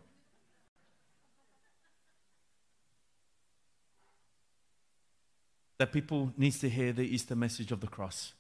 that 5.77 5.91
people 5.91 6.33
needs 6.35 6.57
to 6.61 6.69
hear 6.69 6.91
the 6.91 7.03
Easter 7.03 7.35
message 7.35 7.71
of 7.71 7.81
the 7.81 7.87
cross. 7.87 8.33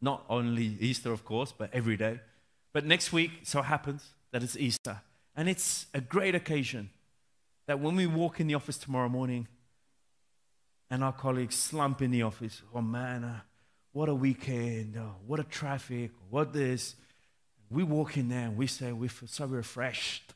Not 0.00 0.24
only 0.28 0.76
Easter, 0.78 1.10
of 1.10 1.24
course, 1.24 1.50
but 1.50 1.68
every 1.72 1.96
day. 1.96 2.20
But 2.72 2.84
next 2.84 3.12
week, 3.12 3.40
so 3.42 3.60
happens 3.60 4.04
that 4.30 4.44
it's 4.44 4.56
Easter. 4.56 5.00
And 5.34 5.48
it's 5.48 5.86
a 5.92 6.00
great 6.00 6.36
occasion 6.36 6.90
that 7.66 7.80
when 7.80 7.96
we 7.96 8.06
walk 8.06 8.40
in 8.40 8.46
the 8.46 8.54
office 8.54 8.76
tomorrow 8.76 9.08
morning 9.08 9.48
and 10.90 11.02
our 11.02 11.12
colleagues 11.12 11.54
slump 11.54 12.02
in 12.02 12.10
the 12.10 12.22
office, 12.22 12.62
oh 12.74 12.82
man, 12.82 13.24
uh, 13.24 13.40
what 13.92 14.08
a 14.08 14.14
weekend, 14.14 14.96
oh, 14.98 15.16
what 15.26 15.40
a 15.40 15.44
traffic, 15.44 16.10
what 16.30 16.52
this. 16.52 16.96
We 17.70 17.82
walk 17.82 18.16
in 18.16 18.28
there 18.28 18.46
and 18.46 18.56
we 18.56 18.66
say, 18.66 18.92
we 18.92 19.08
feel 19.08 19.28
so 19.28 19.46
refreshed. 19.46 20.34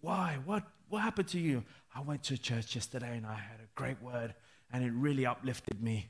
Why? 0.00 0.38
What, 0.44 0.64
what 0.88 1.00
happened 1.00 1.28
to 1.28 1.38
you? 1.38 1.64
I 1.94 2.00
went 2.00 2.22
to 2.24 2.38
church 2.38 2.74
yesterday 2.74 3.16
and 3.16 3.26
I 3.26 3.34
had 3.34 3.60
a 3.60 3.68
great 3.74 4.00
word 4.02 4.34
and 4.72 4.84
it 4.84 4.92
really 4.92 5.26
uplifted 5.26 5.82
me. 5.82 6.08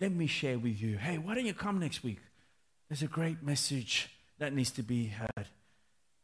Let 0.00 0.12
me 0.12 0.26
share 0.26 0.58
with 0.58 0.80
you. 0.80 0.96
Hey, 0.96 1.18
why 1.18 1.34
don't 1.34 1.46
you 1.46 1.54
come 1.54 1.78
next 1.78 2.02
week? 2.02 2.20
There's 2.88 3.02
a 3.02 3.06
great 3.06 3.42
message 3.42 4.08
that 4.38 4.52
needs 4.52 4.70
to 4.72 4.82
be 4.82 5.06
heard. 5.06 5.46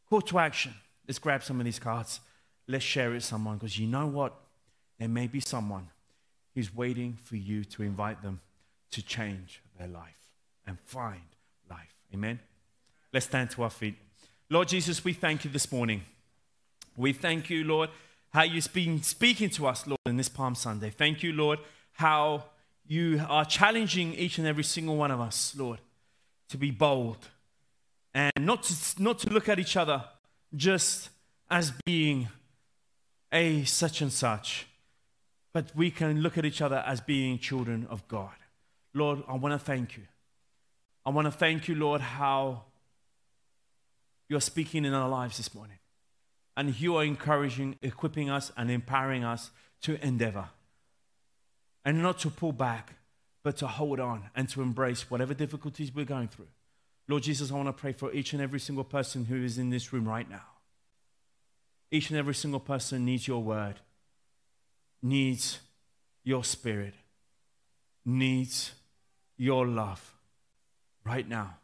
Call 0.09 0.21
to 0.21 0.39
action. 0.39 0.73
Let's 1.07 1.19
grab 1.19 1.43
some 1.43 1.59
of 1.59 1.65
these 1.65 1.79
cards 1.79 2.19
let's 2.67 2.83
share 2.83 3.11
it 3.11 3.15
with 3.15 3.23
someone 3.23 3.57
because 3.57 3.77
you 3.77 3.87
know 3.87 4.07
what? 4.07 4.35
There 4.99 5.07
may 5.07 5.27
be 5.27 5.39
someone 5.39 5.89
who's 6.55 6.73
waiting 6.75 7.17
for 7.23 7.35
you 7.35 7.63
to 7.63 7.83
invite 7.83 8.21
them 8.21 8.39
to 8.91 9.01
change 9.01 9.61
their 9.77 9.87
life 9.87 10.23
and 10.65 10.79
find 10.79 11.21
life. 11.69 11.93
Amen. 12.13 12.39
Let's 13.13 13.27
stand 13.27 13.51
to 13.51 13.63
our 13.63 13.69
feet. 13.69 13.95
Lord 14.49 14.67
Jesus, 14.67 15.03
we 15.03 15.13
thank 15.13 15.45
you 15.45 15.51
this 15.51 15.71
morning. 15.71 16.01
We 16.95 17.13
thank 17.13 17.49
you, 17.49 17.63
Lord, 17.63 17.89
how 18.29 18.43
you've 18.43 18.71
been 18.73 19.03
speaking 19.03 19.49
to 19.51 19.67
us, 19.67 19.85
Lord, 19.85 19.99
in 20.05 20.17
this 20.17 20.29
Palm 20.29 20.55
Sunday. 20.55 20.89
Thank 20.89 21.21
you, 21.21 21.33
Lord, 21.33 21.59
how 21.93 22.45
you 22.87 23.21
are 23.27 23.45
challenging 23.45 24.13
each 24.13 24.37
and 24.37 24.47
every 24.47 24.63
single 24.63 24.95
one 24.95 25.11
of 25.11 25.19
us, 25.19 25.53
Lord, 25.55 25.79
to 26.49 26.57
be 26.57 26.71
bold 26.71 27.27
and 28.13 28.31
not 28.39 28.63
to, 28.63 29.03
not 29.03 29.19
to 29.19 29.29
look 29.29 29.47
at 29.47 29.59
each 29.59 29.77
other 29.77 30.03
just 30.55 31.09
as 31.49 31.71
being 31.85 32.29
a 33.31 33.63
such 33.65 34.01
and 34.01 34.11
such, 34.11 34.67
but 35.53 35.75
we 35.75 35.91
can 35.91 36.21
look 36.21 36.37
at 36.37 36.45
each 36.45 36.61
other 36.61 36.83
as 36.85 37.01
being 37.01 37.39
children 37.39 37.87
of 37.89 38.07
God. 38.07 38.35
Lord, 38.93 39.23
I 39.27 39.35
want 39.35 39.53
to 39.53 39.59
thank 39.59 39.97
you. 39.97 40.03
I 41.05 41.09
want 41.09 41.25
to 41.25 41.31
thank 41.31 41.67
you, 41.67 41.75
Lord, 41.75 42.01
how 42.01 42.63
you're 44.29 44.41
speaking 44.41 44.85
in 44.85 44.93
our 44.93 45.09
lives 45.09 45.37
this 45.37 45.53
morning. 45.53 45.77
And 46.55 46.79
you 46.79 46.97
are 46.97 47.03
encouraging, 47.03 47.77
equipping 47.81 48.29
us, 48.29 48.51
and 48.57 48.71
empowering 48.71 49.23
us 49.23 49.51
to 49.81 50.03
endeavor. 50.05 50.49
And 51.85 52.01
not 52.01 52.19
to 52.19 52.29
pull 52.29 52.51
back, 52.51 52.95
but 53.43 53.57
to 53.57 53.67
hold 53.67 53.99
on 53.99 54.23
and 54.35 54.49
to 54.49 54.61
embrace 54.61 55.09
whatever 55.09 55.33
difficulties 55.33 55.93
we're 55.93 56.03
going 56.03 56.27
through. 56.27 56.47
Lord 57.07 57.23
Jesus, 57.23 57.51
I 57.51 57.55
want 57.55 57.69
to 57.69 57.73
pray 57.73 57.93
for 57.93 58.11
each 58.11 58.33
and 58.33 58.41
every 58.41 58.59
single 58.59 58.83
person 58.83 59.25
who 59.25 59.41
is 59.41 59.57
in 59.57 59.69
this 59.69 59.93
room 59.93 60.07
right 60.07 60.29
now. 60.29 60.43
Each 61.89 62.09
and 62.09 62.19
every 62.19 62.35
single 62.35 62.59
person 62.59 63.05
needs 63.05 63.27
your 63.27 63.41
word, 63.41 63.75
needs 65.01 65.59
your 66.23 66.43
spirit, 66.43 66.93
needs 68.03 68.73
your 69.37 69.65
love 69.65 70.13
right 71.05 71.27
now. 71.27 71.55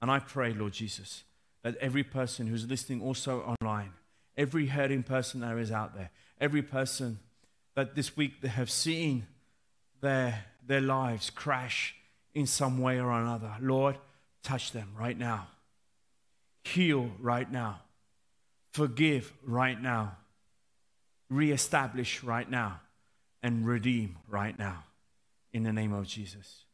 And 0.00 0.10
I 0.10 0.18
pray, 0.18 0.52
Lord 0.52 0.72
Jesus, 0.72 1.22
that 1.62 1.76
every 1.76 2.02
person 2.02 2.48
who's 2.48 2.66
listening 2.68 3.00
also 3.00 3.56
online, 3.60 3.92
every 4.36 4.66
hurting 4.66 5.04
person 5.04 5.40
there 5.40 5.58
is 5.58 5.70
out 5.70 5.94
there, 5.94 6.10
every 6.40 6.62
person 6.62 7.20
that 7.74 7.94
this 7.94 8.16
week 8.16 8.40
they 8.40 8.48
have 8.48 8.70
seen 8.70 9.26
their, 10.00 10.44
their 10.66 10.80
lives 10.80 11.30
crash 11.30 11.94
in 12.34 12.46
some 12.46 12.78
way 12.78 12.98
or 12.98 13.12
another, 13.12 13.54
Lord, 13.60 13.96
touch 14.42 14.72
them 14.72 14.90
right 14.98 15.16
now. 15.16 15.46
Heal 16.64 17.10
right 17.20 17.50
now. 17.50 17.80
Forgive 18.72 19.32
right 19.44 19.80
now. 19.80 20.16
Reestablish 21.28 22.22
right 22.22 22.50
now. 22.50 22.80
And 23.42 23.66
redeem 23.66 24.16
right 24.28 24.58
now. 24.58 24.84
In 25.52 25.62
the 25.62 25.72
name 25.72 25.92
of 25.92 26.06
Jesus. 26.06 26.64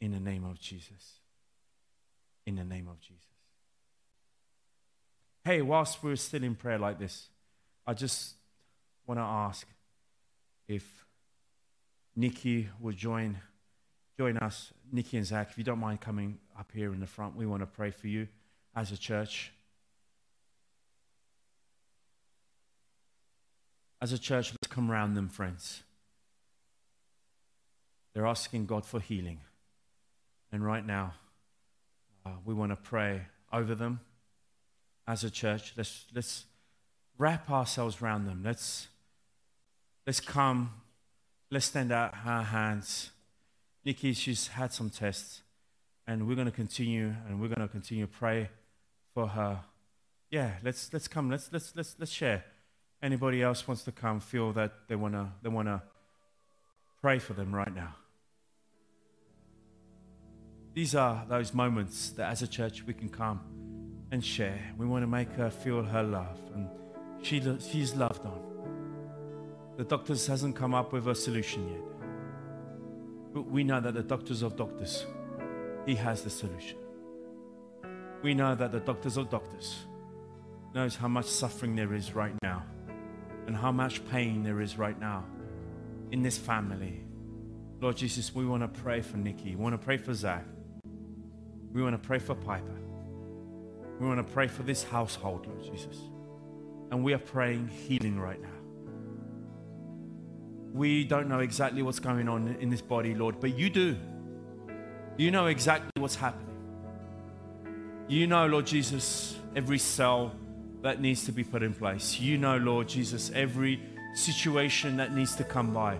In 0.00 0.12
the 0.12 0.20
name 0.20 0.44
of 0.44 0.60
Jesus. 0.60 1.20
In 2.46 2.56
the 2.56 2.64
name 2.64 2.88
of 2.88 3.00
Jesus. 3.00 3.22
Hey, 5.44 5.60
whilst 5.62 6.02
we're 6.02 6.16
still 6.16 6.42
in 6.42 6.54
prayer 6.54 6.78
like 6.78 6.98
this, 6.98 7.28
I 7.86 7.92
just 7.92 8.34
want 9.06 9.18
to 9.18 9.24
ask 9.24 9.66
if 10.66 11.04
Nikki 12.16 12.68
would 12.80 12.96
join 12.96 13.38
join 14.16 14.36
us, 14.38 14.72
Nikki 14.92 15.16
and 15.16 15.26
Zach, 15.26 15.50
if 15.50 15.58
you 15.58 15.64
don't 15.64 15.80
mind 15.80 16.00
coming 16.00 16.38
up 16.58 16.70
here 16.72 16.92
in 16.92 17.00
the 17.00 17.06
front, 17.06 17.36
we 17.36 17.46
want 17.46 17.62
to 17.62 17.66
pray 17.66 17.90
for 17.90 18.06
you 18.06 18.28
as 18.76 18.92
a 18.92 18.96
church. 18.96 19.52
As 24.04 24.12
a 24.12 24.18
church, 24.18 24.52
let's 24.52 24.66
come 24.68 24.90
around 24.90 25.14
them, 25.14 25.30
friends. 25.30 25.82
They're 28.12 28.26
asking 28.26 28.66
God 28.66 28.84
for 28.84 29.00
healing. 29.00 29.40
And 30.52 30.62
right 30.62 30.84
now, 30.84 31.14
uh, 32.26 32.32
we 32.44 32.52
want 32.52 32.72
to 32.72 32.76
pray 32.76 33.22
over 33.50 33.74
them 33.74 34.00
as 35.08 35.24
a 35.24 35.30
church. 35.30 35.72
Let's, 35.74 36.04
let's 36.14 36.44
wrap 37.16 37.50
ourselves 37.50 38.02
around 38.02 38.26
them. 38.26 38.42
Let's, 38.44 38.88
let's 40.06 40.20
come. 40.20 40.74
Let's 41.50 41.64
stand 41.64 41.90
out 41.90 42.12
our 42.26 42.42
hands 42.42 43.08
Nikki, 43.86 44.12
she's 44.12 44.48
had 44.48 44.74
some 44.74 44.90
tests, 44.90 45.40
and 46.06 46.28
we're 46.28 46.34
going 46.34 46.46
to 46.46 46.52
continue, 46.52 47.14
and 47.26 47.40
we're 47.40 47.48
going 47.48 47.66
to 47.66 47.72
continue 47.72 48.04
to 48.04 48.12
pray 48.12 48.50
for 49.14 49.28
her. 49.28 49.60
Yeah, 50.30 50.56
let's 50.62 50.92
let's 50.92 51.08
come. 51.08 51.30
Let's 51.30 51.50
let's 51.50 51.74
let's 51.74 51.96
let's 51.98 52.12
share. 52.12 52.44
Anybody 53.04 53.42
else 53.42 53.68
wants 53.68 53.82
to 53.82 53.92
come? 53.92 54.18
Feel 54.18 54.54
that 54.54 54.88
they 54.88 54.96
wanna 54.96 55.34
they 55.42 55.50
wanna 55.50 55.82
pray 57.02 57.18
for 57.18 57.34
them 57.34 57.54
right 57.54 57.72
now. 57.74 57.94
These 60.72 60.94
are 60.94 61.26
those 61.28 61.52
moments 61.52 62.12
that, 62.12 62.30
as 62.30 62.40
a 62.40 62.48
church, 62.48 62.82
we 62.86 62.94
can 62.94 63.10
come 63.10 63.40
and 64.10 64.24
share. 64.24 64.58
We 64.78 64.86
want 64.86 65.02
to 65.02 65.06
make 65.06 65.30
her 65.32 65.50
feel 65.50 65.82
her 65.82 66.02
love, 66.02 66.40
and 66.54 66.66
she 67.20 67.42
she's 67.60 67.94
loved 67.94 68.24
on. 68.24 68.40
The 69.76 69.84
doctors 69.84 70.26
hasn't 70.26 70.56
come 70.56 70.72
up 70.72 70.94
with 70.94 71.06
a 71.06 71.14
solution 71.14 71.68
yet. 71.68 71.84
But 73.34 73.50
we 73.50 73.64
know 73.64 73.80
that 73.80 73.92
the 73.92 74.02
doctors 74.02 74.40
of 74.40 74.56
doctors, 74.56 75.04
He 75.84 75.94
has 75.96 76.22
the 76.22 76.30
solution. 76.30 76.78
We 78.22 78.32
know 78.32 78.54
that 78.54 78.72
the 78.72 78.80
doctors 78.80 79.18
of 79.18 79.28
doctors 79.28 79.84
knows 80.74 80.96
how 80.96 81.08
much 81.08 81.26
suffering 81.26 81.76
there 81.76 81.92
is 81.92 82.14
right 82.14 82.34
now 82.42 82.64
and 83.46 83.56
how 83.56 83.72
much 83.72 84.06
pain 84.08 84.42
there 84.42 84.60
is 84.60 84.78
right 84.78 84.98
now 84.98 85.24
in 86.10 86.22
this 86.22 86.38
family. 86.38 87.04
Lord 87.80 87.96
Jesus, 87.96 88.34
we 88.34 88.46
want 88.46 88.62
to 88.62 88.80
pray 88.80 89.00
for 89.00 89.16
Nikki. 89.16 89.56
We 89.56 89.62
want 89.62 89.74
to 89.74 89.84
pray 89.84 89.96
for 89.96 90.14
Zach. 90.14 90.44
We 91.72 91.82
want 91.82 92.00
to 92.00 92.06
pray 92.06 92.18
for 92.18 92.34
Piper. 92.34 92.80
We 94.00 94.06
want 94.06 94.26
to 94.26 94.32
pray 94.32 94.48
for 94.48 94.62
this 94.62 94.82
household, 94.82 95.46
Lord 95.46 95.62
Jesus. 95.64 95.98
And 96.90 97.02
we 97.02 97.12
are 97.12 97.18
praying 97.18 97.68
healing 97.68 98.18
right 98.18 98.40
now 98.40 98.48
we 100.74 101.04
don't 101.04 101.28
know 101.28 101.38
exactly 101.38 101.82
what's 101.82 102.00
going 102.00 102.28
on 102.28 102.56
in 102.58 102.68
this 102.68 102.82
body, 102.82 103.14
Lord, 103.14 103.38
but 103.40 103.56
you 103.56 103.70
do. 103.70 103.96
You 105.16 105.30
know 105.30 105.46
exactly 105.46 105.88
what's 106.02 106.16
happening. 106.16 106.56
You 108.08 108.26
know, 108.26 108.48
Lord 108.48 108.66
Jesus, 108.66 109.38
every 109.54 109.78
cell 109.78 110.32
that 110.84 111.00
needs 111.00 111.24
to 111.24 111.32
be 111.32 111.42
put 111.42 111.62
in 111.62 111.72
place. 111.72 112.20
You 112.20 112.36
know, 112.36 112.58
Lord 112.58 112.88
Jesus, 112.88 113.30
every 113.34 113.80
situation 114.14 114.98
that 114.98 115.14
needs 115.14 115.34
to 115.36 115.42
come 115.42 115.72
by. 115.72 115.96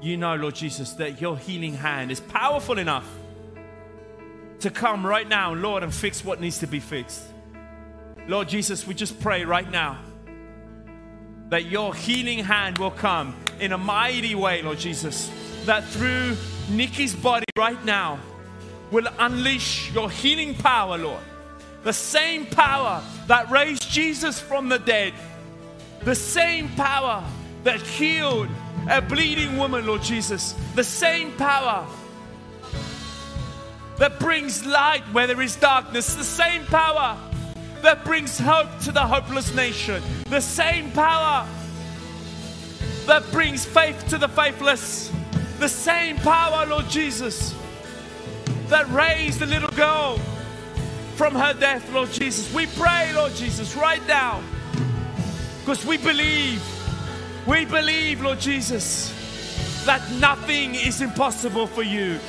You 0.00 0.16
know, 0.16 0.36
Lord 0.36 0.54
Jesus, 0.54 0.92
that 0.92 1.20
your 1.20 1.36
healing 1.36 1.74
hand 1.74 2.12
is 2.12 2.20
powerful 2.20 2.78
enough 2.78 3.04
to 4.60 4.70
come 4.70 5.04
right 5.04 5.28
now, 5.28 5.54
Lord, 5.54 5.82
and 5.82 5.92
fix 5.92 6.24
what 6.24 6.40
needs 6.40 6.58
to 6.58 6.68
be 6.68 6.78
fixed. 6.78 7.24
Lord 8.28 8.48
Jesus, 8.48 8.86
we 8.86 8.94
just 8.94 9.18
pray 9.18 9.44
right 9.44 9.68
now 9.68 9.98
that 11.48 11.64
your 11.64 11.92
healing 11.92 12.38
hand 12.38 12.78
will 12.78 12.92
come 12.92 13.34
in 13.58 13.72
a 13.72 13.78
mighty 13.78 14.36
way, 14.36 14.62
Lord 14.62 14.78
Jesus. 14.78 15.32
That 15.64 15.82
through 15.82 16.36
Nikki's 16.70 17.14
body 17.16 17.46
right 17.58 17.84
now 17.84 18.20
will 18.92 19.08
unleash 19.18 19.92
your 19.92 20.08
healing 20.08 20.54
power, 20.54 20.96
Lord. 20.96 21.24
The 21.84 21.92
same 21.92 22.46
power 22.46 23.02
that 23.26 23.50
raised 23.50 23.90
Jesus 23.90 24.40
from 24.40 24.68
the 24.68 24.78
dead, 24.78 25.14
the 26.02 26.14
same 26.14 26.68
power 26.70 27.24
that 27.64 27.80
healed 27.80 28.48
a 28.90 29.00
bleeding 29.00 29.56
woman, 29.56 29.86
Lord 29.86 30.02
Jesus, 30.02 30.54
the 30.74 30.84
same 30.84 31.32
power 31.32 31.86
that 33.98 34.18
brings 34.18 34.64
light 34.64 35.02
where 35.12 35.26
there 35.26 35.40
is 35.42 35.56
darkness, 35.56 36.14
the 36.14 36.24
same 36.24 36.64
power 36.66 37.18
that 37.82 38.04
brings 38.04 38.38
hope 38.38 38.68
to 38.80 38.92
the 38.92 39.00
hopeless 39.00 39.54
nation. 39.54 40.02
The 40.28 40.40
same 40.40 40.90
power 40.92 41.46
that 43.06 43.30
brings 43.30 43.64
faith 43.64 44.08
to 44.08 44.18
the 44.18 44.28
faithless. 44.28 45.12
The 45.58 45.68
same 45.68 46.16
power, 46.18 46.66
Lord 46.66 46.88
Jesus, 46.88 47.54
that 48.66 48.88
raised 48.90 49.38
the 49.40 49.46
little 49.46 49.70
girl 49.70 50.20
from 51.18 51.34
her 51.34 51.52
death, 51.52 51.92
Lord 51.92 52.12
Jesus. 52.12 52.54
We 52.54 52.66
pray, 52.66 53.12
Lord 53.12 53.34
Jesus, 53.34 53.74
right 53.74 54.06
now, 54.06 54.40
because 55.60 55.84
we 55.84 55.96
believe, 55.96 56.62
we 57.44 57.64
believe, 57.64 58.22
Lord 58.22 58.38
Jesus, 58.38 59.12
that 59.84 60.00
nothing 60.20 60.76
is 60.76 61.00
impossible 61.00 61.66
for 61.66 61.82
you. 61.82 62.20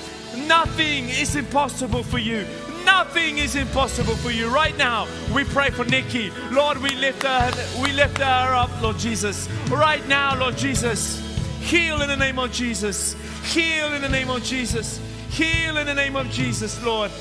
Nothing 0.48 1.08
is 1.08 1.36
impossible 1.36 2.02
for 2.02 2.18
you. 2.18 2.48
Nothing 2.84 3.38
is 3.38 3.56
impossible 3.56 4.16
for 4.16 4.32
you. 4.32 4.48
Right 4.48 4.76
now, 4.76 5.08
we 5.36 5.44
pray 5.44 5.70
for 5.70 5.86
Nikki. 5.86 6.32
Lord, 6.50 6.80
we 6.80 6.90
lift 6.96 7.22
her, 7.22 7.52
we 7.84 7.92
lift 7.92 8.18
her 8.18 8.56
up, 8.56 8.72
Lord 8.82 8.98
Jesus. 8.98 9.48
Right 9.70 10.06
now, 10.08 10.36
Lord 10.36 10.58
Jesus, 10.58 11.20
heal 11.60 12.02
in 12.02 12.08
the 12.08 12.18
name 12.18 12.40
of 12.40 12.52
Jesus. 12.52 13.16
Heal 13.54 13.94
in 13.94 14.02
the 14.02 14.10
name 14.10 14.32
of 14.32 14.44
Jesus. 14.44 15.00
Heal 15.40 15.78
in 15.78 15.88
the 15.88 15.94
name 15.94 16.18
of 16.18 16.30
Jesus, 16.30 16.84
Lord. 16.84 17.12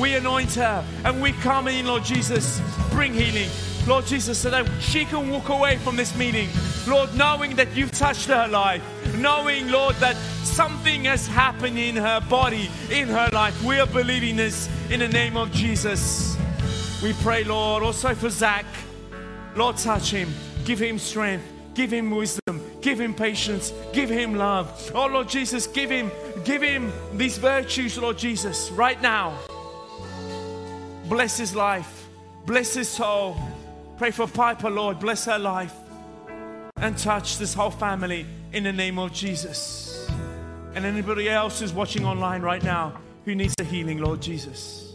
We 0.00 0.16
anoint 0.16 0.52
her 0.54 0.84
and 1.04 1.22
we 1.22 1.30
come 1.30 1.68
in, 1.68 1.86
Lord 1.86 2.02
Jesus. 2.02 2.60
Bring 2.90 3.14
healing. 3.14 3.48
Lord 3.86 4.04
Jesus, 4.04 4.36
so 4.36 4.50
that 4.50 4.68
she 4.80 5.04
can 5.04 5.30
walk 5.30 5.48
away 5.48 5.76
from 5.78 5.94
this 5.94 6.14
meeting, 6.16 6.48
Lord, 6.88 7.14
knowing 7.14 7.54
that 7.54 7.74
you've 7.76 7.92
touched 7.92 8.26
her 8.26 8.48
life, 8.48 8.82
knowing, 9.16 9.70
Lord, 9.70 9.94
that 9.96 10.16
something 10.42 11.04
has 11.04 11.28
happened 11.28 11.78
in 11.78 11.94
her 11.94 12.20
body, 12.28 12.68
in 12.90 13.06
her 13.06 13.28
life. 13.32 13.62
We 13.62 13.78
are 13.78 13.86
believing 13.86 14.34
this 14.34 14.68
in 14.90 14.98
the 14.98 15.08
name 15.08 15.36
of 15.36 15.52
Jesus. 15.52 16.36
We 17.00 17.12
pray, 17.22 17.44
Lord, 17.44 17.84
also 17.84 18.12
for 18.14 18.28
Zach. 18.28 18.66
Lord, 19.54 19.76
touch 19.76 20.10
him, 20.10 20.28
give 20.64 20.80
him 20.80 20.98
strength, 20.98 21.44
give 21.74 21.92
him 21.92 22.10
wisdom, 22.10 22.60
give 22.82 23.00
him 23.00 23.14
patience, 23.14 23.72
give 23.92 24.10
him 24.10 24.34
love. 24.34 24.90
Oh, 24.94 25.06
Lord 25.06 25.28
Jesus, 25.28 25.66
give 25.66 25.88
him, 25.88 26.10
give 26.38 26.62
him 26.62 26.92
these 27.14 27.38
virtues, 27.38 27.98
Lord 27.98 28.18
Jesus, 28.18 28.70
right 28.70 29.00
now. 29.00 29.38
Bless 31.08 31.38
his 31.38 31.54
life, 31.54 32.08
bless 32.46 32.74
his 32.74 32.88
soul. 32.88 33.36
Pray 33.96 34.10
for 34.10 34.26
Piper, 34.26 34.70
Lord, 34.70 35.00
bless 35.00 35.24
her 35.24 35.38
life 35.38 35.74
and 36.76 36.96
touch 36.96 37.38
this 37.38 37.54
whole 37.54 37.70
family 37.70 38.26
in 38.52 38.64
the 38.64 38.72
name 38.72 38.98
of 38.98 39.12
Jesus. 39.12 40.08
And 40.74 40.84
anybody 40.84 41.28
else 41.28 41.60
who's 41.60 41.72
watching 41.72 42.04
online 42.04 42.42
right 42.42 42.62
now 42.62 43.00
who 43.24 43.34
needs 43.34 43.54
a 43.58 43.64
healing, 43.64 43.98
Lord 43.98 44.22
Jesus, 44.22 44.94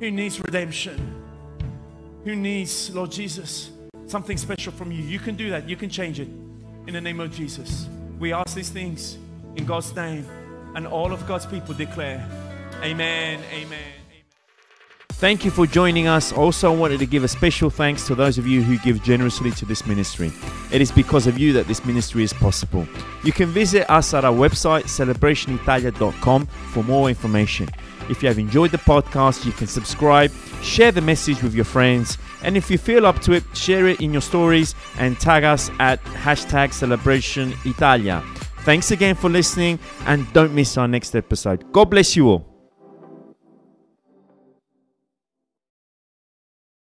who 0.00 0.10
needs 0.10 0.40
redemption, 0.40 1.22
who 2.24 2.34
needs, 2.34 2.94
Lord 2.94 3.12
Jesus, 3.12 3.70
something 4.06 4.36
special 4.36 4.72
from 4.72 4.90
you, 4.90 5.02
you 5.02 5.18
can 5.18 5.36
do 5.36 5.50
that. 5.50 5.68
You 5.68 5.76
can 5.76 5.90
change 5.90 6.18
it 6.18 6.28
in 6.86 6.94
the 6.94 7.00
name 7.00 7.20
of 7.20 7.30
Jesus. 7.30 7.88
We 8.18 8.32
ask 8.32 8.54
these 8.54 8.70
things 8.70 9.18
in 9.56 9.64
God's 9.64 9.94
name, 9.94 10.26
and 10.76 10.86
all 10.86 11.12
of 11.12 11.26
God's 11.26 11.46
people 11.46 11.74
declare, 11.74 12.24
Amen, 12.82 13.40
Amen. 13.50 13.64
Amen. 13.66 13.92
Thank 15.08 15.46
you 15.46 15.50
for 15.50 15.66
joining 15.66 16.06
us. 16.06 16.30
Also, 16.30 16.70
I 16.70 16.76
wanted 16.76 16.98
to 16.98 17.06
give 17.06 17.24
a 17.24 17.28
special 17.28 17.70
thanks 17.70 18.06
to 18.06 18.14
those 18.14 18.36
of 18.36 18.46
you 18.46 18.62
who 18.62 18.78
give 18.80 19.02
generously 19.02 19.50
to 19.52 19.64
this 19.64 19.86
ministry. 19.86 20.30
It 20.70 20.82
is 20.82 20.92
because 20.92 21.26
of 21.26 21.38
you 21.38 21.54
that 21.54 21.66
this 21.66 21.86
ministry 21.86 22.22
is 22.22 22.34
possible. 22.34 22.86
You 23.24 23.32
can 23.32 23.48
visit 23.48 23.90
us 23.90 24.12
at 24.12 24.26
our 24.26 24.34
website, 24.34 24.84
celebrationitalia.com, 24.84 26.46
for 26.46 26.84
more 26.84 27.08
information. 27.08 27.70
If 28.10 28.22
you 28.22 28.28
have 28.28 28.38
enjoyed 28.38 28.72
the 28.72 28.78
podcast, 28.78 29.46
you 29.46 29.52
can 29.52 29.68
subscribe, 29.68 30.30
share 30.60 30.92
the 30.92 31.00
message 31.00 31.42
with 31.42 31.54
your 31.54 31.64
friends, 31.64 32.18
and 32.42 32.54
if 32.54 32.70
you 32.70 32.76
feel 32.76 33.06
up 33.06 33.20
to 33.20 33.32
it, 33.32 33.42
share 33.54 33.88
it 33.88 34.02
in 34.02 34.12
your 34.12 34.20
stories 34.20 34.74
and 34.98 35.18
tag 35.18 35.44
us 35.44 35.70
at 35.80 36.04
hashtag 36.04 36.74
Celebration 36.74 37.54
Italia. 37.64 38.22
Thanks 38.66 38.90
again 38.90 39.14
for 39.14 39.30
listening, 39.30 39.78
and 40.06 40.26
don't 40.32 40.52
miss 40.52 40.76
our 40.76 40.88
next 40.88 41.14
episode. 41.14 41.72
God 41.72 41.88
bless 41.88 42.16
you 42.16 42.26
all. 42.26 42.55